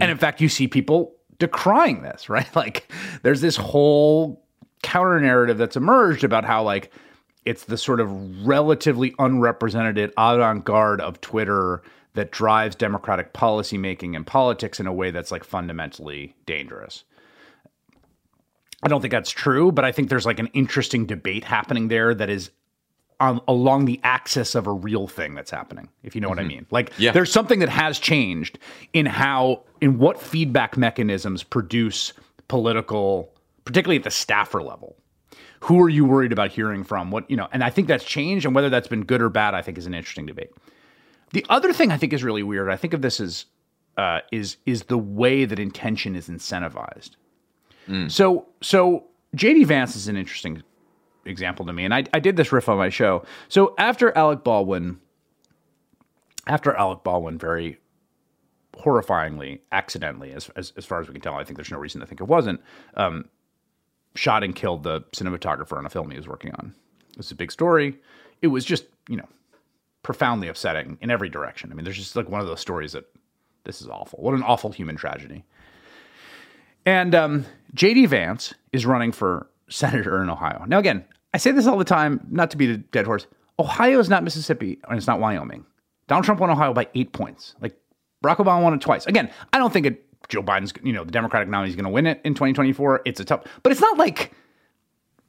And 0.00 0.10
in 0.10 0.16
fact, 0.16 0.40
you 0.40 0.48
see 0.48 0.68
people 0.68 1.16
decrying 1.38 2.02
this, 2.02 2.28
right? 2.28 2.54
Like 2.54 2.90
there's 3.22 3.40
this 3.40 3.56
whole 3.56 4.42
counter 4.82 5.20
narrative 5.20 5.58
that's 5.58 5.76
emerged 5.76 6.24
about 6.24 6.44
how 6.44 6.62
like 6.62 6.92
it's 7.44 7.64
the 7.64 7.78
sort 7.78 8.00
of 8.00 8.10
relatively 8.46 9.14
unrepresented 9.18 10.12
avant-garde 10.16 11.00
of 11.00 11.20
Twitter 11.20 11.82
that 12.14 12.30
drives 12.30 12.76
democratic 12.76 13.32
policymaking 13.32 14.14
and 14.14 14.26
politics 14.26 14.78
in 14.78 14.86
a 14.86 14.92
way 14.92 15.10
that's 15.10 15.32
like 15.32 15.44
fundamentally 15.44 16.34
dangerous. 16.46 17.04
I 18.82 18.88
don't 18.88 19.00
think 19.00 19.12
that's 19.12 19.30
true, 19.30 19.72
but 19.72 19.84
I 19.84 19.92
think 19.92 20.08
there's 20.08 20.26
like 20.26 20.38
an 20.40 20.48
interesting 20.48 21.06
debate 21.06 21.44
happening 21.44 21.88
there 21.88 22.14
that 22.14 22.28
is 22.28 22.50
on, 23.22 23.40
along 23.46 23.84
the 23.84 24.00
axis 24.02 24.54
of 24.54 24.66
a 24.66 24.72
real 24.72 25.06
thing 25.06 25.34
that's 25.34 25.50
happening, 25.50 25.88
if 26.02 26.14
you 26.14 26.20
know 26.20 26.28
what 26.28 26.38
I 26.40 26.42
mean. 26.44 26.66
Like, 26.70 26.92
Yeah. 26.98 27.12
there's 27.12 27.30
something 27.32 27.60
that 27.60 27.68
has 27.68 27.98
changed 27.98 28.58
in 28.92 29.06
how, 29.06 29.62
in 29.80 29.98
what 29.98 30.20
feedback 30.20 30.76
mechanisms 30.76 31.42
produce 31.44 32.12
political, 32.48 33.32
particularly 33.64 33.96
at 33.98 34.02
the 34.04 34.10
staffer 34.10 34.60
level. 34.62 34.96
Who 35.60 35.80
are 35.80 35.88
you 35.88 36.04
worried 36.04 36.32
about 36.32 36.50
hearing 36.50 36.82
from? 36.82 37.12
What, 37.12 37.30
you 37.30 37.36
know, 37.36 37.46
and 37.52 37.62
I 37.62 37.70
think 37.70 37.86
that's 37.86 38.04
changed, 38.04 38.44
and 38.44 38.54
whether 38.54 38.68
that's 38.68 38.88
been 38.88 39.04
good 39.04 39.22
or 39.22 39.28
bad, 39.28 39.54
I 39.54 39.62
think 39.62 39.78
is 39.78 39.86
an 39.86 39.94
interesting 39.94 40.26
debate. 40.26 40.50
The 41.32 41.46
other 41.48 41.72
thing 41.72 41.92
I 41.92 41.96
think 41.96 42.12
is 42.12 42.24
really 42.24 42.42
weird, 42.42 42.68
I 42.68 42.76
think 42.76 42.92
of 42.92 43.00
this 43.02 43.20
as, 43.20 43.46
uh, 43.96 44.20
is 44.32 44.56
is 44.66 44.82
the 44.84 44.98
way 44.98 45.44
that 45.44 45.58
intention 45.58 46.16
is 46.16 46.28
incentivized. 46.28 47.10
So 48.08 48.46
so 48.62 49.04
JD 49.36 49.66
Vance 49.66 49.96
is 49.96 50.08
an 50.08 50.16
interesting 50.16 50.62
example 51.24 51.66
to 51.66 51.72
me, 51.72 51.84
and 51.84 51.94
I, 51.94 52.04
I 52.12 52.20
did 52.20 52.36
this 52.36 52.52
riff 52.52 52.68
on 52.68 52.78
my 52.78 52.88
show. 52.88 53.24
So 53.48 53.74
after 53.78 54.16
Alec 54.16 54.44
Baldwin, 54.44 55.00
after 56.46 56.74
Alec 56.74 57.02
Baldwin 57.04 57.38
very 57.38 57.78
horrifyingly, 58.74 59.60
accidentally, 59.70 60.32
as, 60.32 60.48
as 60.56 60.72
as 60.76 60.84
far 60.84 61.00
as 61.00 61.08
we 61.08 61.12
can 61.12 61.22
tell, 61.22 61.34
I 61.34 61.44
think 61.44 61.56
there's 61.56 61.70
no 61.70 61.78
reason 61.78 62.00
to 62.00 62.06
think 62.06 62.20
it 62.20 62.28
wasn't, 62.28 62.60
um, 62.94 63.28
shot 64.14 64.42
and 64.42 64.54
killed 64.54 64.82
the 64.82 65.00
cinematographer 65.12 65.76
on 65.76 65.86
a 65.86 65.90
film 65.90 66.10
he 66.10 66.16
was 66.16 66.28
working 66.28 66.52
on. 66.52 66.74
It 67.10 67.18
was 67.18 67.30
a 67.30 67.34
big 67.34 67.52
story. 67.52 67.98
It 68.40 68.48
was 68.48 68.64
just 68.64 68.84
you 69.08 69.16
know 69.16 69.28
profoundly 70.02 70.48
upsetting 70.48 70.98
in 71.00 71.10
every 71.10 71.28
direction. 71.28 71.70
I 71.70 71.74
mean, 71.74 71.84
there's 71.84 71.96
just 71.96 72.16
like 72.16 72.28
one 72.28 72.40
of 72.40 72.46
those 72.46 72.60
stories 72.60 72.92
that 72.92 73.04
this 73.64 73.80
is 73.80 73.88
awful. 73.88 74.18
What 74.20 74.34
an 74.34 74.42
awful 74.42 74.72
human 74.72 74.96
tragedy. 74.96 75.44
And 76.84 77.14
um, 77.14 77.46
JD 77.76 78.08
Vance 78.08 78.54
is 78.72 78.84
running 78.84 79.12
for 79.12 79.46
senator 79.72 80.22
in 80.22 80.30
Ohio. 80.30 80.64
Now, 80.66 80.78
again, 80.78 81.04
I 81.34 81.38
say 81.38 81.50
this 81.50 81.66
all 81.66 81.78
the 81.78 81.84
time, 81.84 82.26
not 82.30 82.50
to 82.50 82.56
be 82.56 82.70
a 82.70 82.76
dead 82.76 83.06
horse. 83.06 83.26
Ohio 83.58 83.98
is 83.98 84.08
not 84.08 84.22
Mississippi 84.24 84.78
and 84.88 84.96
it's 84.96 85.06
not 85.06 85.20
Wyoming. 85.20 85.64
Donald 86.08 86.24
Trump 86.24 86.40
won 86.40 86.50
Ohio 86.50 86.72
by 86.72 86.88
eight 86.94 87.12
points. 87.12 87.54
Like 87.60 87.76
Barack 88.24 88.36
Obama 88.36 88.62
won 88.62 88.74
it 88.74 88.80
twice. 88.80 89.06
Again, 89.06 89.30
I 89.52 89.58
don't 89.58 89.72
think 89.72 89.86
it, 89.86 90.04
Joe 90.28 90.42
Biden's, 90.42 90.72
you 90.82 90.92
know, 90.92 91.04
the 91.04 91.10
Democratic 91.12 91.48
nominee 91.48 91.70
is 91.70 91.76
going 91.76 91.84
to 91.84 91.90
win 91.90 92.06
it 92.06 92.20
in 92.24 92.34
2024. 92.34 93.02
It's 93.04 93.20
a 93.20 93.24
tough, 93.24 93.44
but 93.62 93.72
it's 93.72 93.80
not 93.80 93.98
like 93.98 94.32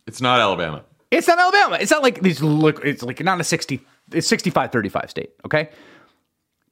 It's 0.07 0.21
not 0.21 0.39
Alabama. 0.39 0.83
it's 1.11 1.27
not 1.27 1.39
Alabama. 1.39 1.77
It's 1.79 1.91
not 1.91 2.03
like 2.03 2.21
these 2.21 2.41
look. 2.41 2.83
It's 2.85 3.03
like 3.03 3.21
not 3.23 3.39
a 3.39 3.43
sixty. 3.43 3.81
It's 4.11 4.29
65-35 4.29 5.09
state. 5.09 5.31
Okay. 5.45 5.69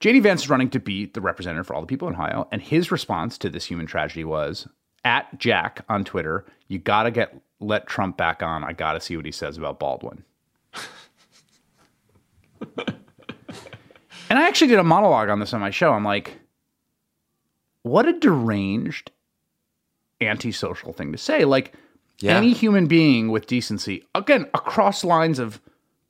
JD 0.02 0.24
Vance 0.24 0.42
is 0.44 0.50
running 0.50 0.70
to 0.72 0.80
be 0.80 1.06
the 1.06 1.22
representative 1.22 1.66
for 1.68 1.76
all 1.76 1.82
the 1.82 1.88
people 1.88 2.08
in 2.08 2.16
Ohio, 2.16 2.48
and 2.52 2.62
his 2.62 2.92
response 2.92 3.38
to 3.38 3.50
this 3.50 3.66
human 3.66 3.86
tragedy 3.86 4.24
was 4.24 4.68
at 5.04 5.38
Jack 5.40 5.84
on 5.90 6.04
Twitter. 6.04 6.46
You 6.68 6.80
got 6.80 7.04
to 7.04 7.12
get 7.12 7.36
let 7.60 7.88
Trump 7.88 8.18
back 8.18 8.42
on. 8.42 8.64
I 8.64 8.74
got 8.74 8.94
to 8.94 9.02
see 9.02 9.16
what 9.16 9.26
he 9.26 9.32
says 9.32 9.58
about 9.58 9.80
Baldwin. 9.80 10.24
and 12.78 14.40
I 14.40 14.48
actually 14.48 14.68
did 14.68 14.80
a 14.80 14.84
monologue 14.84 15.30
on 15.30 15.40
this 15.40 15.54
on 15.54 15.62
my 15.62 15.70
show. 15.70 15.92
I'm 15.94 16.04
like, 16.04 16.40
what 17.84 18.08
a 18.08 18.14
deranged 18.14 19.12
antisocial 20.20 20.94
thing 20.94 21.12
to 21.12 21.18
say. 21.18 21.46
Like 21.46 21.74
yeah. 22.20 22.38
any 22.38 22.54
human 22.54 22.88
being 22.88 23.30
with 23.30 23.48
decency, 23.48 24.06
again, 24.16 24.46
across 24.54 25.04
lines 25.04 25.40
of 25.40 25.62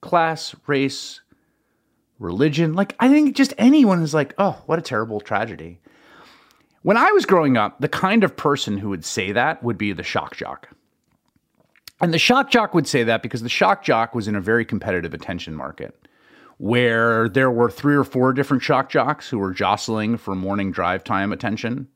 class, 0.02 0.56
race, 0.68 1.22
religion, 2.20 2.74
like 2.74 2.96
I 3.00 3.10
think 3.10 3.36
just 3.36 3.54
anyone 3.58 4.02
is 4.02 4.14
like, 4.14 4.34
oh, 4.38 4.62
what 4.66 4.80
a 4.80 4.82
terrible 4.82 5.20
tragedy. 5.20 5.81
When 6.84 6.98
I 6.98 7.12
was 7.12 7.26
growing 7.26 7.58
up, 7.58 7.80
the 7.80 7.88
kind 7.88 8.24
of 8.24 8.36
person 8.36 8.78
who 8.78 8.90
would 8.90 9.06
say 9.06 9.32
that 9.32 9.64
would 9.64 9.78
be 9.78 9.94
the 9.94 10.04
shock 10.04 10.36
jock. 10.36 10.70
And 12.02 12.14
the 12.14 12.20
shock 12.20 12.50
jock 12.50 12.74
would 12.74 12.88
say 12.88 13.04
that 13.04 13.22
because 13.22 13.44
the 13.44 13.50
shock 13.50 13.84
jock 13.84 14.16
was 14.16 14.28
in 14.28 14.36
a 14.36 14.42
very 14.42 14.66
competitive 14.66 15.14
attention 15.14 15.54
market 15.56 15.96
where 16.58 17.28
there 17.30 17.50
were 17.50 17.72
three 17.72 17.96
or 17.96 18.04
four 18.04 18.34
different 18.34 18.62
shock 18.62 18.90
jocks 18.90 19.30
who 19.30 19.40
were 19.40 19.52
jostling 19.52 20.18
for 20.18 20.36
morning 20.36 20.72
drive 20.72 21.04
time 21.04 21.32
attention. 21.32 21.88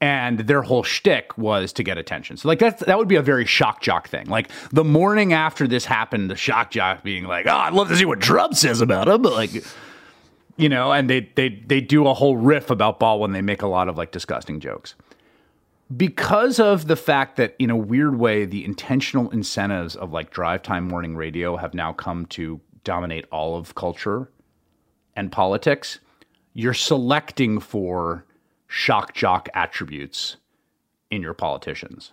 And 0.00 0.40
their 0.40 0.62
whole 0.62 0.82
shtick 0.82 1.38
was 1.38 1.72
to 1.74 1.82
get 1.82 1.96
attention. 1.96 2.36
So, 2.36 2.48
like, 2.48 2.58
that's, 2.58 2.84
that 2.84 2.98
would 2.98 3.08
be 3.08 3.16
a 3.16 3.22
very 3.22 3.46
shock 3.46 3.80
jock 3.80 4.08
thing. 4.08 4.26
Like, 4.26 4.50
the 4.72 4.82
morning 4.84 5.32
after 5.32 5.68
this 5.68 5.84
happened, 5.84 6.28
the 6.28 6.36
shock 6.36 6.70
jock 6.70 7.02
being 7.04 7.24
like, 7.24 7.46
oh, 7.46 7.56
I'd 7.56 7.72
love 7.72 7.88
to 7.88 7.96
see 7.96 8.04
what 8.04 8.20
Trump 8.20 8.54
says 8.54 8.80
about 8.80 9.08
him. 9.08 9.22
But, 9.22 9.32
like, 9.32 9.50
you 10.56 10.68
know, 10.68 10.92
and 10.92 11.08
they, 11.08 11.30
they, 11.34 11.48
they 11.66 11.80
do 11.80 12.06
a 12.06 12.14
whole 12.14 12.36
riff 12.36 12.70
about 12.70 12.98
Baldwin. 12.98 13.32
They 13.32 13.42
make 13.42 13.62
a 13.62 13.66
lot 13.66 13.88
of, 13.88 13.96
like, 13.96 14.12
disgusting 14.12 14.60
jokes 14.60 14.94
because 15.96 16.58
of 16.58 16.86
the 16.86 16.96
fact 16.96 17.36
that 17.36 17.54
in 17.58 17.70
a 17.70 17.76
weird 17.76 18.18
way 18.18 18.44
the 18.44 18.64
intentional 18.64 19.30
incentives 19.30 19.96
of 19.96 20.12
like 20.12 20.30
drive 20.30 20.62
time 20.62 20.88
morning 20.88 21.16
radio 21.16 21.56
have 21.56 21.74
now 21.74 21.92
come 21.92 22.24
to 22.26 22.60
dominate 22.84 23.26
all 23.30 23.56
of 23.56 23.74
culture 23.74 24.30
and 25.16 25.30
politics 25.30 25.98
you're 26.54 26.74
selecting 26.74 27.60
for 27.60 28.24
shock 28.68 29.12
jock 29.14 29.48
attributes 29.54 30.36
in 31.10 31.20
your 31.20 31.34
politicians 31.34 32.12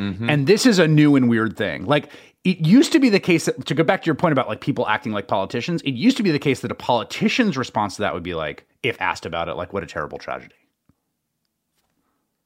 Mm-hmm. 0.00 0.30
and 0.30 0.46
this 0.46 0.64
is 0.64 0.78
a 0.78 0.88
new 0.88 1.14
and 1.16 1.28
weird 1.28 1.56
thing 1.56 1.84
like 1.84 2.10
it 2.42 2.66
used 2.66 2.92
to 2.92 2.98
be 2.98 3.10
the 3.10 3.20
case 3.20 3.44
that 3.44 3.66
to 3.66 3.74
go 3.74 3.84
back 3.84 4.02
to 4.02 4.06
your 4.06 4.14
point 4.14 4.32
about 4.32 4.48
like 4.48 4.60
people 4.60 4.88
acting 4.88 5.12
like 5.12 5.28
politicians 5.28 5.82
it 5.82 5.92
used 5.92 6.16
to 6.16 6.22
be 6.22 6.30
the 6.30 6.38
case 6.38 6.60
that 6.60 6.70
a 6.70 6.74
politician's 6.74 7.56
response 7.56 7.96
to 7.96 8.02
that 8.02 8.14
would 8.14 8.22
be 8.22 8.34
like 8.34 8.66
if 8.82 9.00
asked 9.00 9.26
about 9.26 9.48
it 9.48 9.54
like 9.54 9.72
what 9.72 9.82
a 9.82 9.86
terrible 9.86 10.18
tragedy 10.18 10.54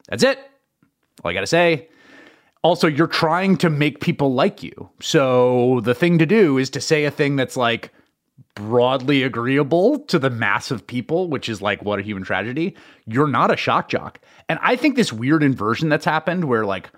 that's 0.08 0.24
it 0.24 0.38
all 1.22 1.30
I 1.30 1.34
got 1.34 1.40
to 1.40 1.46
say. 1.46 1.88
Also, 2.62 2.86
you're 2.86 3.06
trying 3.06 3.56
to 3.58 3.68
make 3.68 4.00
people 4.00 4.32
like 4.32 4.62
you. 4.62 4.88
So 5.00 5.80
the 5.84 5.94
thing 5.94 6.18
to 6.18 6.26
do 6.26 6.56
is 6.56 6.70
to 6.70 6.80
say 6.80 7.04
a 7.04 7.10
thing 7.10 7.36
that's 7.36 7.56
like 7.56 7.92
broadly 8.54 9.22
agreeable 9.22 9.98
to 9.98 10.18
the 10.18 10.30
mass 10.30 10.70
of 10.70 10.86
people, 10.86 11.28
which 11.28 11.48
is 11.48 11.60
like 11.60 11.82
what 11.82 11.98
a 11.98 12.02
human 12.02 12.24
tragedy. 12.24 12.74
You're 13.06 13.28
not 13.28 13.52
a 13.52 13.56
shock 13.56 13.88
jock. 13.88 14.18
And 14.48 14.58
I 14.62 14.76
think 14.76 14.96
this 14.96 15.12
weird 15.12 15.42
inversion 15.42 15.90
that's 15.90 16.06
happened 16.06 16.44
where 16.44 16.64
like 16.64 16.90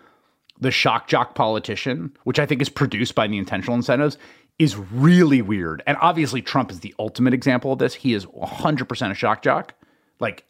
the 0.61 0.71
shock 0.71 1.09
jock 1.09 1.35
politician, 1.35 2.17
which 2.25 2.39
I 2.39 2.47
think 2.47 2.63
is 2.63 2.69
produced 2.69 3.15
by 3.15 3.27
the 3.27 3.39
intentional 3.39 3.75
incentives, 3.75 4.19
is 4.59 4.77
really 4.77 5.43
weird. 5.43 5.83
And 5.87 5.97
obviously, 6.01 6.43
Trump 6.43 6.71
is 6.71 6.81
the 6.81 6.95
ultimate 6.99 7.35
example 7.35 7.73
of 7.73 7.79
this. 7.79 7.95
He 7.95 8.15
is 8.15 8.27
100% 8.27 9.11
a 9.11 9.15
shock 9.15 9.43
jock. 9.43 9.75
Like, 10.19 10.45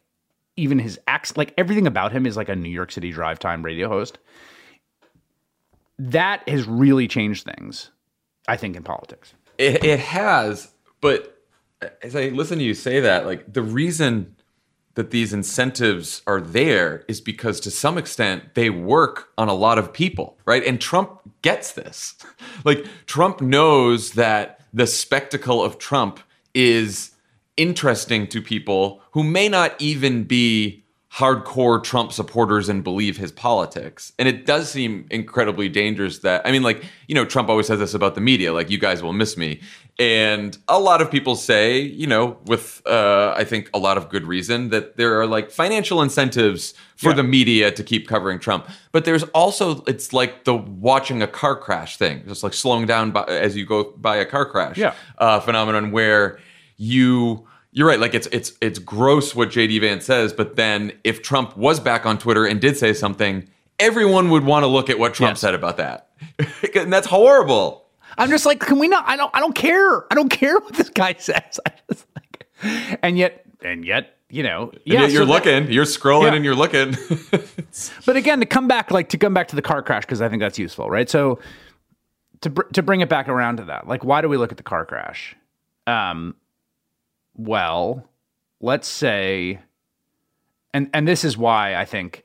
even 0.55 0.79
his 0.79 0.99
acts, 1.07 1.35
like 1.35 1.53
everything 1.57 1.87
about 1.87 2.11
him 2.11 2.25
is 2.25 2.37
like 2.37 2.49
a 2.49 2.55
New 2.55 2.69
York 2.69 2.91
City 2.91 3.11
drive 3.11 3.39
time 3.39 3.63
radio 3.63 3.89
host. 3.89 4.17
That 5.99 6.47
has 6.47 6.65
really 6.65 7.07
changed 7.07 7.45
things, 7.45 7.91
I 8.47 8.55
think, 8.55 8.75
in 8.75 8.83
politics. 8.83 9.33
It, 9.57 9.83
it 9.83 9.99
has, 9.99 10.71
but 11.01 11.37
as 12.01 12.15
I 12.15 12.29
listen 12.29 12.59
to 12.59 12.63
you 12.63 12.73
say 12.73 13.01
that, 13.01 13.25
like 13.25 13.51
the 13.51 13.61
reason 13.61 14.36
that 14.97 15.11
these 15.11 15.31
incentives 15.31 16.21
are 16.27 16.41
there 16.41 17.05
is 17.07 17.21
because 17.21 17.61
to 17.61 17.71
some 17.71 17.97
extent 17.97 18.55
they 18.55 18.69
work 18.69 19.29
on 19.37 19.47
a 19.47 19.53
lot 19.53 19.77
of 19.77 19.93
people, 19.93 20.37
right? 20.45 20.65
And 20.65 20.81
Trump 20.81 21.21
gets 21.41 21.71
this. 21.71 22.15
Like 22.63 22.85
Trump 23.05 23.39
knows 23.39 24.13
that 24.13 24.61
the 24.73 24.87
spectacle 24.87 25.63
of 25.63 25.77
Trump 25.77 26.19
is 26.53 27.11
interesting 27.55 28.27
to 28.27 28.41
people 28.41 29.01
who 29.11 29.23
may 29.23 29.47
not 29.47 29.79
even 29.79 30.23
be 30.23 30.83
hardcore 31.13 31.83
Trump 31.83 32.11
supporters 32.11 32.69
and 32.69 32.83
believe 32.83 33.17
his 33.17 33.31
politics. 33.31 34.13
And 34.19 34.27
it 34.27 34.45
does 34.45 34.69
seem 34.69 35.07
incredibly 35.09 35.69
dangerous 35.69 36.19
that, 36.19 36.45
I 36.45 36.51
mean, 36.51 36.63
like, 36.63 36.83
you 37.07 37.15
know, 37.15 37.25
Trump 37.25 37.49
always 37.49 37.67
says 37.67 37.79
this 37.79 37.93
about 37.93 38.15
the 38.15 38.21
media, 38.21 38.53
like, 38.53 38.69
you 38.69 38.77
guys 38.77 39.01
will 39.01 39.13
miss 39.13 39.37
me. 39.37 39.61
And 39.99 40.55
a 40.67 40.79
lot 40.79 41.01
of 41.01 41.09
people 41.09 41.35
say, 41.35 41.79
you 41.79 42.05
know, 42.05 42.37
with, 42.45 42.83
uh, 42.85 43.33
I 43.35 43.43
think, 43.43 43.69
a 43.73 43.79
lot 43.79 43.97
of 43.97 44.09
good 44.09 44.25
reason, 44.27 44.69
that 44.69 44.95
there 44.95 45.19
are 45.19 45.25
like 45.25 45.49
financial 45.49 46.03
incentives 46.03 46.75
for 46.95 47.13
the 47.13 47.23
media 47.23 47.71
to 47.71 47.83
keep 47.83 48.07
covering 48.07 48.37
Trump. 48.37 48.67
But 48.91 49.05
there's 49.05 49.23
also, 49.33 49.83
it's 49.87 50.13
like 50.13 50.43
the 50.43 50.53
watching 50.55 51.23
a 51.23 51.27
car 51.27 51.55
crash 51.55 51.97
thing, 51.97 52.23
just 52.27 52.43
like 52.43 52.53
slowing 52.53 52.85
down 52.85 53.09
by, 53.09 53.23
as 53.23 53.57
you 53.57 53.65
go 53.65 53.85
by 53.97 54.17
a 54.17 54.25
car 54.25 54.45
crash 54.45 54.77
Yeah. 54.77 54.93
uh, 55.17 55.39
phenomenon 55.39 55.91
where 55.91 56.37
you 56.77 57.47
you're 57.71 57.87
right 57.87 57.99
like 57.99 58.13
it's 58.13 58.27
it's 58.27 58.53
it's 58.61 58.77
gross 58.79 59.33
what 59.35 59.49
JD 59.49 59.81
Vance 59.81 60.05
says 60.05 60.31
but 60.31 60.55
then 60.55 60.91
if 61.03 61.21
Trump 61.23 61.57
was 61.57 61.79
back 61.79 62.05
on 62.05 62.17
Twitter 62.19 62.45
and 62.45 62.61
did 62.61 62.77
say 62.77 62.93
something 62.93 63.47
everyone 63.79 64.29
would 64.29 64.43
want 64.45 64.63
to 64.63 64.67
look 64.67 64.89
at 64.89 64.97
what 64.99 65.13
Trump 65.15 65.31
Yes. 65.31 65.39
said 65.41 65.53
about 65.55 65.77
that 65.77 66.09
and 66.75 66.93
that's 66.93 67.07
horrible 67.07 67.86
I'm 68.17 68.29
just 68.29 68.45
like, 68.45 68.59
can 68.59 68.79
we 68.79 68.87
not? 68.87 69.03
I 69.07 69.15
don't. 69.15 69.29
I 69.35 69.39
don't 69.39 69.53
care. 69.55 70.11
I 70.11 70.15
don't 70.15 70.29
care 70.29 70.57
what 70.59 70.73
this 70.73 70.89
guy 70.89 71.15
says. 71.17 71.59
I 71.65 71.71
just 71.91 72.05
like, 72.15 72.97
and 73.03 73.17
yet, 73.17 73.45
and 73.63 73.85
yet, 73.85 74.17
you 74.29 74.43
know, 74.43 74.71
yeah, 74.85 75.01
yet 75.01 75.11
you're 75.11 75.21
so 75.21 75.25
that- 75.25 75.45
looking 75.45 75.71
you're 75.71 75.85
scrolling 75.85 76.29
Yeah. 76.31 76.35
and 76.35 76.45
you're 76.45 76.55
looking 76.55 76.95
But 78.05 78.15
again, 78.15 78.39
to 78.39 78.45
come 78.45 78.67
back, 78.67 78.89
like 78.91 79.09
to 79.09 79.17
come 79.17 79.33
back 79.33 79.47
to 79.49 79.55
the 79.55 79.61
car 79.61 79.81
crash, 79.83 80.03
because 80.05 80.21
I 80.21 80.29
think 80.29 80.39
that's 80.41 80.57
useful, 80.57 80.89
right? 80.89 81.09
So 81.09 81.39
to 82.41 82.49
br- 82.49 82.63
to 82.73 82.81
bring 82.83 83.01
it 83.01 83.09
back 83.09 83.27
around 83.29 83.57
to 83.57 83.65
that, 83.65 83.87
like, 83.87 84.03
why 84.03 84.21
do 84.21 84.29
we 84.29 84.37
look 84.37 84.51
at 84.51 84.57
the 84.57 84.63
car 84.63 84.85
crash? 84.85 85.35
Um, 85.85 86.35
well, 87.35 88.07
let's 88.59 88.87
say, 88.87 89.59
and 90.73 90.89
and 90.93 91.07
this 91.07 91.23
is 91.23 91.37
why 91.37 91.75
I 91.75 91.85
think, 91.85 92.23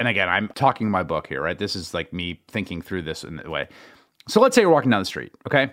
and 0.00 0.08
again, 0.08 0.28
I'm 0.28 0.48
talking 0.48 0.90
my 0.90 1.02
book 1.02 1.26
here, 1.26 1.42
right? 1.42 1.58
This 1.58 1.76
is 1.76 1.92
like 1.94 2.12
me 2.12 2.40
thinking 2.48 2.80
through 2.82 3.02
this 3.02 3.22
in 3.24 3.40
a 3.44 3.50
way. 3.50 3.68
So 4.28 4.40
let's 4.40 4.54
say 4.54 4.62
you're 4.62 4.70
walking 4.70 4.90
down 4.90 5.00
the 5.00 5.06
street, 5.06 5.32
okay? 5.46 5.72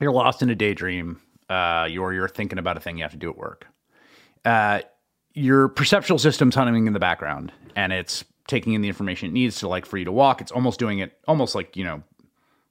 You're 0.00 0.12
lost 0.12 0.42
in 0.42 0.50
a 0.50 0.54
daydream. 0.54 1.20
Uh, 1.48 1.86
you're 1.90 2.12
you're 2.12 2.28
thinking 2.28 2.58
about 2.58 2.76
a 2.76 2.80
thing 2.80 2.96
you 2.96 3.04
have 3.04 3.12
to 3.12 3.18
do 3.18 3.30
at 3.30 3.36
work. 3.36 3.66
Uh, 4.44 4.80
your 5.34 5.68
perceptual 5.68 6.18
system's 6.18 6.54
hunting 6.54 6.86
in 6.86 6.92
the 6.92 6.98
background 6.98 7.52
and 7.76 7.92
it's 7.92 8.24
taking 8.48 8.74
in 8.74 8.80
the 8.82 8.88
information 8.88 9.28
it 9.28 9.32
needs 9.32 9.58
to 9.60 9.68
like 9.68 9.86
for 9.86 9.96
you 9.96 10.04
to 10.04 10.12
walk. 10.12 10.40
It's 10.40 10.52
almost 10.52 10.78
doing 10.78 10.98
it 10.98 11.18
almost 11.28 11.54
like, 11.54 11.76
you 11.76 11.84
know, 11.84 12.02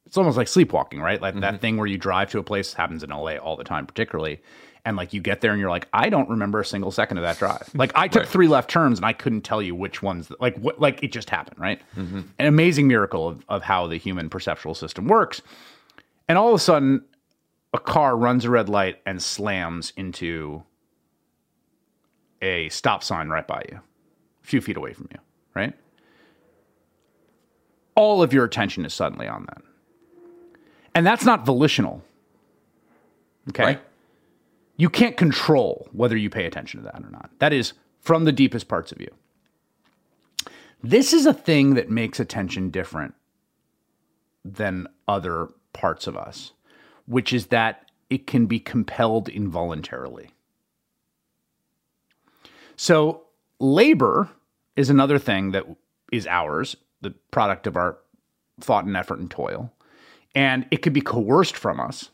it's 0.06 0.18
almost 0.18 0.38
like 0.38 0.48
sleepwalking, 0.48 1.00
right? 1.00 1.22
Like 1.22 1.40
that 1.40 1.62
thing 1.62 1.78
where 1.78 1.88
you 1.88 1.98
drive 1.98 2.30
to 2.32 2.40
a 2.40 2.44
place 2.44 2.74
happens 2.74 3.04
in 3.04 3.10
LA 3.10 3.38
all 3.38 3.56
the 3.56 3.64
time, 3.64 3.86
particularly. 3.86 4.42
And 4.84 4.98
like 4.98 5.14
you 5.14 5.22
get 5.22 5.42
there 5.42 5.52
and 5.52 5.60
you're 5.60 5.70
like, 5.70 5.88
I 5.94 6.10
don't 6.10 6.30
remember 6.30 6.60
a 6.60 6.66
single 6.66 6.92
second 6.92 7.18
of 7.18 7.24
that 7.24 7.38
drive. 7.38 7.70
Like 7.76 7.92
I 7.96 8.08
took 8.08 8.26
three 8.26 8.48
left 8.48 8.70
turns 8.70 8.98
and 9.00 9.06
I 9.06 9.14
couldn't 9.14 9.42
tell 9.42 9.62
you 9.62 9.76
which 9.76 10.02
ones, 10.02 10.32
like 10.40 10.58
what, 10.58 10.80
like 10.80 11.04
it 11.04 11.12
just 11.12 11.30
happened, 11.30 11.60
right? 11.60 11.82
Mm-hmm. 11.96 12.22
An 12.40 12.46
amazing 12.48 12.88
miracle 12.88 13.28
of, 13.28 13.46
of 13.48 13.62
how 13.62 13.88
the 13.88 13.98
human 13.98 14.30
perceptual 14.30 14.74
system 14.74 15.08
works. 15.08 15.42
And 16.28 16.38
all 16.38 16.50
of 16.50 16.56
a 16.56 16.60
sudden, 16.60 17.04
a 17.74 17.80
car 17.80 18.18
runs 18.18 18.46
a 18.46 18.50
red 18.50 18.70
light 18.70 19.02
and 19.06 19.22
slams 19.22 19.94
into 19.96 20.64
a 22.42 22.70
stop 22.70 23.04
sign 23.04 23.30
right 23.30 23.48
by 23.48 23.64
you, 23.72 23.80
a 24.44 24.48
few 24.48 24.62
feet 24.62 24.78
away 24.78 24.94
from 24.94 25.08
you, 25.12 25.20
right? 25.54 25.74
All 27.96 28.24
of 28.24 28.34
your 28.34 28.46
attention 28.46 28.86
is 28.86 28.94
suddenly 28.94 29.28
on 29.28 29.46
that. 29.46 29.62
And 30.94 31.06
that's 31.06 31.26
not 31.26 31.46
volitional. 31.46 32.04
Okay. 33.50 33.64
Right. 33.64 33.82
You 34.82 34.90
can't 34.90 35.16
control 35.16 35.88
whether 35.92 36.18
you 36.18 36.32
pay 36.32 36.48
attention 36.48 36.80
to 36.80 36.86
that 36.86 37.04
or 37.04 37.12
not. 37.12 37.30
That 37.38 37.54
is 37.54 37.74
from 38.00 38.26
the 38.26 38.32
deepest 38.32 38.68
parts 38.68 38.92
of 38.92 39.00
you. 39.00 39.10
This 40.82 41.14
is 41.14 41.28
a 41.28 41.36
thing 41.36 41.76
that 41.76 41.92
makes 41.92 42.20
attention 42.20 42.72
different 42.72 43.14
than 44.44 44.88
other 45.08 45.50
parts 45.72 46.08
of 46.08 46.18
us, 46.18 46.54
which 47.06 47.32
is 47.32 47.46
that 47.48 47.92
it 48.10 48.26
can 48.26 48.48
be 48.48 48.60
compelled 48.60 49.30
involuntarily. 49.30 50.32
So, 52.76 53.26
labor 53.60 54.30
is 54.76 54.90
another 54.90 55.20
thing 55.20 55.52
that 55.52 55.66
is 56.12 56.26
ours, 56.26 56.76
the 57.02 57.12
product 57.30 57.68
of 57.68 57.78
our 57.78 58.00
thought 58.60 58.86
and 58.86 58.98
effort 58.98 59.20
and 59.20 59.30
toil. 59.30 59.72
And 60.34 60.66
it 60.72 60.78
could 60.78 60.94
be 60.94 61.02
coerced 61.02 61.56
from 61.56 61.80
us, 61.80 62.10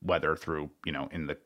whether 0.00 0.34
through, 0.36 0.70
you 0.86 0.92
know, 0.92 1.10
in 1.12 1.26
the 1.26 1.36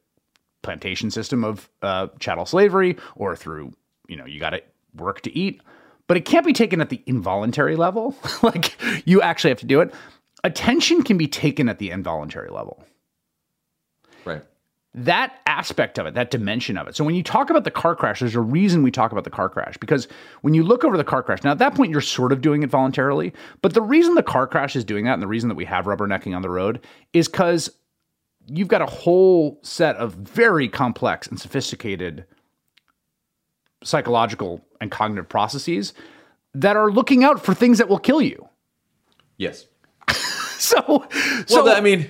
plantation 0.63 1.11
system 1.11 1.45
of 1.45 1.69
uh, 1.83 2.09
chattel 2.19 2.47
slavery 2.47 2.97
or 3.17 3.37
through, 3.37 3.73
you 4.09 4.17
know, 4.17 4.25
you 4.25 4.41
got 4.41 4.51
to 4.51 4.63
work 4.97 5.21
to 5.23 5.37
eat. 5.37 5.61
But 6.07 6.17
it 6.17 6.25
can't 6.25 6.45
be 6.45 6.53
taken 6.53 6.81
at 6.81 6.91
the 6.91 7.03
involuntary 7.07 7.77
level. 7.77 8.17
like 8.43 8.77
you 9.07 9.23
actually 9.23 9.51
have 9.51 9.61
to 9.61 9.67
do 9.67 9.81
it. 9.81 9.95
Attention 10.45 11.03
can 11.03 11.17
be 11.17 11.29
taken 11.29 11.69
at 11.69 11.79
the 11.79 11.91
involuntary 11.91 12.51
level. 12.51 12.85
right 14.25 14.43
that 14.95 15.41
aspect 15.47 15.99
of 15.99 16.07
it, 16.07 16.15
that 16.15 16.31
dimension 16.31 16.77
of 16.77 16.87
it. 16.87 16.95
So 16.95 17.05
when 17.05 17.15
you 17.15 17.23
talk 17.23 17.49
about 17.49 17.65
the 17.65 17.71
car 17.71 17.97
crash, 17.97 18.21
there's 18.21 18.35
a 18.35 18.41
reason 18.41 18.83
we 18.83 18.91
talk 18.91 19.11
about 19.11 19.25
the 19.25 19.31
car 19.31 19.49
crash 19.49 19.77
because 19.79 20.07
when 20.43 20.53
you 20.53 20.63
look 20.63 20.85
over 20.85 20.99
the 20.99 21.05
car 21.05 21.23
crash, 21.23 21.43
now 21.43 21.53
at 21.53 21.59
that 21.59 21.75
point 21.75 21.91
you're 21.91 22.03
sort 22.03 22.31
of 22.31 22.43
doing 22.43 22.63
it 22.63 22.71
voluntarily, 22.71 23.33
but 23.63 23.73
the 23.73 23.81
reason 23.81 24.15
the 24.15 24.23
car 24.23 24.47
crash 24.47 24.77
is 24.77 24.85
doing 24.85 25.07
that 25.07 25.15
and 25.15 25.23
the 25.23 25.27
reason 25.27 25.49
that 25.49 25.55
we 25.55 25.65
have 25.65 25.87
rubbernecking 25.87 26.37
on 26.37 26.43
the 26.43 26.51
road 26.51 26.81
is 27.15 27.27
because 27.27 27.71
you've 28.47 28.69
got 28.69 28.83
a 28.83 28.87
whole 28.87 29.59
set 29.63 29.97
of 29.97 30.15
very 30.15 30.69
complex 30.69 31.27
and 31.27 31.41
sophisticated 31.41 32.25
psychological 33.83 34.65
and 34.81 34.91
cognitive 34.91 35.29
processes 35.29 35.93
that 36.55 36.77
are 36.77 36.91
looking 36.91 37.25
out 37.25 37.45
for 37.45 37.55
things 37.55 37.79
that 37.79 37.89
will 37.89 37.99
kill 37.99 38.21
you. 38.21 38.49
Yes. 39.39 39.67
so, 40.59 41.07
so 41.47 41.65
well, 41.65 41.77
I 41.77 41.81
mean, 41.81 42.09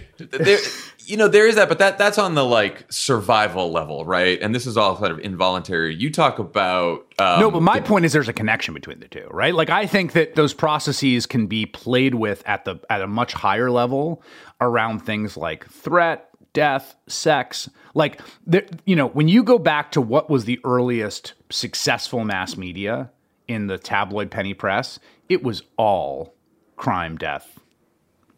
you 1.05 1.16
know, 1.16 1.28
there 1.28 1.46
is 1.46 1.55
that, 1.57 1.68
but 1.68 1.78
that 1.78 1.98
that's 1.98 2.18
on 2.18 2.34
the 2.34 2.44
like 2.44 2.90
survival 2.90 3.70
level, 3.70 4.05
right? 4.05 4.40
And 4.40 4.55
this 4.55 4.66
is 4.66 4.76
all 4.76 4.96
sort 4.96 5.11
of 5.11 5.18
involuntary. 5.20 5.94
You 5.94 6.11
talk 6.11 6.38
about 6.38 7.12
um, 7.18 7.40
no, 7.40 7.50
but 7.50 7.62
my 7.62 7.80
the, 7.80 7.86
point 7.86 8.05
is 8.05 8.12
there's 8.12 8.28
a 8.28 8.32
connection 8.32 8.74
between 8.74 9.00
the 9.00 9.09
two, 9.09 9.26
right? 9.30 9.55
Like 9.55 9.70
I 9.70 9.86
think 9.86 10.12
that 10.12 10.34
those 10.34 10.55
processes 10.55 11.26
can 11.26 11.46
be 11.46 11.66
played 11.66 12.14
with 12.14 12.42
at 12.46 12.64
the 12.64 12.80
at 12.90 13.03
a 13.03 13.07
much 13.07 13.32
higher 13.32 13.70
level 13.70 14.22
around 14.61 15.00
things 15.00 15.36
like 15.36 15.66
threat, 15.68 16.28
death, 16.53 16.96
sex. 17.07 17.68
Like, 17.94 18.20
there, 18.46 18.66
you 18.84 18.96
know, 18.96 19.09
when 19.09 19.28
you 19.28 19.42
go 19.42 19.59
back 19.59 19.92
to 19.92 20.00
what 20.00 20.30
was 20.30 20.44
the 20.44 20.61
earliest 20.64 21.34
successful 21.50 22.24
mass 22.24 22.57
media 22.57 23.11
in 23.48 23.66
the 23.66 23.78
tabloid 23.78 24.30
penny 24.30 24.55
press, 24.55 24.98
it 25.28 25.42
was 25.42 25.62
all 25.76 26.34
crime, 26.76 27.16
death, 27.16 27.59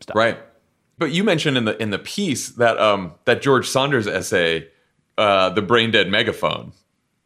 stuff. 0.00 0.16
Right. 0.16 0.38
But 0.98 1.12
you 1.12 1.24
mentioned 1.24 1.56
in 1.56 1.64
the 1.64 1.80
in 1.82 1.90
the 1.90 1.98
piece 1.98 2.50
that 2.50 2.78
um 2.78 3.14
that 3.24 3.42
George 3.42 3.68
Saunders 3.68 4.06
essay, 4.06 4.68
uh, 5.18 5.50
the 5.50 5.62
brain 5.62 5.90
dead 5.90 6.08
megaphone, 6.08 6.72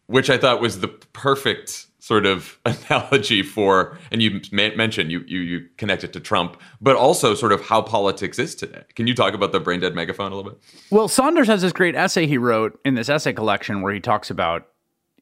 which 0.07 0.31
I 0.31 0.39
thought 0.39 0.61
was 0.61 0.81
the 0.81 0.89
perfect 0.89 1.87
sort 2.09 2.25
of 2.25 2.59
analogy 2.65 3.43
for, 3.43 3.99
and 4.11 4.23
you 4.23 4.41
mentioned 4.53 5.13
you, 5.13 5.23
you 5.27 5.41
you 5.41 5.69
connect 5.77 6.05
it 6.05 6.13
to 6.15 6.21
Trump, 6.21 6.61
but 6.81 6.97
also 6.97 7.35
sort 7.35 7.53
of 7.53 7.61
how 7.61 7.83
politics 7.83 8.39
is 8.39 8.55
today. 8.55 8.83
Can 8.95 9.07
you 9.07 9.15
talk 9.15 9.35
about 9.35 9.53
the 9.53 9.61
brain 9.61 9.81
dead 9.81 9.95
megaphone 9.95 10.33
a 10.33 10.35
little 10.35 10.53
bit? 10.53 10.61
Well, 10.91 11.09
Saunders 11.09 11.49
has 11.49 11.63
this 11.63 11.73
great 11.73 11.95
essay 11.95 12.27
he 12.27 12.39
wrote 12.39 12.81
in 12.85 12.95
this 12.95 13.09
essay 13.09 13.33
collection 13.35 13.83
where 13.83 13.93
he 13.93 14.01
talks 14.01 14.31
about, 14.31 14.69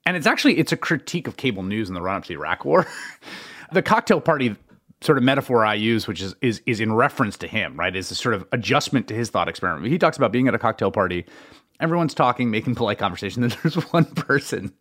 and 0.06 0.16
it's 0.16 0.26
actually 0.26 0.58
it's 0.58 0.72
a 0.72 0.76
critique 0.76 1.26
of 1.26 1.36
cable 1.36 1.64
news 1.64 1.88
in 1.88 1.94
the 1.94 2.02
run 2.02 2.16
up 2.16 2.22
to 2.24 2.28
the 2.28 2.34
Iraq 2.34 2.64
War. 2.64 2.86
the 3.72 3.82
cocktail 3.82 4.20
party 4.20 4.54
sort 5.00 5.18
of 5.18 5.24
metaphor 5.24 5.64
I 5.64 5.74
use, 5.74 6.06
which 6.06 6.22
is 6.22 6.34
is 6.40 6.62
is 6.66 6.80
in 6.80 6.92
reference 6.92 7.36
to 7.38 7.46
him, 7.46 7.76
right? 7.76 7.94
Is 7.94 8.10
a 8.10 8.14
sort 8.14 8.34
of 8.34 8.46
adjustment 8.52 9.08
to 9.08 9.14
his 9.14 9.30
thought 9.30 9.48
experiment. 9.48 9.90
He 9.90 9.98
talks 9.98 10.16
about 10.16 10.32
being 10.32 10.48
at 10.48 10.54
a 10.54 10.58
cocktail 10.58 10.90
party, 10.90 11.26
everyone's 11.80 12.14
talking, 12.14 12.50
making 12.50 12.74
polite 12.74 12.98
conversation. 12.98 13.42
Then 13.48 13.56
there's 13.62 13.76
one 13.92 14.06
person 14.06 14.72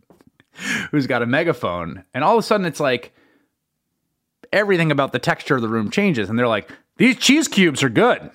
who's 0.92 1.08
got 1.08 1.22
a 1.22 1.26
megaphone, 1.26 2.04
and 2.14 2.24
all 2.24 2.38
of 2.38 2.40
a 2.40 2.44
sudden 2.44 2.66
it's 2.66 2.80
like 2.80 3.14
everything 4.54 4.92
about 4.92 5.12
the 5.12 5.20
texture 5.20 5.56
of 5.56 5.62
the 5.62 5.70
room 5.70 5.90
changes, 5.90 6.30
and 6.30 6.40
they're 6.40 6.48
like, 6.48 6.72
"These 6.98 7.18
cheese 7.18 7.48
cubes 7.48 7.84
are 7.84 7.90
good," 7.90 8.30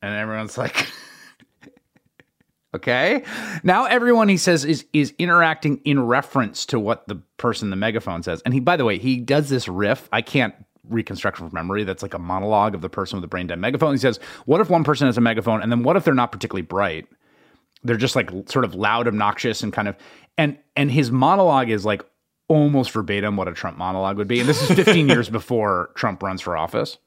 and 0.00 0.14
everyone's 0.14 0.58
like. 0.58 0.88
Okay. 2.74 3.22
Now 3.62 3.84
everyone 3.84 4.30
he 4.30 4.38
says 4.38 4.64
is 4.64 4.86
is 4.94 5.12
interacting 5.18 5.82
in 5.84 6.06
reference 6.06 6.64
to 6.66 6.80
what 6.80 7.06
the 7.06 7.16
person 7.36 7.68
the 7.68 7.76
megaphone 7.76 8.22
says. 8.22 8.40
And 8.46 8.54
he 8.54 8.60
by 8.60 8.78
the 8.78 8.86
way, 8.86 8.96
he 8.96 9.18
does 9.18 9.50
this 9.50 9.68
riff. 9.68 10.08
I 10.10 10.22
can't 10.22 10.54
reconstruct 10.88 11.38
from 11.38 11.50
memory. 11.52 11.84
That's 11.84 12.02
like 12.02 12.14
a 12.14 12.18
monologue 12.18 12.74
of 12.74 12.80
the 12.80 12.88
person 12.88 13.16
with 13.16 13.22
the 13.22 13.28
brain 13.28 13.46
dead 13.46 13.58
megaphone. 13.58 13.92
He 13.92 13.98
says, 13.98 14.18
"What 14.46 14.60
if 14.60 14.70
one 14.70 14.84
person 14.84 15.06
has 15.06 15.18
a 15.18 15.20
megaphone, 15.20 15.62
and 15.62 15.70
then 15.70 15.82
what 15.82 15.96
if 15.96 16.04
they're 16.04 16.14
not 16.14 16.32
particularly 16.32 16.62
bright? 16.62 17.06
They're 17.84 17.96
just 17.96 18.16
like 18.16 18.30
sort 18.48 18.64
of 18.64 18.74
loud, 18.74 19.08
obnoxious, 19.08 19.62
and 19.62 19.72
kind 19.72 19.88
of." 19.88 19.96
And 20.38 20.58
and 20.76 20.90
his 20.90 21.10
monologue 21.10 21.70
is 21.70 21.84
like 21.84 22.02
almost 22.48 22.90
verbatim 22.90 23.36
what 23.36 23.48
a 23.48 23.52
Trump 23.52 23.78
monologue 23.78 24.16
would 24.18 24.28
be. 24.28 24.40
And 24.40 24.48
this 24.48 24.62
is 24.62 24.76
15 24.76 25.08
years 25.08 25.30
before 25.30 25.90
Trump 25.94 26.22
runs 26.22 26.40
for 26.40 26.56
office. 26.56 26.98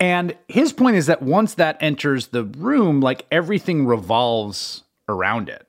And 0.00 0.36
his 0.48 0.72
point 0.72 0.96
is 0.96 1.06
that 1.06 1.22
once 1.22 1.54
that 1.54 1.76
enters 1.80 2.28
the 2.28 2.44
room, 2.44 3.00
like 3.00 3.26
everything 3.30 3.86
revolves 3.86 4.84
around 5.08 5.48
it. 5.48 5.66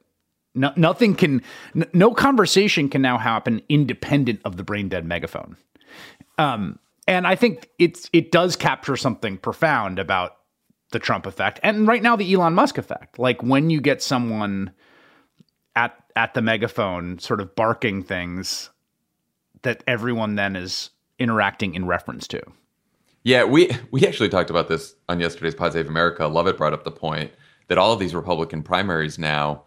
No, 0.55 0.71
nothing 0.77 1.15
can, 1.15 1.41
no 1.93 2.13
conversation 2.13 2.87
can 2.87 3.01
now 3.01 3.17
happen 3.17 3.61
independent 3.67 4.39
of 4.45 4.55
the 4.55 4.63
brain 4.63 4.87
dead 4.87 5.05
megaphone. 5.05 5.57
Um, 6.37 6.79
and 7.07 7.27
I 7.27 7.35
think 7.35 7.69
it's 7.79 8.09
it 8.13 8.31
does 8.31 8.55
capture 8.55 8.95
something 8.95 9.37
profound 9.37 9.99
about 9.99 10.37
the 10.91 10.99
Trump 10.99 11.25
effect, 11.25 11.59
and 11.63 11.87
right 11.87 12.01
now 12.01 12.15
the 12.15 12.33
Elon 12.33 12.53
Musk 12.53 12.77
effect. 12.77 13.19
Like 13.19 13.43
when 13.43 13.69
you 13.69 13.81
get 13.81 14.01
someone 14.01 14.71
at 15.75 15.95
at 16.15 16.33
the 16.33 16.41
megaphone, 16.41 17.19
sort 17.19 17.41
of 17.41 17.55
barking 17.55 18.03
things 18.03 18.69
that 19.61 19.83
everyone 19.87 20.35
then 20.35 20.55
is 20.55 20.91
interacting 21.19 21.75
in 21.75 21.85
reference 21.85 22.27
to. 22.29 22.41
Yeah, 23.23 23.43
we 23.43 23.71
we 23.91 24.05
actually 24.05 24.29
talked 24.29 24.49
about 24.49 24.67
this 24.67 24.95
on 25.09 25.19
yesterday's 25.19 25.55
Pod 25.55 25.73
Save 25.73 25.87
America. 25.87 26.27
Lovett 26.27 26.57
brought 26.57 26.73
up 26.73 26.83
the 26.83 26.91
point 26.91 27.31
that 27.67 27.77
all 27.77 27.91
of 27.91 27.99
these 27.99 28.13
Republican 28.13 28.63
primaries 28.63 29.17
now 29.17 29.63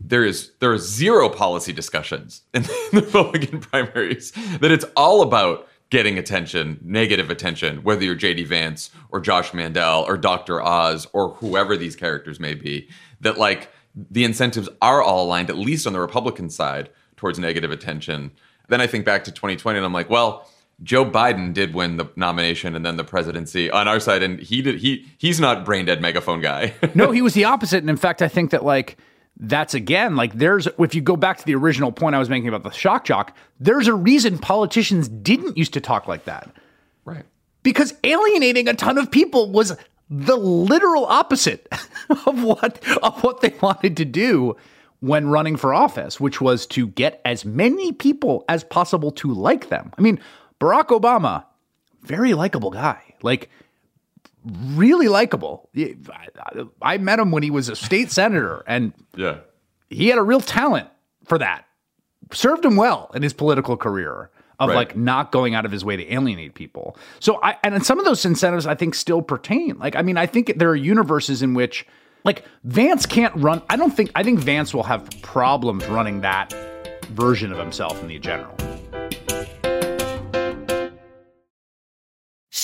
there 0.00 0.24
is 0.24 0.52
there 0.60 0.72
are 0.72 0.78
zero 0.78 1.28
policy 1.28 1.72
discussions 1.72 2.42
in 2.54 2.62
the 2.92 3.02
Republican 3.04 3.60
primaries. 3.60 4.32
That 4.60 4.70
it's 4.70 4.84
all 4.96 5.22
about 5.22 5.68
getting 5.90 6.18
attention, 6.18 6.80
negative 6.82 7.30
attention, 7.30 7.82
whether 7.82 8.04
you're 8.04 8.16
JD 8.16 8.46
Vance 8.46 8.90
or 9.10 9.20
Josh 9.20 9.54
Mandel 9.54 10.04
or 10.06 10.16
Dr. 10.16 10.60
Oz 10.60 11.06
or 11.12 11.30
whoever 11.34 11.76
these 11.76 11.94
characters 11.94 12.40
may 12.40 12.54
be, 12.54 12.88
that 13.20 13.38
like 13.38 13.70
the 14.10 14.24
incentives 14.24 14.68
are 14.82 15.02
all 15.02 15.24
aligned, 15.24 15.48
at 15.48 15.56
least 15.56 15.86
on 15.86 15.92
the 15.92 16.00
Republican 16.00 16.50
side, 16.50 16.90
towards 17.16 17.38
negative 17.38 17.70
attention. 17.70 18.32
Then 18.68 18.80
I 18.80 18.86
think 18.86 19.04
back 19.04 19.24
to 19.24 19.32
2020 19.32 19.78
and 19.78 19.86
I'm 19.86 19.92
like, 19.92 20.10
well, 20.10 20.50
Joe 20.82 21.06
Biden 21.06 21.54
did 21.54 21.74
win 21.74 21.96
the 21.96 22.06
nomination 22.16 22.76
and 22.76 22.84
then 22.84 22.96
the 22.96 23.04
presidency 23.04 23.70
on 23.70 23.88
our 23.88 23.98
side, 23.98 24.22
and 24.22 24.38
he 24.38 24.60
did 24.60 24.78
he 24.80 25.06
he's 25.16 25.40
not 25.40 25.64
brain 25.64 25.86
dead 25.86 26.02
megaphone 26.02 26.40
guy. 26.42 26.74
no, 26.94 27.12
he 27.12 27.22
was 27.22 27.32
the 27.32 27.44
opposite. 27.44 27.78
And 27.78 27.88
in 27.88 27.96
fact, 27.96 28.20
I 28.20 28.28
think 28.28 28.50
that 28.50 28.62
like 28.62 28.98
that's 29.38 29.74
again 29.74 30.16
like 30.16 30.34
there's 30.34 30.66
if 30.78 30.94
you 30.94 31.02
go 31.02 31.16
back 31.16 31.38
to 31.38 31.44
the 31.44 31.54
original 31.54 31.92
point 31.92 32.14
I 32.14 32.18
was 32.18 32.30
making 32.30 32.48
about 32.48 32.62
the 32.62 32.70
shock 32.70 33.04
jock, 33.04 33.36
there's 33.60 33.86
a 33.86 33.94
reason 33.94 34.38
politicians 34.38 35.08
didn't 35.08 35.56
used 35.56 35.74
to 35.74 35.80
talk 35.80 36.08
like 36.08 36.24
that. 36.24 36.50
Right. 37.04 37.24
Because 37.62 37.94
alienating 38.04 38.68
a 38.68 38.74
ton 38.74 38.96
of 38.98 39.10
people 39.10 39.50
was 39.50 39.76
the 40.08 40.36
literal 40.36 41.04
opposite 41.06 41.68
of 42.26 42.42
what 42.42 42.82
of 43.02 43.22
what 43.22 43.40
they 43.40 43.54
wanted 43.60 43.96
to 43.98 44.04
do 44.04 44.56
when 45.00 45.28
running 45.28 45.56
for 45.56 45.74
office, 45.74 46.18
which 46.18 46.40
was 46.40 46.66
to 46.66 46.86
get 46.88 47.20
as 47.24 47.44
many 47.44 47.92
people 47.92 48.44
as 48.48 48.64
possible 48.64 49.10
to 49.12 49.32
like 49.32 49.68
them. 49.68 49.92
I 49.98 50.00
mean, 50.00 50.18
Barack 50.60 50.86
Obama, 50.86 51.44
very 52.02 52.32
likable 52.32 52.70
guy. 52.70 53.02
Like 53.22 53.50
really 54.46 55.08
likable. 55.08 55.68
I 56.82 56.98
met 56.98 57.18
him 57.18 57.30
when 57.30 57.42
he 57.42 57.50
was 57.50 57.68
a 57.68 57.76
state 57.76 58.10
senator, 58.10 58.62
and 58.66 58.92
yeah, 59.16 59.38
he 59.90 60.08
had 60.08 60.18
a 60.18 60.22
real 60.22 60.40
talent 60.40 60.88
for 61.24 61.38
that. 61.38 61.64
Served 62.32 62.64
him 62.64 62.76
well 62.76 63.10
in 63.14 63.22
his 63.22 63.32
political 63.32 63.76
career 63.76 64.30
of 64.58 64.70
right. 64.70 64.74
like 64.74 64.96
not 64.96 65.32
going 65.32 65.54
out 65.54 65.64
of 65.64 65.72
his 65.72 65.84
way 65.84 65.96
to 65.96 66.12
alienate 66.12 66.54
people. 66.54 66.96
So 67.20 67.40
I 67.42 67.56
and 67.62 67.84
some 67.84 67.98
of 67.98 68.04
those 68.04 68.24
incentives 68.24 68.66
I 68.66 68.74
think 68.74 68.94
still 68.94 69.22
pertain. 69.22 69.78
Like 69.78 69.96
I 69.96 70.02
mean, 70.02 70.16
I 70.16 70.26
think 70.26 70.54
there 70.56 70.70
are 70.70 70.76
universes 70.76 71.42
in 71.42 71.54
which 71.54 71.86
like 72.24 72.44
Vance 72.64 73.06
can't 73.06 73.34
run. 73.36 73.62
I 73.68 73.76
don't 73.76 73.90
think 73.90 74.10
I 74.14 74.22
think 74.22 74.40
Vance 74.40 74.72
will 74.74 74.82
have 74.84 75.08
problems 75.22 75.86
running 75.86 76.22
that 76.22 76.52
version 77.10 77.52
of 77.52 77.58
himself 77.58 78.00
in 78.00 78.08
the 78.08 78.18
general. 78.18 78.56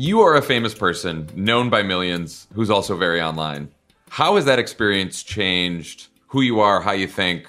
You 0.00 0.22
are 0.22 0.34
a 0.34 0.40
famous 0.40 0.72
person, 0.72 1.28
known 1.34 1.68
by 1.68 1.82
millions, 1.82 2.46
who's 2.54 2.70
also 2.70 2.96
very 2.96 3.20
online. 3.20 3.68
How 4.08 4.36
has 4.36 4.46
that 4.46 4.58
experience 4.58 5.22
changed 5.22 6.06
who 6.28 6.40
you 6.40 6.60
are, 6.60 6.80
how 6.80 6.92
you 6.92 7.06
think, 7.06 7.46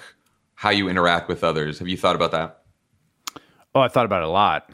how 0.54 0.68
you 0.68 0.90
interact 0.90 1.30
with 1.30 1.42
others? 1.42 1.78
Have 1.78 1.88
you 1.88 1.96
thought 1.96 2.14
about 2.14 2.30
that? 2.32 2.62
Oh, 3.74 3.80
I 3.80 3.88
thought 3.88 4.04
about 4.04 4.20
it 4.20 4.28
a 4.28 4.30
lot. 4.30 4.68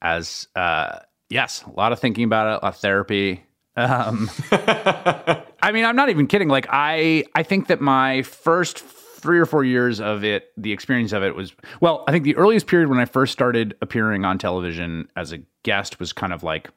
As 0.00 0.48
uh, 0.56 1.00
Yes, 1.28 1.62
a 1.64 1.70
lot 1.70 1.92
of 1.92 2.00
thinking 2.00 2.24
about 2.24 2.46
it, 2.46 2.50
a 2.62 2.64
lot 2.64 2.74
of 2.74 2.76
therapy. 2.76 3.44
Um, 3.76 4.30
I 4.50 5.72
mean, 5.74 5.84
I'm 5.84 5.96
not 5.96 6.08
even 6.08 6.26
kidding. 6.28 6.48
Like, 6.48 6.66
I 6.70 7.24
I 7.34 7.42
think 7.42 7.66
that 7.66 7.82
my 7.82 8.22
first 8.22 8.78
three 9.20 9.38
or 9.38 9.46
four 9.46 9.64
years 9.64 10.00
of 10.00 10.24
it, 10.24 10.50
the 10.56 10.72
experience 10.72 11.12
of 11.12 11.22
it 11.22 11.34
was 11.34 11.54
well. 11.80 12.04
I 12.08 12.12
think 12.12 12.24
the 12.24 12.36
earliest 12.36 12.66
period 12.66 12.88
when 12.88 12.98
I 12.98 13.04
first 13.04 13.32
started 13.32 13.76
appearing 13.80 14.24
on 14.24 14.38
television 14.38 15.08
as 15.16 15.32
a 15.32 15.38
guest 15.62 16.00
was 16.00 16.12
kind 16.12 16.32
of 16.32 16.42
like 16.42 16.70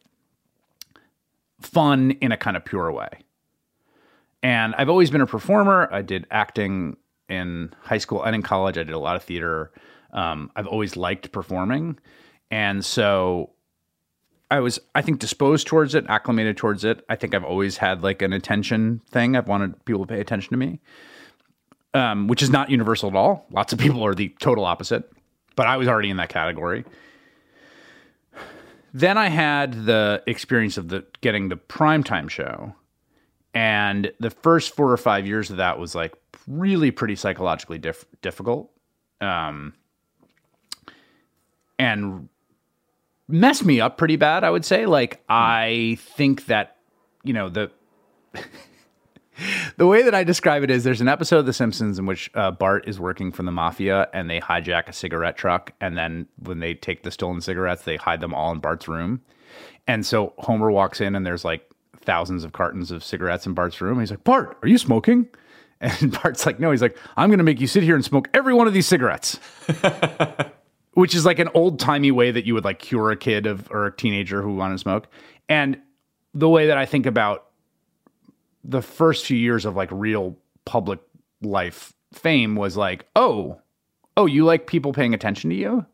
fun 1.61 2.11
in 2.11 2.31
a 2.31 2.37
kind 2.37 2.55
of 2.55 2.65
pure 2.65 2.91
way. 2.91 3.09
And 4.43 4.75
I've 4.75 4.89
always 4.89 5.09
been 5.09 5.21
a 5.21 5.27
performer. 5.27 5.87
I 5.91 6.01
did 6.01 6.27
acting 6.29 6.97
in 7.29 7.73
high 7.81 7.97
school 7.97 8.23
and 8.23 8.35
in 8.35 8.41
college. 8.41 8.77
I 8.77 8.83
did 8.83 8.93
a 8.93 8.99
lot 8.99 9.15
of 9.15 9.23
theater. 9.23 9.71
Um, 10.11 10.51
I've 10.55 10.67
always 10.67 10.95
liked 10.95 11.31
performing, 11.31 11.97
and 12.51 12.85
so 12.85 13.49
I 14.51 14.59
was, 14.59 14.79
I 14.93 15.01
think, 15.01 15.17
disposed 15.17 15.65
towards 15.65 15.95
it, 15.95 16.05
acclimated 16.07 16.57
towards 16.57 16.83
it. 16.83 17.03
I 17.09 17.15
think 17.15 17.33
I've 17.33 17.43
always 17.43 17.77
had 17.77 18.03
like 18.03 18.21
an 18.21 18.33
attention 18.33 19.01
thing. 19.09 19.35
I've 19.35 19.47
wanted 19.47 19.83
people 19.85 20.05
to 20.05 20.13
pay 20.13 20.19
attention 20.19 20.51
to 20.51 20.57
me, 20.57 20.79
um, 21.93 22.27
which 22.27 22.41
is 22.41 22.49
not 22.49 22.69
universal 22.69 23.09
at 23.09 23.15
all. 23.15 23.45
Lots 23.51 23.73
of 23.73 23.79
people 23.79 24.03
are 24.05 24.15
the 24.15 24.29
total 24.39 24.65
opposite, 24.65 25.11
but 25.55 25.67
I 25.67 25.77
was 25.77 25.87
already 25.87 26.09
in 26.09 26.17
that 26.17 26.29
category. 26.29 26.85
Then 28.93 29.17
I 29.17 29.29
had 29.29 29.85
the 29.85 30.23
experience 30.27 30.77
of 30.77 30.89
the 30.89 31.05
getting 31.21 31.49
the 31.49 31.55
primetime 31.55 32.29
show, 32.29 32.75
and 33.53 34.11
the 34.19 34.29
first 34.29 34.75
four 34.75 34.91
or 34.91 34.97
five 34.97 35.25
years 35.25 35.49
of 35.49 35.57
that 35.57 35.79
was 35.79 35.95
like 35.95 36.13
really 36.47 36.91
pretty 36.91 37.15
psychologically 37.15 37.79
diff- 37.79 38.05
difficult, 38.21 38.71
um, 39.19 39.73
and 41.79 42.29
messed 43.27 43.65
me 43.65 43.81
up 43.81 43.97
pretty 43.97 44.15
bad. 44.15 44.43
I 44.43 44.51
would 44.51 44.65
say. 44.65 44.85
Like 44.85 45.23
I 45.27 45.97
think 45.99 46.45
that 46.47 46.77
you 47.23 47.33
know 47.33 47.49
the. 47.49 47.71
the 49.77 49.87
way 49.87 50.03
that 50.03 50.13
I 50.13 50.23
describe 50.23 50.63
it 50.63 50.71
is 50.71 50.83
there's 50.83 51.01
an 51.01 51.07
episode 51.07 51.39
of 51.39 51.45
The 51.45 51.53
Simpsons 51.53 51.99
in 51.99 52.05
which 52.05 52.29
uh, 52.35 52.51
Bart 52.51 52.87
is 52.87 52.99
working 52.99 53.31
for 53.31 53.43
the 53.43 53.51
mafia 53.51 54.07
and 54.13 54.29
they 54.29 54.39
hijack 54.39 54.87
a 54.87 54.93
cigarette 54.93 55.37
truck. 55.37 55.73
And 55.81 55.97
then 55.97 56.27
when 56.39 56.59
they 56.59 56.73
take 56.73 57.03
the 57.03 57.11
stolen 57.11 57.41
cigarettes, 57.41 57.83
they 57.83 57.97
hide 57.97 58.21
them 58.21 58.33
all 58.33 58.51
in 58.51 58.59
Bart's 58.59 58.87
room. 58.87 59.21
And 59.87 60.05
so 60.05 60.33
Homer 60.37 60.71
walks 60.71 61.01
in 61.01 61.15
and 61.15 61.25
there's 61.25 61.45
like 61.45 61.69
thousands 62.01 62.43
of 62.43 62.53
cartons 62.53 62.91
of 62.91 63.03
cigarettes 63.03 63.45
in 63.45 63.53
Bart's 63.53 63.81
room. 63.81 63.99
He's 63.99 64.11
like, 64.11 64.23
Bart, 64.23 64.57
are 64.61 64.67
you 64.67 64.77
smoking? 64.77 65.27
And 65.81 66.17
Bart's 66.23 66.45
like, 66.45 66.61
no. 66.61 66.71
He's 66.71 66.81
like, 66.81 66.97
I'm 67.17 67.27
going 67.27 67.39
to 67.39 67.43
make 67.43 67.59
you 67.59 67.67
sit 67.67 67.83
here 67.83 67.93
and 67.93 68.05
smoke 68.05 68.29
every 68.33 68.53
one 68.53 68.67
of 68.67 68.73
these 68.73 68.87
cigarettes. 68.87 69.37
Which 70.93 71.13
is 71.13 71.25
like 71.25 71.39
an 71.39 71.49
old 71.53 71.77
timey 71.77 72.09
way 72.09 72.31
that 72.31 72.45
you 72.45 72.53
would 72.53 72.63
like 72.63 72.79
cure 72.79 73.11
a 73.11 73.17
kid 73.17 73.45
of 73.45 73.69
or 73.69 73.87
a 73.87 73.91
teenager 73.93 74.41
who 74.41 74.55
wanted 74.55 74.75
to 74.75 74.77
smoke. 74.77 75.09
And 75.49 75.81
the 76.33 76.47
way 76.47 76.67
that 76.67 76.77
I 76.77 76.85
think 76.85 77.05
about 77.05 77.42
the 78.63 78.81
first 78.81 79.25
few 79.25 79.37
years 79.37 79.65
of 79.65 79.75
like 79.75 79.89
real 79.91 80.37
public 80.65 80.99
life 81.41 81.93
fame 82.13 82.55
was 82.55 82.77
like, 82.77 83.05
oh, 83.15 83.59
oh, 84.15 84.25
you 84.25 84.45
like 84.45 84.67
people 84.67 84.93
paying 84.93 85.13
attention 85.13 85.49
to 85.49 85.55
you? 85.55 85.85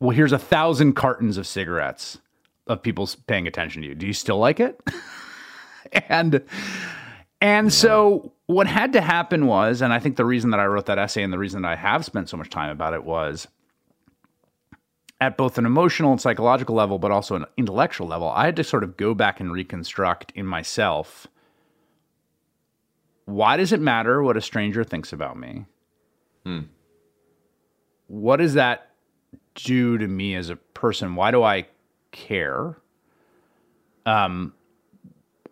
Well, 0.00 0.10
here's 0.10 0.32
a 0.32 0.38
thousand 0.38 0.94
cartons 0.94 1.36
of 1.36 1.46
cigarettes 1.46 2.18
of 2.66 2.82
people 2.82 3.08
paying 3.26 3.46
attention 3.46 3.82
to 3.82 3.88
you. 3.88 3.94
Do 3.94 4.06
you 4.06 4.12
still 4.12 4.38
like 4.38 4.60
it? 4.60 4.80
and 6.08 6.42
and 7.40 7.72
so 7.72 8.32
what 8.46 8.66
had 8.66 8.92
to 8.94 9.00
happen 9.00 9.46
was, 9.46 9.82
and 9.82 9.92
I 9.92 9.98
think 9.98 10.16
the 10.16 10.24
reason 10.24 10.50
that 10.50 10.60
I 10.60 10.66
wrote 10.66 10.86
that 10.86 10.98
essay 10.98 11.22
and 11.22 11.32
the 11.32 11.38
reason 11.38 11.62
that 11.62 11.72
I 11.72 11.76
have 11.76 12.04
spent 12.04 12.28
so 12.28 12.36
much 12.36 12.50
time 12.50 12.70
about 12.70 12.94
it 12.94 13.04
was 13.04 13.48
at 15.20 15.36
both 15.36 15.58
an 15.58 15.66
emotional 15.66 16.12
and 16.12 16.20
psychological 16.20 16.74
level, 16.74 16.98
but 16.98 17.10
also 17.10 17.36
an 17.36 17.46
intellectual 17.56 18.06
level, 18.06 18.28
I 18.28 18.44
had 18.44 18.56
to 18.56 18.64
sort 18.64 18.84
of 18.84 18.96
go 18.96 19.14
back 19.14 19.40
and 19.40 19.50
reconstruct 19.52 20.32
in 20.34 20.46
myself 20.46 21.26
why 23.26 23.56
does 23.56 23.72
it 23.72 23.80
matter 23.80 24.22
what 24.22 24.36
a 24.36 24.40
stranger 24.40 24.82
thinks 24.84 25.12
about 25.12 25.36
me? 25.36 25.66
What 28.06 28.36
does 28.36 28.54
that 28.54 28.90
do 29.56 29.98
to 29.98 30.06
me 30.06 30.34
as 30.36 30.48
a 30.48 30.56
person? 30.56 31.16
Why 31.16 31.32
do 31.32 31.42
I 31.42 31.66
care? 32.12 32.78
Um, 34.06 34.54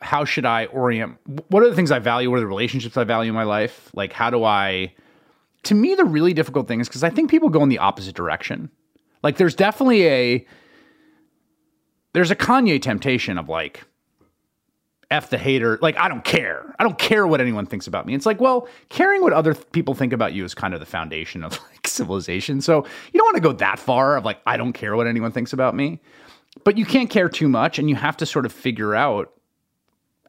how 0.01 0.25
should 0.25 0.47
I 0.47 0.67
orient? 0.67 1.19
What 1.49 1.65
are 1.65 1.69
the 1.69 1.75
things 1.75 1.91
I 1.91 1.99
value? 1.99 2.31
What 2.31 2.37
are 2.37 2.41
the 2.41 2.47
relationships 2.47 2.97
I 2.97 3.03
value 3.03 3.31
in 3.31 3.35
my 3.35 3.43
life? 3.43 3.91
Like, 3.93 4.13
how 4.13 4.31
do 4.31 4.45
I? 4.45 4.95
To 5.65 5.75
me, 5.75 5.97
the 5.97 6.05
really 6.05 6.33
difficult 6.33 6.69
thing 6.69 6.81
is 6.81 6.89
because 6.89 7.03
I 7.03 7.11
think 7.11 7.29
people 7.29 7.49
go 7.49 7.63
in 7.63 7.71
the 7.71 7.79
opposite 7.79 8.15
direction. 8.15 8.71
Like, 9.25 9.39
there's 9.39 9.57
definitely 9.57 10.07
a 10.07 10.47
there's 12.13 12.31
a 12.31 12.37
Kanye 12.37 12.81
temptation 12.81 13.39
of 13.39 13.49
like, 13.49 13.83
F 15.11 15.31
the 15.31 15.39
hater. 15.39 15.79
Like, 15.81 15.97
I 15.97 16.09
don't 16.09 16.25
care. 16.25 16.75
I 16.79 16.83
don't 16.83 16.99
care 16.99 17.27
what 17.27 17.41
anyone 17.41 17.67
thinks 17.67 17.87
about 17.87 18.07
me. 18.07 18.15
It's 18.15 18.27
like, 18.27 18.41
well, 18.41 18.69
caring 18.89 19.23
what 19.23 19.33
other 19.33 19.55
th- 19.55 19.71
people 19.73 19.95
think 19.95 20.13
about 20.13 20.33
you 20.33 20.45
is 20.45 20.55
kind 20.55 20.75
of 20.75 20.81
the 20.81 20.87
foundation 20.87 21.43
of 21.45 21.53
like 21.73 21.87
civilization. 21.87 22.61
So 22.61 22.87
you 23.13 23.19
don't 23.19 23.27
want 23.27 23.37
to 23.37 23.43
go 23.43 23.53
that 23.55 23.79
far 23.79 24.17
of 24.17 24.25
like, 24.25 24.39
I 24.47 24.57
don't 24.57 24.73
care 24.73 24.97
what 24.97 25.07
anyone 25.07 25.33
thinks 25.33 25.53
about 25.53 25.75
me. 25.75 26.01
But 26.63 26.79
you 26.79 26.87
can't 26.87 27.11
care 27.11 27.29
too 27.29 27.49
much, 27.49 27.81
and 27.81 27.91
you 27.91 27.97
have 27.97 28.17
to 28.19 28.27
sort 28.27 28.47
of 28.47 28.53
figure 28.53 28.95
out 28.95 29.33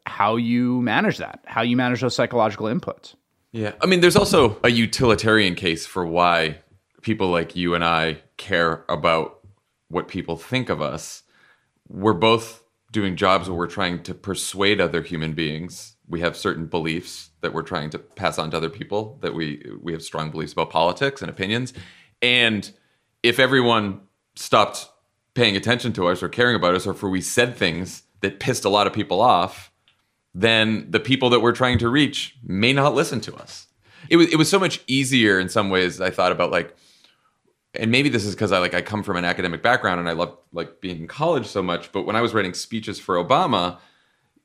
how 0.08 0.38
you 0.38 0.82
manage 0.82 1.20
that, 1.20 1.42
how 1.46 1.62
you 1.62 1.78
manage 1.78 2.02
those 2.02 2.16
psychological 2.16 2.66
inputs. 2.66 3.14
Yeah. 3.52 3.74
I 3.82 3.86
mean, 3.86 4.02
there's 4.02 4.16
also 4.16 4.58
a 4.64 4.70
utilitarian 4.70 5.54
case 5.56 5.86
for 5.86 6.06
why 6.06 6.60
people 7.06 7.30
like 7.30 7.56
you 7.56 7.76
and 7.76 7.86
I 7.86 8.18
care 8.36 8.84
about 8.90 9.40
what 9.90 10.08
people 10.08 10.38
think 10.38 10.70
of 10.70 10.82
us. 10.82 11.22
We're 11.88 12.14
both 12.14 12.64
doing 12.92 13.16
jobs 13.16 13.48
where 13.48 13.56
we're 13.56 13.68
trying 13.68 14.02
to 14.04 14.16
persuade 14.16 14.82
other 14.82 15.04
human 15.04 15.34
beings. 15.34 15.98
We 16.08 16.22
have 16.22 16.36
certain 16.36 16.66
beliefs 16.66 17.30
that 17.42 17.54
we're 17.54 17.62
trying 17.62 17.92
to 17.92 18.00
pass 18.00 18.40
on 18.40 18.50
to 18.52 18.58
other 18.58 18.72
people, 18.72 19.20
that 19.22 19.36
we 19.36 19.64
we 19.82 19.92
have 19.94 20.02
strong 20.02 20.32
beliefs 20.32 20.54
about 20.54 20.72
politics 20.72 21.22
and 21.22 21.30
opinions. 21.30 21.74
And 22.24 22.72
if 23.22 23.40
everyone 23.40 24.02
stopped 24.36 24.90
paying 25.36 25.56
attention 25.56 25.94
to 25.94 26.08
us 26.08 26.24
or 26.24 26.30
caring 26.30 26.56
about 26.56 26.74
us 26.74 26.88
or 26.88 26.92
if 26.92 27.04
we 27.04 27.22
said 27.22 27.56
things 27.56 28.02
that 28.22 28.40
pissed 28.40 28.66
a 28.66 28.70
lot 28.70 28.88
of 28.88 28.94
people 28.94 29.22
off, 29.22 29.72
then 30.34 30.90
the 30.90 31.00
people 31.00 31.30
that 31.30 31.42
we're 31.42 31.52
trying 31.52 31.78
to 31.80 31.88
reach 31.88 32.36
may 32.44 32.74
not 32.74 32.96
listen 32.96 33.22
to 33.22 33.36
us. 33.36 33.68
It 34.10 34.18
was 34.18 34.28
it 34.34 34.38
was 34.38 34.50
so 34.50 34.60
much 34.60 34.82
easier 34.88 35.40
in 35.40 35.50
some 35.50 35.70
ways. 35.70 36.02
I 36.02 36.10
thought 36.10 36.32
about 36.32 36.50
like, 36.50 36.76
and 37.80 37.92
maybe 37.92 38.10
this 38.10 38.26
is 38.26 38.36
because 38.36 38.52
I 38.52 38.60
like 38.60 38.74
I 38.74 38.82
come 38.82 39.04
from 39.04 39.18
an 39.18 39.26
academic 39.26 39.62
background 39.62 40.00
and 40.00 40.10
I 40.10 40.14
love 40.14 40.38
like 40.54 40.82
being 40.82 40.98
in 41.00 41.08
college 41.08 41.46
so 41.46 41.62
much. 41.62 41.92
But 41.92 42.04
when 42.04 42.16
I 42.16 42.22
was 42.22 42.34
writing 42.34 42.54
speeches 42.54 43.00
for 43.00 43.16
Obama, 43.16 43.78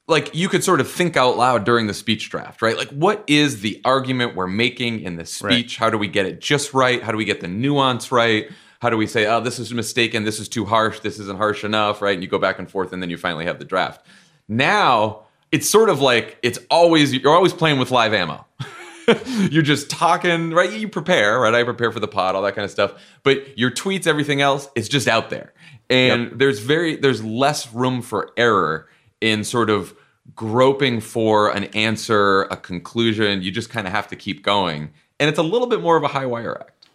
like 0.07 0.35
you 0.35 0.49
could 0.49 0.64
sort 0.64 0.81
of 0.81 0.91
think 0.91 1.16
out 1.16 1.37
loud 1.37 1.64
during 1.64 1.87
the 1.87 1.95
speech 1.95 2.31
draft, 2.31 2.62
right? 2.62 2.76
Like, 2.76 2.89
what 2.89 3.24
is 3.26 3.61
the 3.61 3.81
argument 3.85 4.35
we're 4.35 4.47
making 4.47 5.01
in 5.01 5.16
this 5.16 5.33
speech? 5.33 5.76
How 5.76 5.89
do 5.91 5.99
we 5.99 6.09
get 6.09 6.26
it 6.26 6.41
just 6.41 6.74
right? 6.74 7.03
How 7.03 7.12
do 7.12 7.18
we 7.18 7.24
get 7.24 7.41
the 7.41 7.49
nuance 7.49 8.12
right? 8.12 8.51
How 8.81 8.91
do 8.91 8.97
we 8.97 9.07
say, 9.07 9.26
oh, 9.26 9.41
this 9.41 9.59
is 9.59 9.72
mistaken, 9.74 10.24
this 10.24 10.41
is 10.41 10.49
too 10.49 10.64
harsh, 10.64 11.01
this 11.01 11.18
isn't 11.18 11.37
harsh 11.37 11.64
enough, 11.64 12.01
right? 12.01 12.14
And 12.14 12.22
you 12.22 12.28
go 12.28 12.39
back 12.39 12.59
and 12.59 12.70
forth, 12.70 12.93
and 12.93 13.03
then 13.03 13.11
you 13.11 13.18
finally 13.18 13.45
have 13.45 13.59
the 13.59 13.64
draft. 13.64 14.05
Now 14.49 15.24
it's 15.53 15.68
sort 15.68 15.89
of 15.91 16.01
like 16.01 16.39
it's 16.43 16.59
always 16.70 17.12
you're 17.12 17.35
always 17.35 17.53
playing 17.53 17.78
with 17.78 17.91
live 17.91 18.14
ammo. 18.14 18.47
you're 19.50 19.62
just 19.62 19.90
talking, 19.90 20.50
right? 20.52 20.72
You 20.72 20.88
prepare, 20.88 21.40
right? 21.40 21.54
I 21.54 21.62
prepare 21.64 21.90
for 21.92 22.00
the 22.00 22.08
pod, 22.08 22.34
all 22.34 22.42
that 22.42 22.54
kind 22.54 22.64
of 22.64 22.70
stuff. 22.70 22.94
But 23.22 23.58
your 23.58 23.70
tweets, 23.70 24.06
everything 24.06 24.40
else, 24.40 24.68
is 24.74 24.88
just 24.88 25.08
out 25.08 25.30
there. 25.30 25.52
And 25.88 26.38
there's 26.38 26.61
very 26.61 26.96
there's 26.96 27.22
less 27.24 27.72
room 27.72 28.00
for 28.02 28.30
error 28.36 28.88
in 29.20 29.42
sort 29.44 29.70
of 29.70 29.94
groping 30.36 31.00
for 31.00 31.50
an 31.50 31.64
answer, 31.64 32.42
a 32.42 32.56
conclusion. 32.56 33.42
You 33.42 33.50
just 33.50 33.70
kind 33.70 33.86
of 33.86 33.92
have 33.92 34.06
to 34.08 34.16
keep 34.16 34.42
going. 34.44 34.90
And 35.18 35.28
it's 35.28 35.38
a 35.38 35.42
little 35.42 35.66
bit 35.66 35.80
more 35.80 35.96
of 35.96 36.04
a 36.04 36.08
high 36.08 36.26
wire 36.26 36.56
act. 36.61 36.86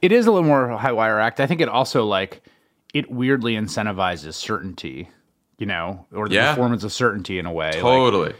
It 0.00 0.10
is 0.12 0.26
a 0.26 0.32
little 0.32 0.46
more 0.48 0.64
of 0.64 0.70
a 0.72 0.78
high 0.78 0.92
wire 0.92 1.20
act. 1.20 1.38
I 1.40 1.46
think 1.46 1.60
it 1.60 1.68
also 1.68 2.04
like 2.04 2.42
it 2.94 3.10
weirdly 3.10 3.54
incentivizes 3.54 4.34
certainty, 4.34 5.08
you 5.58 5.66
know, 5.66 6.06
or 6.12 6.28
the 6.28 6.34
Yeah. 6.36 6.54
performance 6.54 6.82
of 6.84 6.92
certainty 6.92 7.38
in 7.38 7.46
a 7.46 7.52
way. 7.52 7.66
like, 7.72 7.80
Totally. 7.80 8.32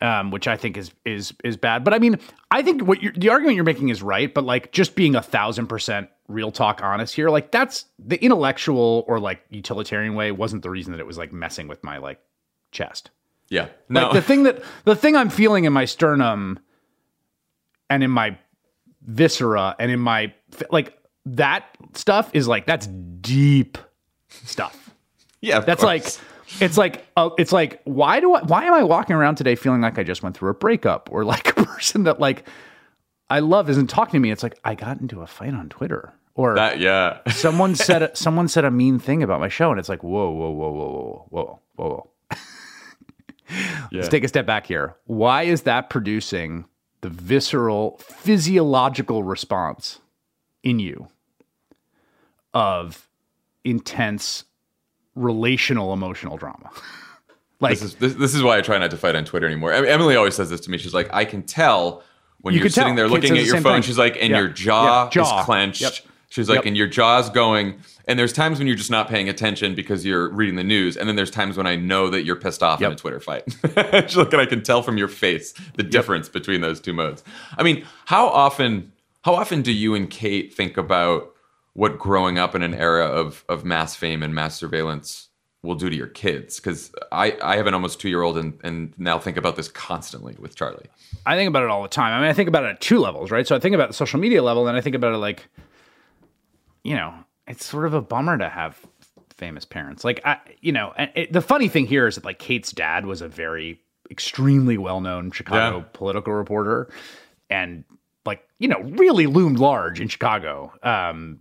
Um, 0.00 0.30
which 0.30 0.48
I 0.48 0.56
think 0.56 0.76
is 0.76 0.90
is 1.04 1.32
is 1.44 1.56
bad. 1.56 1.84
But 1.84 1.94
I 1.94 1.98
mean, 1.98 2.18
I 2.50 2.62
think 2.62 2.82
what 2.82 3.02
you're, 3.02 3.12
the 3.12 3.28
argument 3.28 3.56
you're 3.56 3.64
making 3.64 3.88
is 3.88 4.02
right. 4.02 4.32
But 4.32 4.44
like, 4.44 4.72
just 4.72 4.94
being 4.94 5.14
a 5.14 5.22
thousand 5.22 5.66
percent 5.66 6.08
real 6.28 6.50
talk 6.50 6.80
honest 6.82 7.14
here, 7.14 7.28
like 7.30 7.50
that's 7.50 7.86
the 7.98 8.22
intellectual 8.22 9.04
or 9.06 9.20
like 9.20 9.44
utilitarian 9.50 10.14
way 10.14 10.32
wasn't 10.32 10.62
the 10.62 10.70
reason 10.70 10.92
that 10.92 11.00
it 11.00 11.06
was 11.06 11.18
like 11.18 11.32
messing 11.32 11.68
with 11.68 11.82
my 11.84 11.98
like 11.98 12.20
chest. 12.72 13.10
yeah. 13.48 13.68
No. 13.88 14.04
Like 14.04 14.12
the 14.14 14.22
thing 14.26 14.42
that 14.44 14.62
the 14.84 14.96
thing 14.96 15.16
I'm 15.16 15.30
feeling 15.30 15.64
in 15.64 15.72
my 15.72 15.84
sternum 15.84 16.58
and 17.90 18.02
in 18.02 18.10
my 18.10 18.38
viscera 19.02 19.76
and 19.78 19.90
in 19.90 20.00
my 20.00 20.32
like 20.70 20.98
that 21.26 21.76
stuff 21.94 22.30
is 22.34 22.48
like 22.48 22.66
that's 22.66 22.86
deep 22.86 23.78
stuff. 24.28 24.90
yeah. 25.40 25.60
That's 25.60 25.82
course. 25.82 26.18
like 26.18 26.33
it's 26.60 26.78
like 26.78 27.06
uh, 27.16 27.30
it's 27.38 27.52
like 27.52 27.80
why 27.84 28.20
do 28.20 28.34
I 28.34 28.42
why 28.42 28.64
am 28.64 28.74
I 28.74 28.82
walking 28.82 29.16
around 29.16 29.36
today 29.36 29.54
feeling 29.54 29.80
like 29.80 29.98
I 29.98 30.02
just 30.02 30.22
went 30.22 30.36
through 30.36 30.50
a 30.50 30.54
breakup 30.54 31.08
or 31.12 31.24
like 31.34 31.56
a 31.58 31.64
person 31.64 32.04
that 32.04 32.20
like 32.20 32.46
I 33.30 33.40
love 33.40 33.70
isn't 33.70 33.88
talking 33.88 34.12
to 34.12 34.20
me. 34.20 34.30
It's 34.30 34.42
like 34.42 34.58
I 34.64 34.74
got 34.74 35.00
into 35.00 35.22
a 35.22 35.26
fight 35.26 35.54
on 35.54 35.68
Twitter 35.68 36.12
or 36.34 36.54
that, 36.56 36.80
yeah. 36.80 37.20
someone 37.30 37.74
said 37.74 38.16
someone 38.16 38.48
said 38.48 38.64
a 38.64 38.70
mean 38.70 38.98
thing 38.98 39.22
about 39.22 39.40
my 39.40 39.48
show 39.48 39.70
and 39.70 39.78
it's 39.78 39.88
like 39.88 40.02
whoa 40.02 40.30
whoa 40.30 40.50
whoa 40.50 40.72
whoa 40.72 41.26
whoa 41.30 41.60
whoa 41.76 41.88
whoa. 41.88 42.10
yeah. 43.50 43.88
Let's 43.92 44.08
take 44.08 44.24
a 44.24 44.28
step 44.28 44.46
back 44.46 44.66
here. 44.66 44.96
Why 45.04 45.42
is 45.44 45.62
that 45.62 45.90
producing 45.90 46.66
the 47.00 47.10
visceral 47.10 47.98
physiological 47.98 49.22
response 49.22 50.00
in 50.62 50.78
you 50.78 51.08
of 52.54 53.08
intense 53.64 54.44
relational 55.14 55.92
emotional 55.92 56.36
drama? 56.36 56.70
like 57.60 57.72
This 57.78 57.82
is 57.82 57.94
this, 57.96 58.14
this 58.14 58.34
is 58.34 58.42
why 58.42 58.58
I 58.58 58.60
try 58.60 58.78
not 58.78 58.90
to 58.90 58.96
fight 58.96 59.14
on 59.16 59.24
Twitter 59.24 59.46
anymore. 59.46 59.72
Em- 59.72 59.84
Emily 59.86 60.16
always 60.16 60.34
says 60.34 60.50
this 60.50 60.60
to 60.62 60.70
me. 60.70 60.78
She's 60.78 60.94
like, 60.94 61.08
I 61.12 61.24
can 61.24 61.42
tell 61.42 62.02
when 62.40 62.54
You 62.54 62.60
tell. 62.60 62.70
sitting 62.70 62.94
there 62.94 63.08
looking 63.08 63.36
at 63.38 63.44
your 63.44 63.60
phone. 63.60 63.74
thing. 63.74 63.82
She's 63.82 63.98
like, 63.98 64.16
and 64.20 64.30
Yeah. 64.30 64.38
your 64.40 64.48
jaw, 64.48 65.04
Yeah. 65.04 65.10
Jaw. 65.10 65.38
is 65.40 65.44
clenched. 65.46 65.80
Yep. 65.80 65.92
She's 66.28 66.48
like, 66.48 66.56
Yep. 66.58 66.66
and 66.66 66.76
your 66.76 66.88
jaw's 66.88 67.30
going. 67.30 67.78
And 68.06 68.18
there's 68.18 68.32
times 68.32 68.58
when 68.58 68.66
you're 68.66 68.76
just 68.76 68.90
not 68.90 69.08
paying 69.08 69.28
attention 69.28 69.74
because 69.74 70.04
you're 70.04 70.28
reading 70.30 70.56
the 70.56 70.64
news. 70.64 70.96
And 70.96 71.08
then 71.08 71.16
there's 71.16 71.30
times 71.30 71.56
when 71.56 71.66
I 71.66 71.76
know 71.76 72.10
that 72.10 72.24
you're 72.24 72.36
pissed 72.36 72.62
off 72.62 72.82
in 72.82 72.90
a 72.92 72.96
Twitter 72.96 73.20
fight. 73.20 73.44
She's 74.08 74.16
like, 74.16 74.32
and 74.32 74.42
I 74.42 74.46
can 74.46 74.62
tell 74.62 74.82
from 74.82 74.98
your 74.98 75.08
face 75.08 75.54
the 75.76 75.82
difference 75.84 76.28
between 76.28 76.60
those 76.60 76.80
two 76.80 76.92
modes. 76.92 77.22
I 77.56 77.62
mean, 77.62 77.86
how 78.06 78.26
often 78.28 78.92
how 79.22 79.34
often 79.36 79.62
do 79.62 79.72
you 79.72 79.94
and 79.94 80.10
Kate 80.10 80.52
think 80.52 80.76
about 80.76 81.33
what 81.74 81.98
growing 81.98 82.38
up 82.38 82.54
in 82.54 82.62
an 82.62 82.74
era 82.74 83.04
of 83.06 83.44
of 83.48 83.64
mass 83.64 83.94
fame 83.94 84.22
and 84.22 84.34
mass 84.34 84.56
surveillance 84.56 85.28
will 85.62 85.74
do 85.74 85.88
to 85.90 85.96
your 85.96 86.06
kids? 86.08 86.56
Because 86.60 86.92
I, 87.10 87.36
I 87.42 87.56
have 87.56 87.66
an 87.66 87.74
almost 87.74 87.98
two 88.00 88.08
year 88.08 88.22
old 88.22 88.36
and, 88.38 88.58
and 88.62 88.92
now 88.98 89.18
think 89.18 89.36
about 89.36 89.56
this 89.56 89.68
constantly 89.68 90.36
with 90.38 90.54
Charlie. 90.56 90.86
I 91.24 91.36
think 91.36 91.48
about 91.48 91.62
it 91.62 91.70
all 91.70 91.82
the 91.82 91.88
time. 91.88 92.12
I 92.12 92.20
mean, 92.20 92.28
I 92.28 92.34
think 92.34 92.48
about 92.48 92.64
it 92.64 92.68
at 92.70 92.80
two 92.80 92.98
levels, 92.98 93.30
right? 93.30 93.46
So 93.46 93.56
I 93.56 93.58
think 93.60 93.74
about 93.74 93.88
the 93.88 93.94
social 93.94 94.20
media 94.20 94.42
level, 94.42 94.68
and 94.68 94.76
I 94.76 94.80
think 94.82 94.94
about 94.94 95.14
it 95.14 95.18
like, 95.18 95.46
you 96.82 96.94
know, 96.94 97.14
it's 97.46 97.64
sort 97.64 97.86
of 97.86 97.94
a 97.94 98.02
bummer 98.02 98.36
to 98.38 98.48
have 98.48 98.78
famous 99.36 99.64
parents. 99.64 100.04
Like, 100.04 100.20
I, 100.24 100.38
you 100.60 100.72
know, 100.72 100.92
and 100.96 101.10
it, 101.14 101.32
the 101.32 101.40
funny 101.40 101.68
thing 101.68 101.86
here 101.86 102.06
is 102.06 102.14
that 102.16 102.24
like 102.24 102.38
Kate's 102.38 102.70
dad 102.72 103.06
was 103.06 103.22
a 103.22 103.28
very 103.28 103.80
extremely 104.10 104.76
well 104.78 105.00
known 105.00 105.30
Chicago 105.30 105.78
Yeah. 105.78 105.84
political 105.94 106.34
reporter, 106.34 106.88
and 107.48 107.84
you 108.64 108.68
know 108.68 108.80
really 108.96 109.26
loomed 109.26 109.58
large 109.58 110.00
in 110.00 110.08
Chicago. 110.08 110.72
Um, 110.82 111.40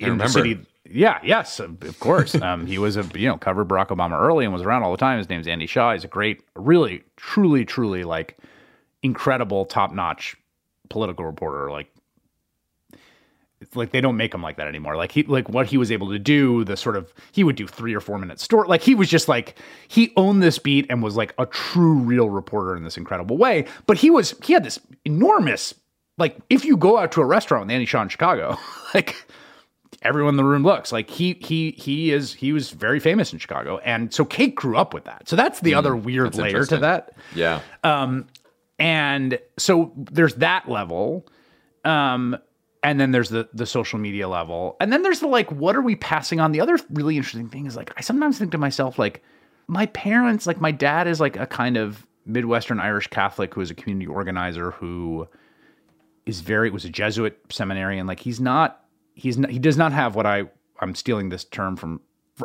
in 0.00 0.18
the 0.18 0.26
city. 0.26 0.58
Yeah, 0.90 1.20
yes, 1.22 1.60
of 1.60 2.00
course. 2.00 2.34
Um, 2.42 2.66
he 2.66 2.78
was 2.78 2.96
a 2.96 3.04
you 3.14 3.28
know 3.28 3.38
covered 3.38 3.68
Barack 3.68 3.88
Obama 3.88 4.20
early 4.20 4.44
and 4.44 4.52
was 4.52 4.62
around 4.62 4.82
all 4.82 4.90
the 4.90 4.96
time. 4.96 5.18
His 5.18 5.28
name's 5.28 5.46
Andy 5.46 5.66
Shaw. 5.66 5.92
He's 5.92 6.02
a 6.02 6.08
great, 6.08 6.42
really, 6.56 7.04
truly, 7.16 7.64
truly 7.64 8.02
like 8.02 8.36
incredible, 9.04 9.64
top 9.66 9.92
notch 9.92 10.34
political 10.88 11.24
reporter. 11.24 11.70
Like, 11.70 11.94
it's 13.60 13.76
like 13.76 13.92
they 13.92 14.00
don't 14.00 14.16
make 14.16 14.34
him 14.34 14.42
like 14.42 14.56
that 14.56 14.66
anymore. 14.66 14.96
Like 14.96 15.12
he, 15.12 15.22
like 15.22 15.48
what 15.48 15.66
he 15.66 15.78
was 15.78 15.92
able 15.92 16.10
to 16.10 16.18
do, 16.18 16.64
the 16.64 16.76
sort 16.76 16.96
of 16.96 17.14
he 17.30 17.44
would 17.44 17.54
do 17.54 17.68
three 17.68 17.94
or 17.94 18.00
four 18.00 18.18
minute 18.18 18.40
story. 18.40 18.66
Like 18.66 18.82
he 18.82 18.96
was 18.96 19.08
just 19.08 19.28
like 19.28 19.56
he 19.86 20.12
owned 20.16 20.42
this 20.42 20.58
beat 20.58 20.86
and 20.90 21.04
was 21.04 21.16
like 21.16 21.34
a 21.38 21.46
true, 21.46 21.98
real 21.98 22.30
reporter 22.30 22.76
in 22.76 22.82
this 22.82 22.96
incredible 22.96 23.38
way. 23.38 23.64
But 23.86 23.98
he 23.98 24.10
was 24.10 24.34
he 24.42 24.54
had 24.54 24.64
this 24.64 24.80
enormous 25.04 25.72
like 26.18 26.36
if 26.50 26.64
you 26.64 26.76
go 26.76 26.98
out 26.98 27.12
to 27.12 27.20
a 27.20 27.24
restaurant 27.24 27.66
with 27.66 27.72
Andy 27.72 27.86
Shaw 27.86 28.02
in 28.02 28.08
Chicago, 28.08 28.56
like 28.94 29.26
everyone 30.02 30.34
in 30.34 30.36
the 30.36 30.44
room 30.44 30.62
looks 30.62 30.92
like 30.92 31.10
he 31.10 31.34
he 31.40 31.72
he 31.72 32.12
is 32.12 32.34
he 32.34 32.52
was 32.52 32.70
very 32.70 33.00
famous 33.00 33.32
in 33.32 33.38
Chicago, 33.38 33.78
and 33.78 34.12
so 34.12 34.24
Kate 34.24 34.54
grew 34.54 34.76
up 34.76 34.94
with 34.94 35.04
that. 35.04 35.28
So 35.28 35.36
that's 35.36 35.60
the 35.60 35.74
other 35.74 35.96
weird 35.96 36.34
layer 36.36 36.64
to 36.66 36.78
that. 36.78 37.12
Yeah. 37.34 37.60
And 38.78 39.38
so 39.56 39.92
there's 39.96 40.34
that 40.36 40.68
level, 40.68 41.26
um, 41.84 42.36
and 42.82 43.00
then 43.00 43.12
there's 43.12 43.30
the 43.30 43.48
the 43.54 43.66
social 43.66 43.98
media 43.98 44.28
level, 44.28 44.76
and 44.80 44.92
then 44.92 45.02
there's 45.02 45.20
the 45.20 45.28
like, 45.28 45.50
what 45.52 45.76
are 45.76 45.82
we 45.82 45.96
passing 45.96 46.40
on? 46.40 46.52
The 46.52 46.60
other 46.60 46.76
really 46.90 47.16
interesting 47.16 47.48
thing 47.48 47.66
is 47.66 47.76
like, 47.76 47.92
I 47.96 48.00
sometimes 48.00 48.38
think 48.38 48.52
to 48.52 48.58
myself 48.58 48.98
like, 48.98 49.22
my 49.68 49.86
parents, 49.86 50.46
like 50.46 50.60
my 50.60 50.72
dad 50.72 51.06
is 51.06 51.20
like 51.20 51.36
a 51.36 51.46
kind 51.46 51.76
of 51.76 52.06
Midwestern 52.26 52.80
Irish 52.80 53.06
Catholic 53.08 53.54
who 53.54 53.60
is 53.60 53.70
a 53.70 53.74
community 53.74 54.06
organizer 54.06 54.72
who 54.72 55.28
is 56.26 56.40
very 56.40 56.68
it 56.68 56.72
was 56.72 56.84
a 56.84 56.90
Jesuit 56.90 57.38
seminarian. 57.50 58.06
Like 58.06 58.20
he's 58.20 58.40
not 58.40 58.84
he's 59.14 59.38
not, 59.38 59.50
he 59.50 59.58
does 59.58 59.76
not 59.76 59.92
have 59.92 60.14
what 60.14 60.26
I 60.26 60.44
I'm 60.80 60.94
stealing 60.94 61.28
this 61.28 61.44
term 61.44 61.76
from 61.76 62.00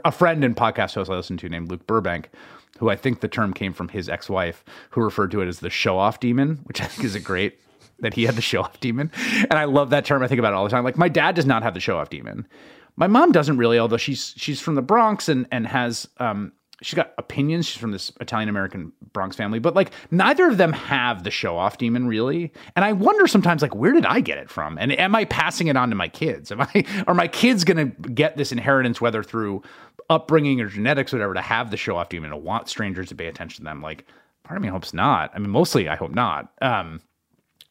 a 0.06 0.12
friend 0.12 0.44
and 0.44 0.56
podcast 0.56 0.94
host 0.96 1.10
I 1.10 1.16
listen 1.16 1.38
to 1.38 1.50
named 1.50 1.70
Luke 1.72 1.88
Burbank, 1.88 2.30
who 2.78 2.90
I 2.90 2.96
think 2.96 3.22
the 3.22 3.28
term 3.28 3.54
came 3.54 3.74
from 3.74 3.90
his 3.90 4.08
ex-wife, 4.08 4.64
who 4.92 5.02
referred 5.02 5.32
to 5.32 5.42
it 5.42 5.48
as 5.48 5.60
the 5.60 5.70
show-off 5.70 6.20
demon, 6.20 6.60
which 6.66 6.80
I 6.80 6.86
think 6.86 7.06
is 7.06 7.16
a 7.16 7.20
great 7.20 7.60
that 8.00 8.14
he 8.14 8.26
had 8.26 8.36
the 8.36 8.42
show-off 8.42 8.80
demon. 8.80 9.12
And 9.50 9.54
I 9.54 9.66
love 9.66 9.90
that 9.90 10.06
term. 10.06 10.22
I 10.22 10.28
think 10.28 10.40
about 10.40 10.54
it 10.54 10.56
all 10.56 10.64
the 10.64 10.70
time. 10.70 10.84
Like 10.84 10.98
my 10.98 11.10
dad 11.10 11.36
does 11.36 11.46
not 11.46 11.64
have 11.64 11.74
the 11.74 11.80
show-off 11.80 12.10
demon. 12.10 12.48
My 12.96 13.08
mom 13.08 13.32
doesn't 13.32 13.58
really, 13.58 13.80
although 13.80 13.98
she's 13.98 14.34
she's 14.38 14.62
from 14.62 14.76
the 14.76 14.82
Bronx 14.82 15.28
and 15.28 15.48
and 15.52 15.66
has 15.68 16.08
um 16.18 16.52
she's 16.82 16.96
got 16.96 17.14
opinions. 17.18 17.66
She's 17.66 17.80
from 17.80 17.92
this 17.92 18.12
Italian 18.22 18.50
American 18.50 18.92
Bronx 19.14 19.36
family, 19.36 19.60
but 19.60 19.76
like 19.76 19.92
neither 20.12 20.48
of 20.48 20.58
them 20.58 20.74
have 20.74 21.24
the 21.24 21.32
show 21.32 21.58
off 21.58 21.78
demon 21.78 22.08
really. 22.08 22.52
And 22.76 22.86
I 22.86 22.94
wonder 22.94 23.28
sometimes 23.28 23.62
like 23.62 23.76
where 23.76 23.92
did 23.92 24.06
I 24.06 24.20
get 24.20 24.38
it 24.38 24.50
from? 24.50 24.78
And 24.78 24.98
am 24.98 25.16
I 25.16 25.26
passing 25.26 25.68
it 25.68 25.76
on 25.76 25.90
to 25.90 25.96
my 25.96 26.08
kids? 26.08 26.52
Am 26.52 26.62
I 26.62 26.86
are 27.08 27.14
my 27.14 27.28
kids 27.28 27.64
going 27.64 27.92
to 27.92 28.10
get 28.10 28.38
this 28.38 28.52
inheritance 28.52 29.02
whether 29.02 29.24
through 29.24 29.62
upbringing 30.10 30.60
or 30.62 30.68
genetics 30.68 31.14
or 31.14 31.18
whatever 31.18 31.34
to 31.36 31.42
have 31.42 31.72
the 31.72 31.78
show 31.78 31.96
off 31.96 32.10
demon 32.10 32.32
to 32.32 32.38
want 32.38 32.70
strangers 32.70 33.10
to 33.10 33.16
pay 33.16 33.28
attention 33.28 33.64
to 33.64 33.70
them? 33.70 33.82
Like 33.82 34.06
part 34.44 34.58
of 34.58 34.64
me 34.64 34.70
hopes 34.70 34.94
not. 34.94 35.32
I 35.34 35.40
mean 35.40 35.50
mostly 35.50 35.90
I 35.90 35.96
hope 35.96 36.12
not. 36.12 36.52
Um 36.62 37.02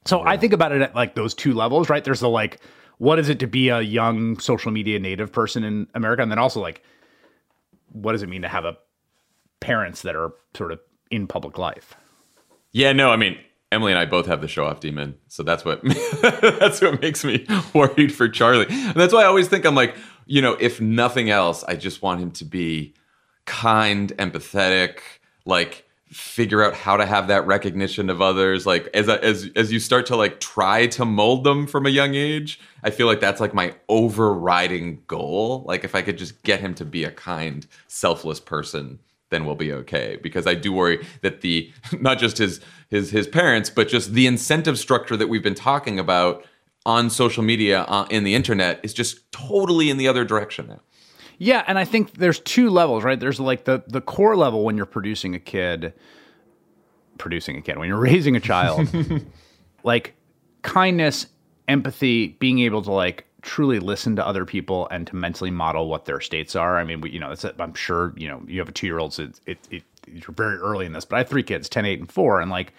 so 0.04 0.22
I 0.22 0.38
think 0.38 0.54
about 0.54 0.72
it 0.72 0.80
at 0.80 0.94
like 0.94 1.14
those 1.14 1.34
two 1.34 1.52
levels, 1.52 1.90
right? 1.90 2.02
There's 2.02 2.20
the 2.20 2.28
like 2.28 2.60
what 2.98 3.18
is 3.18 3.28
it 3.28 3.38
to 3.38 3.46
be 3.46 3.68
a 3.68 3.80
young 3.80 4.38
social 4.40 4.72
media 4.72 4.98
native 4.98 5.30
person 5.32 5.62
in 5.64 5.86
America 5.94 6.22
and 6.22 6.30
then 6.30 6.38
also 6.38 6.60
like 6.60 6.82
what 7.92 8.12
does 8.12 8.22
it 8.22 8.28
mean 8.28 8.42
to 8.42 8.48
have 8.48 8.64
a 8.64 8.76
parents 9.60 10.02
that 10.02 10.16
are 10.16 10.32
sort 10.54 10.72
of 10.72 10.80
in 11.10 11.26
public 11.26 11.58
life. 11.58 11.94
Yeah, 12.72 12.92
no, 12.92 13.10
I 13.10 13.16
mean, 13.16 13.38
Emily 13.70 13.92
and 13.92 13.98
I 13.98 14.04
both 14.04 14.26
have 14.26 14.40
the 14.40 14.48
show 14.48 14.66
off 14.66 14.80
demon. 14.80 15.16
So 15.28 15.42
that's 15.42 15.64
what 15.64 15.82
that's 16.22 16.80
what 16.80 17.00
makes 17.00 17.24
me 17.24 17.46
worried 17.74 18.14
for 18.14 18.28
Charlie. 18.28 18.66
And 18.68 18.94
that's 18.94 19.12
why 19.12 19.22
I 19.22 19.26
always 19.26 19.48
think 19.48 19.64
I'm 19.64 19.74
like, 19.74 19.96
you 20.26 20.42
know, 20.42 20.56
if 20.60 20.80
nothing 20.80 21.30
else, 21.30 21.64
I 21.64 21.76
just 21.76 22.02
want 22.02 22.20
him 22.20 22.30
to 22.32 22.44
be 22.44 22.94
kind, 23.44 24.14
empathetic, 24.18 25.00
like 25.44 25.88
figure 26.10 26.64
out 26.64 26.74
how 26.74 26.96
to 26.96 27.04
have 27.04 27.28
that 27.28 27.46
recognition 27.46 28.08
of 28.08 28.22
others 28.22 28.64
like 28.64 28.88
as 28.94 29.10
as 29.10 29.50
as 29.56 29.70
you 29.70 29.78
start 29.78 30.06
to 30.06 30.16
like 30.16 30.40
try 30.40 30.86
to 30.86 31.04
mold 31.04 31.44
them 31.44 31.66
from 31.66 31.84
a 31.84 31.90
young 31.90 32.14
age 32.14 32.58
i 32.82 32.88
feel 32.88 33.06
like 33.06 33.20
that's 33.20 33.42
like 33.42 33.52
my 33.52 33.74
overriding 33.90 35.02
goal 35.06 35.64
like 35.66 35.84
if 35.84 35.94
i 35.94 36.00
could 36.00 36.16
just 36.16 36.42
get 36.44 36.60
him 36.60 36.74
to 36.74 36.82
be 36.82 37.04
a 37.04 37.10
kind 37.10 37.66
selfless 37.88 38.40
person 38.40 38.98
then 39.30 39.44
we'll 39.44 39.54
be 39.54 39.72
okay. 39.72 40.18
Because 40.22 40.46
i 40.46 40.54
do 40.54 40.72
worry 40.72 41.06
that 41.22 41.40
the 41.40 41.72
not 42.00 42.18
just 42.18 42.38
his 42.38 42.60
his 42.88 43.10
his 43.10 43.26
parents 43.26 43.70
but 43.70 43.88
just 43.88 44.12
the 44.12 44.26
incentive 44.26 44.78
structure 44.78 45.16
that 45.16 45.28
we've 45.28 45.42
been 45.42 45.54
talking 45.54 45.98
about 45.98 46.44
on 46.86 47.10
social 47.10 47.42
media 47.42 47.82
uh, 47.82 48.06
in 48.10 48.24
the 48.24 48.34
internet 48.34 48.80
is 48.82 48.94
just 48.94 49.30
totally 49.30 49.90
in 49.90 49.98
the 49.98 50.08
other 50.08 50.24
direction 50.24 50.68
now. 50.68 50.80
Yeah, 51.36 51.62
and 51.66 51.78
I 51.78 51.84
think 51.84 52.14
there's 52.14 52.40
two 52.40 52.70
levels, 52.70 53.04
right? 53.04 53.20
There's 53.20 53.38
like 53.38 53.64
the 53.64 53.84
the 53.86 54.00
core 54.00 54.36
level 54.36 54.64
when 54.64 54.76
you're 54.76 54.86
producing 54.86 55.34
a 55.34 55.38
kid, 55.38 55.92
producing 57.16 57.56
a 57.56 57.60
kid, 57.60 57.78
when 57.78 57.88
you're 57.88 57.98
raising 58.10 58.34
a 58.34 58.40
child, 58.40 58.88
like 59.84 60.14
kindness, 60.62 61.26
empathy, 61.68 62.28
being 62.40 62.58
able 62.60 62.82
to 62.82 62.90
like 62.90 63.27
truly 63.42 63.78
listen 63.78 64.16
to 64.16 64.26
other 64.26 64.44
people 64.44 64.88
and 64.90 65.06
to 65.06 65.16
mentally 65.16 65.50
model 65.50 65.88
what 65.88 66.04
their 66.04 66.20
states 66.20 66.56
are. 66.56 66.78
I 66.78 66.84
mean, 66.84 67.00
we, 67.00 67.10
you 67.10 67.20
know, 67.20 67.34
that's 67.34 67.44
I'm 67.60 67.74
sure 67.74 68.12
you 68.16 68.28
know 68.28 68.42
you 68.46 68.58
have 68.58 68.68
a 68.68 68.72
two 68.72 68.86
year 68.86 68.98
old, 68.98 69.14
so 69.14 69.24
it, 69.24 69.40
it, 69.46 69.58
it 69.70 69.82
you're 70.06 70.34
very 70.34 70.56
early 70.56 70.86
in 70.86 70.92
this, 70.92 71.04
but 71.04 71.16
I 71.16 71.18
have 71.20 71.28
three 71.28 71.42
kids, 71.42 71.68
10, 71.68 71.84
8, 71.84 72.00
and 72.00 72.10
four, 72.10 72.40
and 72.40 72.50
like 72.50 72.72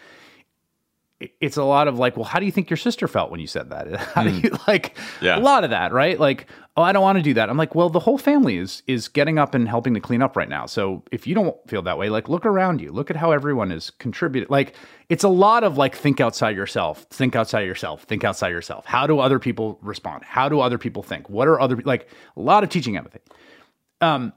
it's 1.41 1.57
a 1.57 1.63
lot 1.63 1.87
of 1.89 1.99
like, 1.99 2.15
well, 2.15 2.23
how 2.23 2.39
do 2.39 2.45
you 2.45 2.51
think 2.51 2.69
your 2.69 2.77
sister 2.77 3.07
felt 3.07 3.29
when 3.29 3.41
you 3.41 3.47
said 3.47 3.69
that? 3.71 3.93
How 4.15 4.23
do 4.23 4.29
you 4.31 4.51
like 4.67 4.97
Yeah. 5.21 5.37
a 5.37 5.41
lot 5.41 5.65
of 5.65 5.69
that, 5.71 5.91
right? 5.91 6.17
Like, 6.17 6.47
oh, 6.77 6.81
I 6.81 6.93
don't 6.93 7.01
want 7.03 7.17
to 7.17 7.21
do 7.21 7.33
that. 7.33 7.49
I'm 7.49 7.57
like, 7.57 7.75
well, 7.75 7.89
the 7.89 7.99
whole 7.99 8.17
family 8.17 8.55
is 8.57 8.83
is 8.87 9.09
getting 9.09 9.37
up 9.37 9.53
and 9.53 9.67
helping 9.67 9.93
to 9.95 9.99
clean 9.99 10.21
up 10.21 10.37
right 10.37 10.47
now. 10.47 10.65
So 10.65 11.03
if 11.11 11.27
you 11.27 11.35
don't 11.35 11.57
feel 11.67 11.81
that 11.81 11.97
way, 11.97 12.09
like 12.09 12.29
look 12.29 12.45
around 12.45 12.79
you. 12.79 12.93
Look 12.93 13.09
at 13.09 13.17
how 13.17 13.31
everyone 13.31 13.69
is 13.71 13.89
contributing. 13.89 14.47
Like 14.49 14.75
it's 15.09 15.25
a 15.25 15.29
lot 15.29 15.65
of 15.65 15.77
like 15.77 15.93
think 15.93 16.21
outside 16.21 16.55
yourself, 16.55 17.05
think 17.09 17.35
outside 17.35 17.61
yourself, 17.67 18.03
think 18.03 18.23
outside 18.23 18.49
yourself. 18.49 18.85
How 18.85 19.05
do 19.05 19.19
other 19.19 19.39
people 19.39 19.77
respond? 19.81 20.23
How 20.23 20.47
do 20.47 20.61
other 20.61 20.77
people 20.77 21.03
think? 21.03 21.29
What 21.29 21.49
are 21.49 21.59
other 21.59 21.75
like 21.83 22.07
a 22.37 22.41
lot 22.41 22.63
of 22.63 22.69
teaching 22.69 22.95
empathy. 22.95 23.19
Um 23.99 24.31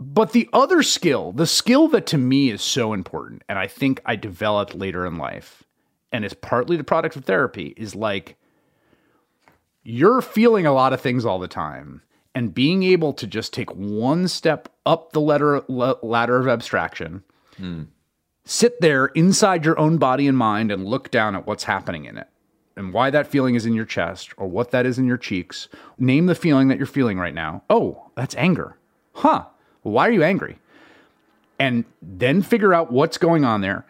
but 0.00 0.30
the 0.32 0.48
other 0.52 0.82
skill, 0.84 1.32
the 1.32 1.46
skill 1.46 1.88
that 1.88 2.06
to 2.08 2.18
me 2.18 2.50
is 2.50 2.62
so 2.62 2.92
important, 2.92 3.42
and 3.48 3.58
I 3.58 3.66
think 3.66 4.00
I 4.06 4.14
developed 4.14 4.76
later 4.76 5.04
in 5.04 5.16
life, 5.16 5.64
and 6.12 6.24
is 6.24 6.34
partly 6.34 6.76
the 6.76 6.84
product 6.84 7.16
of 7.16 7.24
therapy, 7.24 7.74
is 7.76 7.94
like 7.94 8.36
you're 9.82 10.20
feeling 10.20 10.66
a 10.66 10.72
lot 10.72 10.92
of 10.92 11.00
things 11.00 11.24
all 11.24 11.38
the 11.38 11.48
time, 11.48 12.02
and 12.34 12.54
being 12.54 12.82
able 12.82 13.12
to 13.14 13.26
just 13.26 13.52
take 13.52 13.70
one 13.74 14.28
step 14.28 14.68
up 14.84 15.12
the 15.12 15.20
ladder, 15.20 15.62
la- 15.68 15.94
ladder 16.02 16.38
of 16.38 16.48
abstraction, 16.48 17.22
hmm. 17.56 17.84
sit 18.44 18.80
there 18.80 19.06
inside 19.06 19.64
your 19.64 19.78
own 19.78 19.98
body 19.98 20.26
and 20.26 20.36
mind, 20.36 20.70
and 20.70 20.84
look 20.86 21.10
down 21.10 21.34
at 21.34 21.46
what's 21.46 21.64
happening 21.64 22.04
in 22.04 22.16
it. 22.18 22.28
and 22.76 22.92
why 22.92 23.10
that 23.10 23.26
feeling 23.26 23.56
is 23.56 23.66
in 23.66 23.74
your 23.74 23.84
chest 23.84 24.32
or 24.36 24.46
what 24.46 24.70
that 24.70 24.86
is 24.86 24.98
in 24.98 25.04
your 25.04 25.16
cheeks. 25.16 25.68
Name 25.98 26.26
the 26.26 26.34
feeling 26.34 26.68
that 26.68 26.78
you're 26.78 26.86
feeling 26.86 27.18
right 27.18 27.34
now. 27.34 27.62
Oh, 27.68 28.10
that's 28.14 28.36
anger. 28.36 28.76
Huh. 29.14 29.46
Why 29.82 30.06
are 30.06 30.12
you 30.12 30.22
angry? 30.22 30.58
And 31.58 31.84
then 32.00 32.40
figure 32.40 32.72
out 32.72 32.92
what's 32.92 33.18
going 33.18 33.44
on 33.44 33.62
there. 33.62 33.84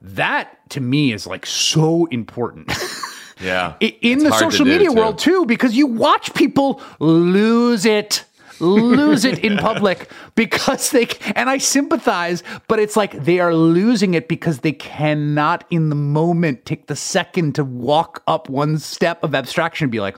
That 0.00 0.70
to 0.70 0.80
me 0.80 1.12
is 1.12 1.26
like 1.26 1.46
so 1.46 2.06
important. 2.06 2.72
Yeah. 3.40 3.76
In 3.78 3.92
It's 4.02 4.24
the 4.24 4.32
social 4.32 4.66
media 4.66 4.88
too. 4.88 4.94
world 4.96 5.18
too 5.20 5.46
because 5.46 5.76
you 5.76 5.86
watch 5.86 6.34
people 6.34 6.82
lose 6.98 7.84
it 7.84 8.24
lose 8.58 9.24
it 9.24 9.38
in 9.44 9.56
public 9.58 10.10
because 10.34 10.90
they 10.90 11.06
and 11.36 11.48
I 11.48 11.58
sympathize 11.58 12.42
but 12.66 12.80
it's 12.80 12.96
like 12.96 13.12
they 13.12 13.38
are 13.38 13.54
losing 13.54 14.14
it 14.14 14.26
because 14.26 14.58
they 14.62 14.72
cannot 14.72 15.62
in 15.70 15.88
the 15.88 15.94
moment 15.94 16.64
take 16.64 16.88
the 16.88 16.96
second 16.96 17.54
to 17.54 17.62
walk 17.64 18.24
up 18.26 18.48
one 18.48 18.78
step 18.80 19.22
of 19.22 19.36
abstraction 19.36 19.84
and 19.84 19.92
be 19.92 20.00
like 20.00 20.16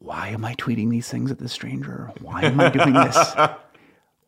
why 0.00 0.30
am 0.30 0.44
I 0.44 0.56
tweeting 0.56 0.90
these 0.90 1.08
things 1.08 1.30
at 1.30 1.38
this 1.38 1.52
stranger 1.52 2.10
why 2.20 2.42
am 2.42 2.58
I 2.58 2.70
doing 2.70 2.92
this 2.94 3.16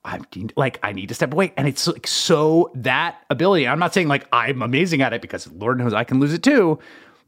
I 0.06 0.20
need, 0.34 0.52
like 0.56 0.78
I 0.82 0.92
need 0.92 1.08
to 1.08 1.14
step 1.14 1.32
away, 1.32 1.52
and 1.56 1.66
it's 1.66 1.86
like 1.86 2.06
so 2.06 2.70
that 2.74 3.24
ability. 3.28 3.66
I'm 3.66 3.80
not 3.80 3.92
saying 3.92 4.08
like 4.08 4.26
I'm 4.32 4.62
amazing 4.62 5.02
at 5.02 5.12
it 5.12 5.20
because 5.20 5.50
Lord 5.52 5.78
knows 5.78 5.92
I 5.92 6.04
can 6.04 6.20
lose 6.20 6.32
it 6.32 6.42
too, 6.42 6.78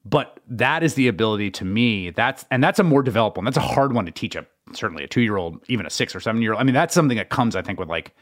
but 0.04 0.38
that 0.46 0.82
is 0.82 0.94
the 0.94 1.08
ability 1.08 1.50
to 1.52 1.64
me. 1.64 2.10
That's 2.10 2.44
and 2.50 2.62
that's 2.62 2.78
a 2.78 2.84
more 2.84 3.02
developed 3.02 3.36
one. 3.36 3.44
That's 3.44 3.56
a 3.56 3.60
hard 3.60 3.92
one 3.92 4.06
to 4.06 4.12
teach 4.12 4.36
a 4.36 4.46
certainly 4.72 5.02
a 5.02 5.08
two 5.08 5.20
year 5.20 5.36
old, 5.36 5.60
even 5.68 5.86
a 5.86 5.90
six 5.90 6.14
or 6.14 6.20
seven 6.20 6.40
year 6.40 6.52
old. 6.52 6.60
I 6.60 6.64
mean, 6.64 6.74
that's 6.74 6.94
something 6.94 7.16
that 7.16 7.30
comes 7.30 7.56
I 7.56 7.62
think 7.62 7.80
with 7.80 7.88
like 7.88 8.14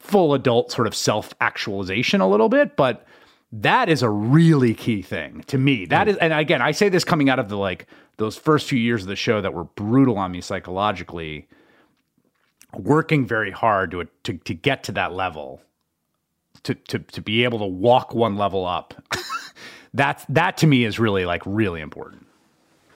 full 0.00 0.34
adult 0.34 0.72
sort 0.72 0.88
of 0.88 0.94
self 0.94 1.32
actualization 1.40 2.20
a 2.20 2.28
little 2.28 2.48
bit, 2.48 2.76
but 2.76 3.06
that 3.52 3.88
is 3.88 4.02
a 4.02 4.10
really 4.10 4.74
key 4.74 5.02
thing 5.02 5.44
to 5.46 5.58
me. 5.58 5.84
That 5.84 6.08
is, 6.08 6.16
and 6.16 6.32
again, 6.32 6.62
I 6.62 6.72
say 6.72 6.88
this 6.88 7.04
coming 7.04 7.28
out 7.28 7.38
of 7.38 7.48
the 7.48 7.56
like 7.56 7.86
those 8.16 8.36
first 8.36 8.68
few 8.68 8.78
years 8.78 9.02
of 9.02 9.08
the 9.08 9.16
show 9.16 9.40
that 9.40 9.54
were 9.54 9.64
brutal 9.64 10.18
on 10.18 10.32
me 10.32 10.40
psychologically 10.40 11.48
working 12.76 13.26
very 13.26 13.50
hard 13.50 13.90
to 13.92 14.06
to 14.24 14.34
to 14.38 14.54
get 14.54 14.82
to 14.84 14.92
that 14.92 15.12
level 15.12 15.62
to 16.62 16.74
to 16.74 16.98
to 16.98 17.20
be 17.20 17.44
able 17.44 17.58
to 17.58 17.66
walk 17.66 18.14
one 18.14 18.36
level 18.36 18.64
up 18.66 18.94
that's 19.94 20.24
that 20.28 20.56
to 20.56 20.66
me 20.66 20.84
is 20.84 20.98
really 20.98 21.24
like 21.24 21.42
really 21.44 21.80
important 21.80 22.26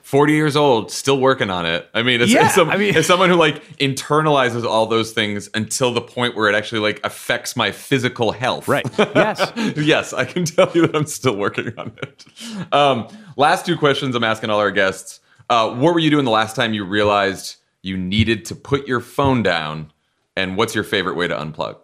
40 0.07 0.31
years 0.31 0.55
old, 0.55 0.89
still 0.89 1.19
working 1.19 1.49
on 1.49 1.65
it. 1.65 1.89
I 1.93 2.01
mean, 2.01 2.21
it's, 2.21 2.31
Yeah, 2.31 2.45
it's 2.45 2.55
some, 2.55 2.69
I 2.69 2.77
mean- 2.77 2.95
as 2.95 3.05
someone 3.05 3.29
who 3.29 3.35
like 3.35 3.61
internalizes 3.79 4.63
all 4.63 4.85
those 4.85 5.11
things 5.11 5.49
until 5.53 5.93
the 5.93 5.99
point 5.99 6.33
where 6.33 6.47
it 6.47 6.55
actually 6.55 6.79
like 6.79 7.01
affects 7.03 7.57
my 7.57 7.73
physical 7.73 8.31
health. 8.31 8.69
right 8.69 8.87
yes 8.97 9.51
yes, 9.75 10.13
I 10.13 10.23
can 10.23 10.45
tell 10.45 10.71
you 10.73 10.87
that 10.87 10.95
I'm 10.95 11.07
still 11.07 11.35
working 11.35 11.77
on 11.77 11.91
it. 12.01 12.25
Um, 12.73 13.09
last 13.35 13.65
two 13.65 13.75
questions 13.75 14.15
I'm 14.15 14.23
asking 14.23 14.49
all 14.49 14.59
our 14.59 14.71
guests. 14.71 15.19
Uh, 15.49 15.71
what 15.75 15.93
were 15.93 15.99
you 15.99 16.09
doing 16.09 16.23
the 16.23 16.31
last 16.31 16.55
time 16.55 16.73
you 16.73 16.85
realized 16.85 17.57
you 17.81 17.97
needed 17.97 18.45
to 18.45 18.55
put 18.55 18.87
your 18.87 18.99
phone 18.99 19.43
down? 19.43 19.91
And 20.35 20.55
what's 20.57 20.75
your 20.75 20.83
favorite 20.83 21.15
way 21.15 21.27
to 21.27 21.35
unplug? 21.35 21.77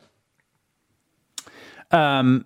Um, 1.91 2.45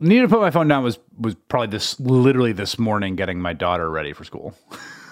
needed 0.00 0.22
to 0.22 0.28
put 0.28 0.40
my 0.40 0.50
phone 0.50 0.68
down 0.68 0.82
was 0.82 0.98
was 1.18 1.34
probably 1.48 1.68
this 1.68 1.98
literally 2.00 2.52
this 2.52 2.78
morning 2.78 3.16
getting 3.16 3.40
my 3.40 3.52
daughter 3.52 3.88
ready 3.90 4.12
for 4.12 4.24
school 4.24 4.50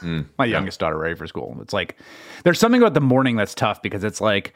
hmm, 0.00 0.22
my 0.38 0.44
youngest 0.44 0.80
daughter 0.80 0.98
ready 0.98 1.14
for 1.14 1.26
school 1.26 1.56
it's 1.62 1.72
like 1.72 1.96
there's 2.42 2.58
something 2.58 2.82
about 2.82 2.92
the 2.92 3.00
morning 3.00 3.36
that's 3.36 3.54
tough 3.54 3.80
because 3.82 4.04
it's 4.04 4.20
like 4.20 4.52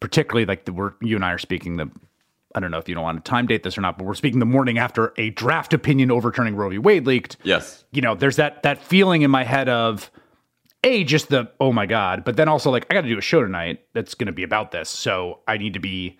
particularly 0.00 0.44
like 0.44 0.64
the 0.66 0.72
we're 0.72 0.92
you 1.00 1.16
and 1.16 1.24
i 1.24 1.30
are 1.30 1.38
speaking 1.38 1.76
the 1.78 1.90
i 2.54 2.60
don't 2.60 2.70
know 2.70 2.76
if 2.78 2.88
you 2.88 2.94
don't 2.94 3.04
want 3.04 3.24
to 3.24 3.28
time 3.28 3.46
date 3.46 3.62
this 3.62 3.78
or 3.78 3.80
not 3.80 3.96
but 3.96 4.04
we're 4.04 4.12
speaking 4.14 4.38
the 4.40 4.44
morning 4.44 4.76
after 4.76 5.14
a 5.16 5.30
draft 5.30 5.72
opinion 5.72 6.10
overturning 6.10 6.54
roe 6.56 6.68
v 6.68 6.76
wade 6.76 7.06
leaked 7.06 7.36
Yes. 7.42 7.84
you 7.92 8.02
know, 8.02 8.14
there's 8.14 8.36
that 8.36 8.62
that 8.64 8.82
feeling 8.82 9.22
in 9.22 9.30
my 9.30 9.44
head 9.44 9.68
of 9.70 10.10
a 10.84 11.04
just 11.04 11.28
the 11.28 11.50
oh 11.60 11.72
my 11.72 11.86
god, 11.86 12.24
but 12.24 12.36
then 12.36 12.48
also 12.48 12.70
like 12.70 12.86
I 12.90 12.94
got 12.94 13.02
to 13.02 13.08
do 13.08 13.18
a 13.18 13.22
show 13.22 13.42
tonight 13.42 13.84
that's 13.92 14.14
going 14.14 14.26
to 14.26 14.32
be 14.32 14.42
about 14.42 14.70
this, 14.70 14.88
so 14.88 15.40
I 15.46 15.56
need 15.56 15.74
to 15.74 15.80
be. 15.80 16.18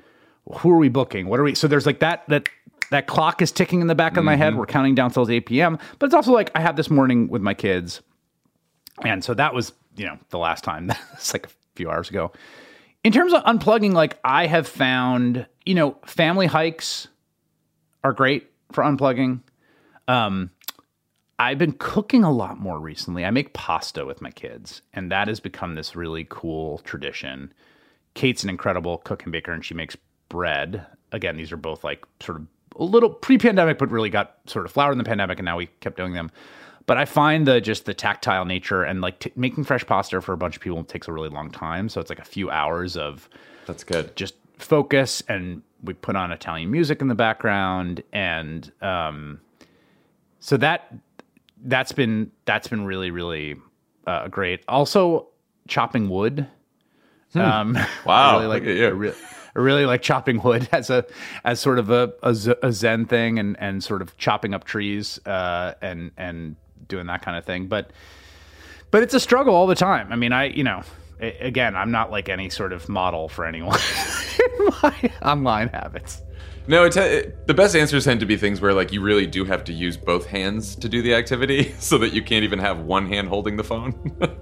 Who 0.59 0.71
are 0.71 0.79
we 0.79 0.89
booking? 0.89 1.29
What 1.29 1.39
are 1.39 1.45
we? 1.45 1.55
So 1.55 1.69
there's 1.69 1.87
like 1.87 2.01
that 2.01 2.29
that 2.29 2.49
that 2.91 3.07
clock 3.07 3.41
is 3.41 3.53
ticking 3.53 3.81
in 3.81 3.87
the 3.87 3.95
back 3.95 4.17
of 4.17 4.25
my 4.25 4.37
head. 4.37 4.57
We're 4.57 4.67
counting 4.67 4.95
down 4.95 5.11
till 5.11 5.31
8 5.31 5.47
p.m. 5.47 5.79
But 5.99 6.07
it's 6.07 6.15
also 6.15 6.33
like 6.33 6.51
I 6.55 6.61
have 6.61 6.77
this 6.77 6.91
morning 6.91 7.29
with 7.29 7.41
my 7.41 7.55
kids, 7.55 8.01
and 9.05 9.23
so 9.23 9.35
that 9.35 9.55
was 9.55 9.73
you 9.97 10.07
know 10.07 10.19
the 10.31 10.39
last 10.39 10.65
time. 10.65 10.91
it's 11.13 11.33
like 11.33 11.47
a 11.47 11.51
few 11.75 11.91
hours 11.91 12.11
ago. 12.11 12.33
In 13.03 13.13
terms 13.13 13.33
of 13.33 13.43
unplugging, 13.45 13.93
like 13.93 14.19
I 14.25 14.47
have 14.47 14.69
found, 14.69 15.47
you 15.65 15.75
know, 15.75 15.97
family 16.05 16.47
hikes 16.47 17.09
are 18.05 18.13
great 18.13 18.51
for 18.73 18.85
unplugging. 18.85 19.41
Um, 20.07 20.51
I've 21.41 21.57
been 21.57 21.73
cooking 21.73 22.23
a 22.23 22.31
lot 22.31 22.61
more 22.61 22.79
recently. 22.79 23.25
I 23.25 23.31
make 23.31 23.55
pasta 23.55 24.05
with 24.05 24.21
my 24.21 24.31
kids, 24.31 24.83
and 24.93 25.11
that 25.11 25.27
has 25.27 25.41
become 25.41 25.75
this 25.75 25.97
really 25.97 26.27
cool 26.29 26.79
tradition. 26.81 27.55
Kate's 28.13 28.45
an 28.45 28.51
incredible 28.51 28.99
cook 28.99 29.23
and 29.23 29.33
baker, 29.33 29.51
and 29.51 29.65
she 29.65 29.73
makes 29.73 29.97
bread. 30.29 30.85
Again, 31.13 31.39
these 31.39 31.51
are 31.51 31.57
both 31.57 31.83
like 31.83 32.05
sort 32.21 32.37
of 32.37 32.47
a 32.77 32.85
little 32.85 33.09
pre-pandemic, 33.09 33.79
but 33.79 33.91
really 33.91 34.11
got 34.11 34.37
sort 34.47 34.67
of 34.67 34.71
flowered 34.73 34.93
in 34.93 34.99
the 34.99 35.05
pandemic, 35.05 35.39
and 35.39 35.47
now 35.47 35.57
we 35.57 35.67
kept 35.81 35.97
doing 35.97 36.13
them. 36.13 36.31
But 36.85 36.99
I 36.99 37.07
find 37.07 37.47
the 37.47 37.59
just 37.59 37.87
the 37.87 37.95
tactile 37.95 38.45
nature 38.45 38.83
and 38.83 39.01
like 39.01 39.21
t- 39.21 39.33
making 39.35 39.65
fresh 39.65 39.87
pasta 39.87 40.21
for 40.21 40.35
a 40.35 40.37
bunch 40.37 40.57
of 40.57 40.63
people 40.63 40.85
takes 40.85 41.09
a 41.09 41.13
really 41.13 41.31
long 41.31 41.51
time. 41.51 41.89
So 41.89 42.03
it's 42.03 42.11
like 42.11 42.19
a 42.19 42.25
few 42.25 42.51
hours 42.51 42.99
of 42.99 43.31
That's 43.65 43.83
good. 43.83 44.15
just 44.15 44.35
focus 44.59 45.23
and 45.27 45.63
we 45.83 45.95
put 45.95 46.17
on 46.17 46.33
Italian 46.33 46.71
music 46.71 47.01
in 47.01 47.09
the 47.09 47.15
background 47.15 48.03
and 48.13 48.71
um 48.83 49.41
so 50.41 50.57
that 50.57 50.93
that's 51.65 51.93
been 51.93 52.31
that's 52.45 52.69
been 52.69 52.85
really 52.85 53.11
really 53.11 53.57
uh, 54.07 54.29
great 54.29 54.63
also 54.69 55.29
chopping 55.69 56.09
wood 56.09 56.47
um 57.35 57.75
Wow, 58.05 58.39
I 58.39 58.41
really 58.41 58.47
like 58.47 58.63
look 58.63 58.71
at 58.71 58.77
you. 58.77 58.87
I 58.87 58.91
re- 58.91 59.15
I 59.55 59.59
really 59.59 59.87
like 59.87 60.03
chopping 60.03 60.41
wood 60.43 60.69
as 60.73 60.91
a 60.91 61.05
as 61.45 61.61
sort 61.61 61.79
of 61.79 61.91
a 61.91 62.73
zen 62.73 63.07
thing 63.07 63.39
and 63.39 63.57
and 63.61 63.83
sort 63.85 64.03
of 64.03 64.17
chopping 64.17 64.55
up 64.55 64.65
trees 64.65 65.19
uh 65.27 65.75
and 65.83 66.11
and 66.17 66.57
doing 66.89 67.07
that 67.07 67.23
kind 67.23 67.37
of 67.37 67.45
thing 67.45 67.67
but 67.67 67.91
but 68.91 69.03
it's 69.03 69.15
a 69.15 69.21
struggle 69.21 69.55
all 69.55 69.67
the 69.67 69.75
time. 69.75 70.13
I 70.13 70.17
mean, 70.17 70.33
I, 70.33 70.47
you 70.47 70.65
know, 70.65 70.83
again, 71.21 71.77
I'm 71.77 71.91
not 71.91 72.11
like 72.11 72.29
any 72.29 72.49
sort 72.49 72.73
of 72.73 72.89
model 72.89 73.29
for 73.29 73.45
anyone 73.45 73.79
in 74.59 74.67
my 74.83 75.11
online 75.23 75.69
habits. 75.69 76.21
No, 76.71 76.85
it's, 76.85 76.97
it, 76.97 77.49
the 77.49 77.53
best 77.53 77.75
answers 77.75 78.05
tend 78.05 78.21
to 78.21 78.27
be 78.27 78.37
things 78.37 78.61
where 78.61 78.73
like 78.73 78.93
you 78.93 79.01
really 79.01 79.27
do 79.27 79.45
have 79.45 79.65
to 79.65 79.73
use 79.73 79.97
both 79.97 80.25
hands 80.25 80.77
to 80.77 80.89
do 80.89 81.03
the 81.03 81.15
activity, 81.15 81.75
so 81.81 81.99
that 81.99 82.13
you 82.13 82.23
can't 82.23 82.45
even 82.45 82.61
have 82.61 82.79
one 82.83 83.09
hand 83.09 83.27
holding 83.27 83.57
the 83.57 83.65
phone. 83.65 83.93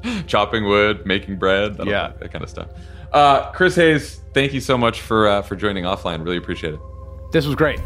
Chopping 0.26 0.66
wood, 0.66 1.06
making 1.06 1.38
bread, 1.38 1.78
that, 1.78 1.86
Yeah. 1.86 2.12
that 2.20 2.30
kind 2.30 2.44
of 2.44 2.50
stuff. 2.50 2.68
Uh, 3.14 3.50
Chris 3.52 3.76
Hayes, 3.76 4.20
thank 4.34 4.52
you 4.52 4.60
so 4.60 4.76
much 4.76 5.00
for 5.00 5.26
uh, 5.26 5.40
for 5.40 5.56
joining 5.56 5.84
offline. 5.84 6.22
Really 6.22 6.36
appreciate 6.36 6.74
it. 6.74 6.80
This 7.32 7.46
was 7.46 7.54
great. 7.54 7.80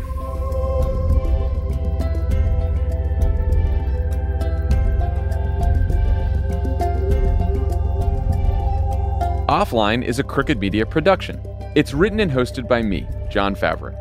Offline 9.48 10.02
is 10.02 10.18
a 10.18 10.22
Crooked 10.24 10.58
Media 10.58 10.86
production. 10.86 11.40
It's 11.74 11.92
written 11.92 12.20
and 12.20 12.30
hosted 12.30 12.66
by 12.66 12.82
me, 12.82 13.06
Jon 13.30 13.54
Favreau. 13.54 13.94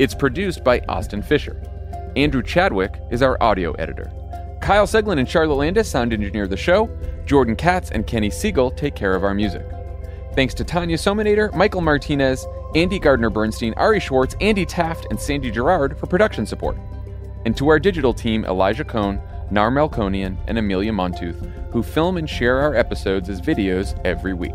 It's 0.00 0.14
produced 0.14 0.64
by 0.64 0.80
Austin 0.88 1.22
Fisher. 1.22 1.62
Andrew 2.16 2.42
Chadwick 2.42 3.00
is 3.12 3.22
our 3.22 3.40
audio 3.40 3.72
editor. 3.74 4.10
Kyle 4.60 4.88
Seglin 4.88 5.20
and 5.20 5.28
Charlotte 5.28 5.54
Landes 5.54 5.88
sound 5.88 6.12
engineer 6.12 6.48
the 6.48 6.56
show. 6.56 6.90
Jordan 7.26 7.54
Katz 7.54 7.92
and 7.92 8.04
Kenny 8.04 8.28
Siegel 8.28 8.72
take 8.72 8.96
care 8.96 9.14
of 9.14 9.22
our 9.22 9.34
music. 9.34 9.64
Thanks 10.34 10.52
to 10.54 10.64
Tanya 10.64 10.96
Somanader, 10.96 11.54
Michael 11.54 11.80
Martinez, 11.80 12.44
Andy 12.74 12.98
Gardner 12.98 13.30
Bernstein, 13.30 13.72
Ari 13.76 14.00
Schwartz, 14.00 14.34
Andy 14.40 14.66
Taft, 14.66 15.06
and 15.10 15.20
Sandy 15.20 15.52
Girard 15.52 15.96
for 15.96 16.08
production 16.08 16.44
support. 16.44 16.76
And 17.46 17.56
to 17.56 17.68
our 17.68 17.78
digital 17.78 18.12
team, 18.12 18.44
Elijah 18.46 18.84
Cone, 18.84 19.20
Nar 19.52 19.70
Melkonian, 19.70 20.36
and 20.48 20.58
Amelia 20.58 20.90
Montooth, 20.90 21.70
who 21.70 21.84
film 21.84 22.16
and 22.16 22.28
share 22.28 22.58
our 22.60 22.74
episodes 22.74 23.28
as 23.28 23.40
videos 23.40 23.96
every 24.04 24.34
week. 24.34 24.54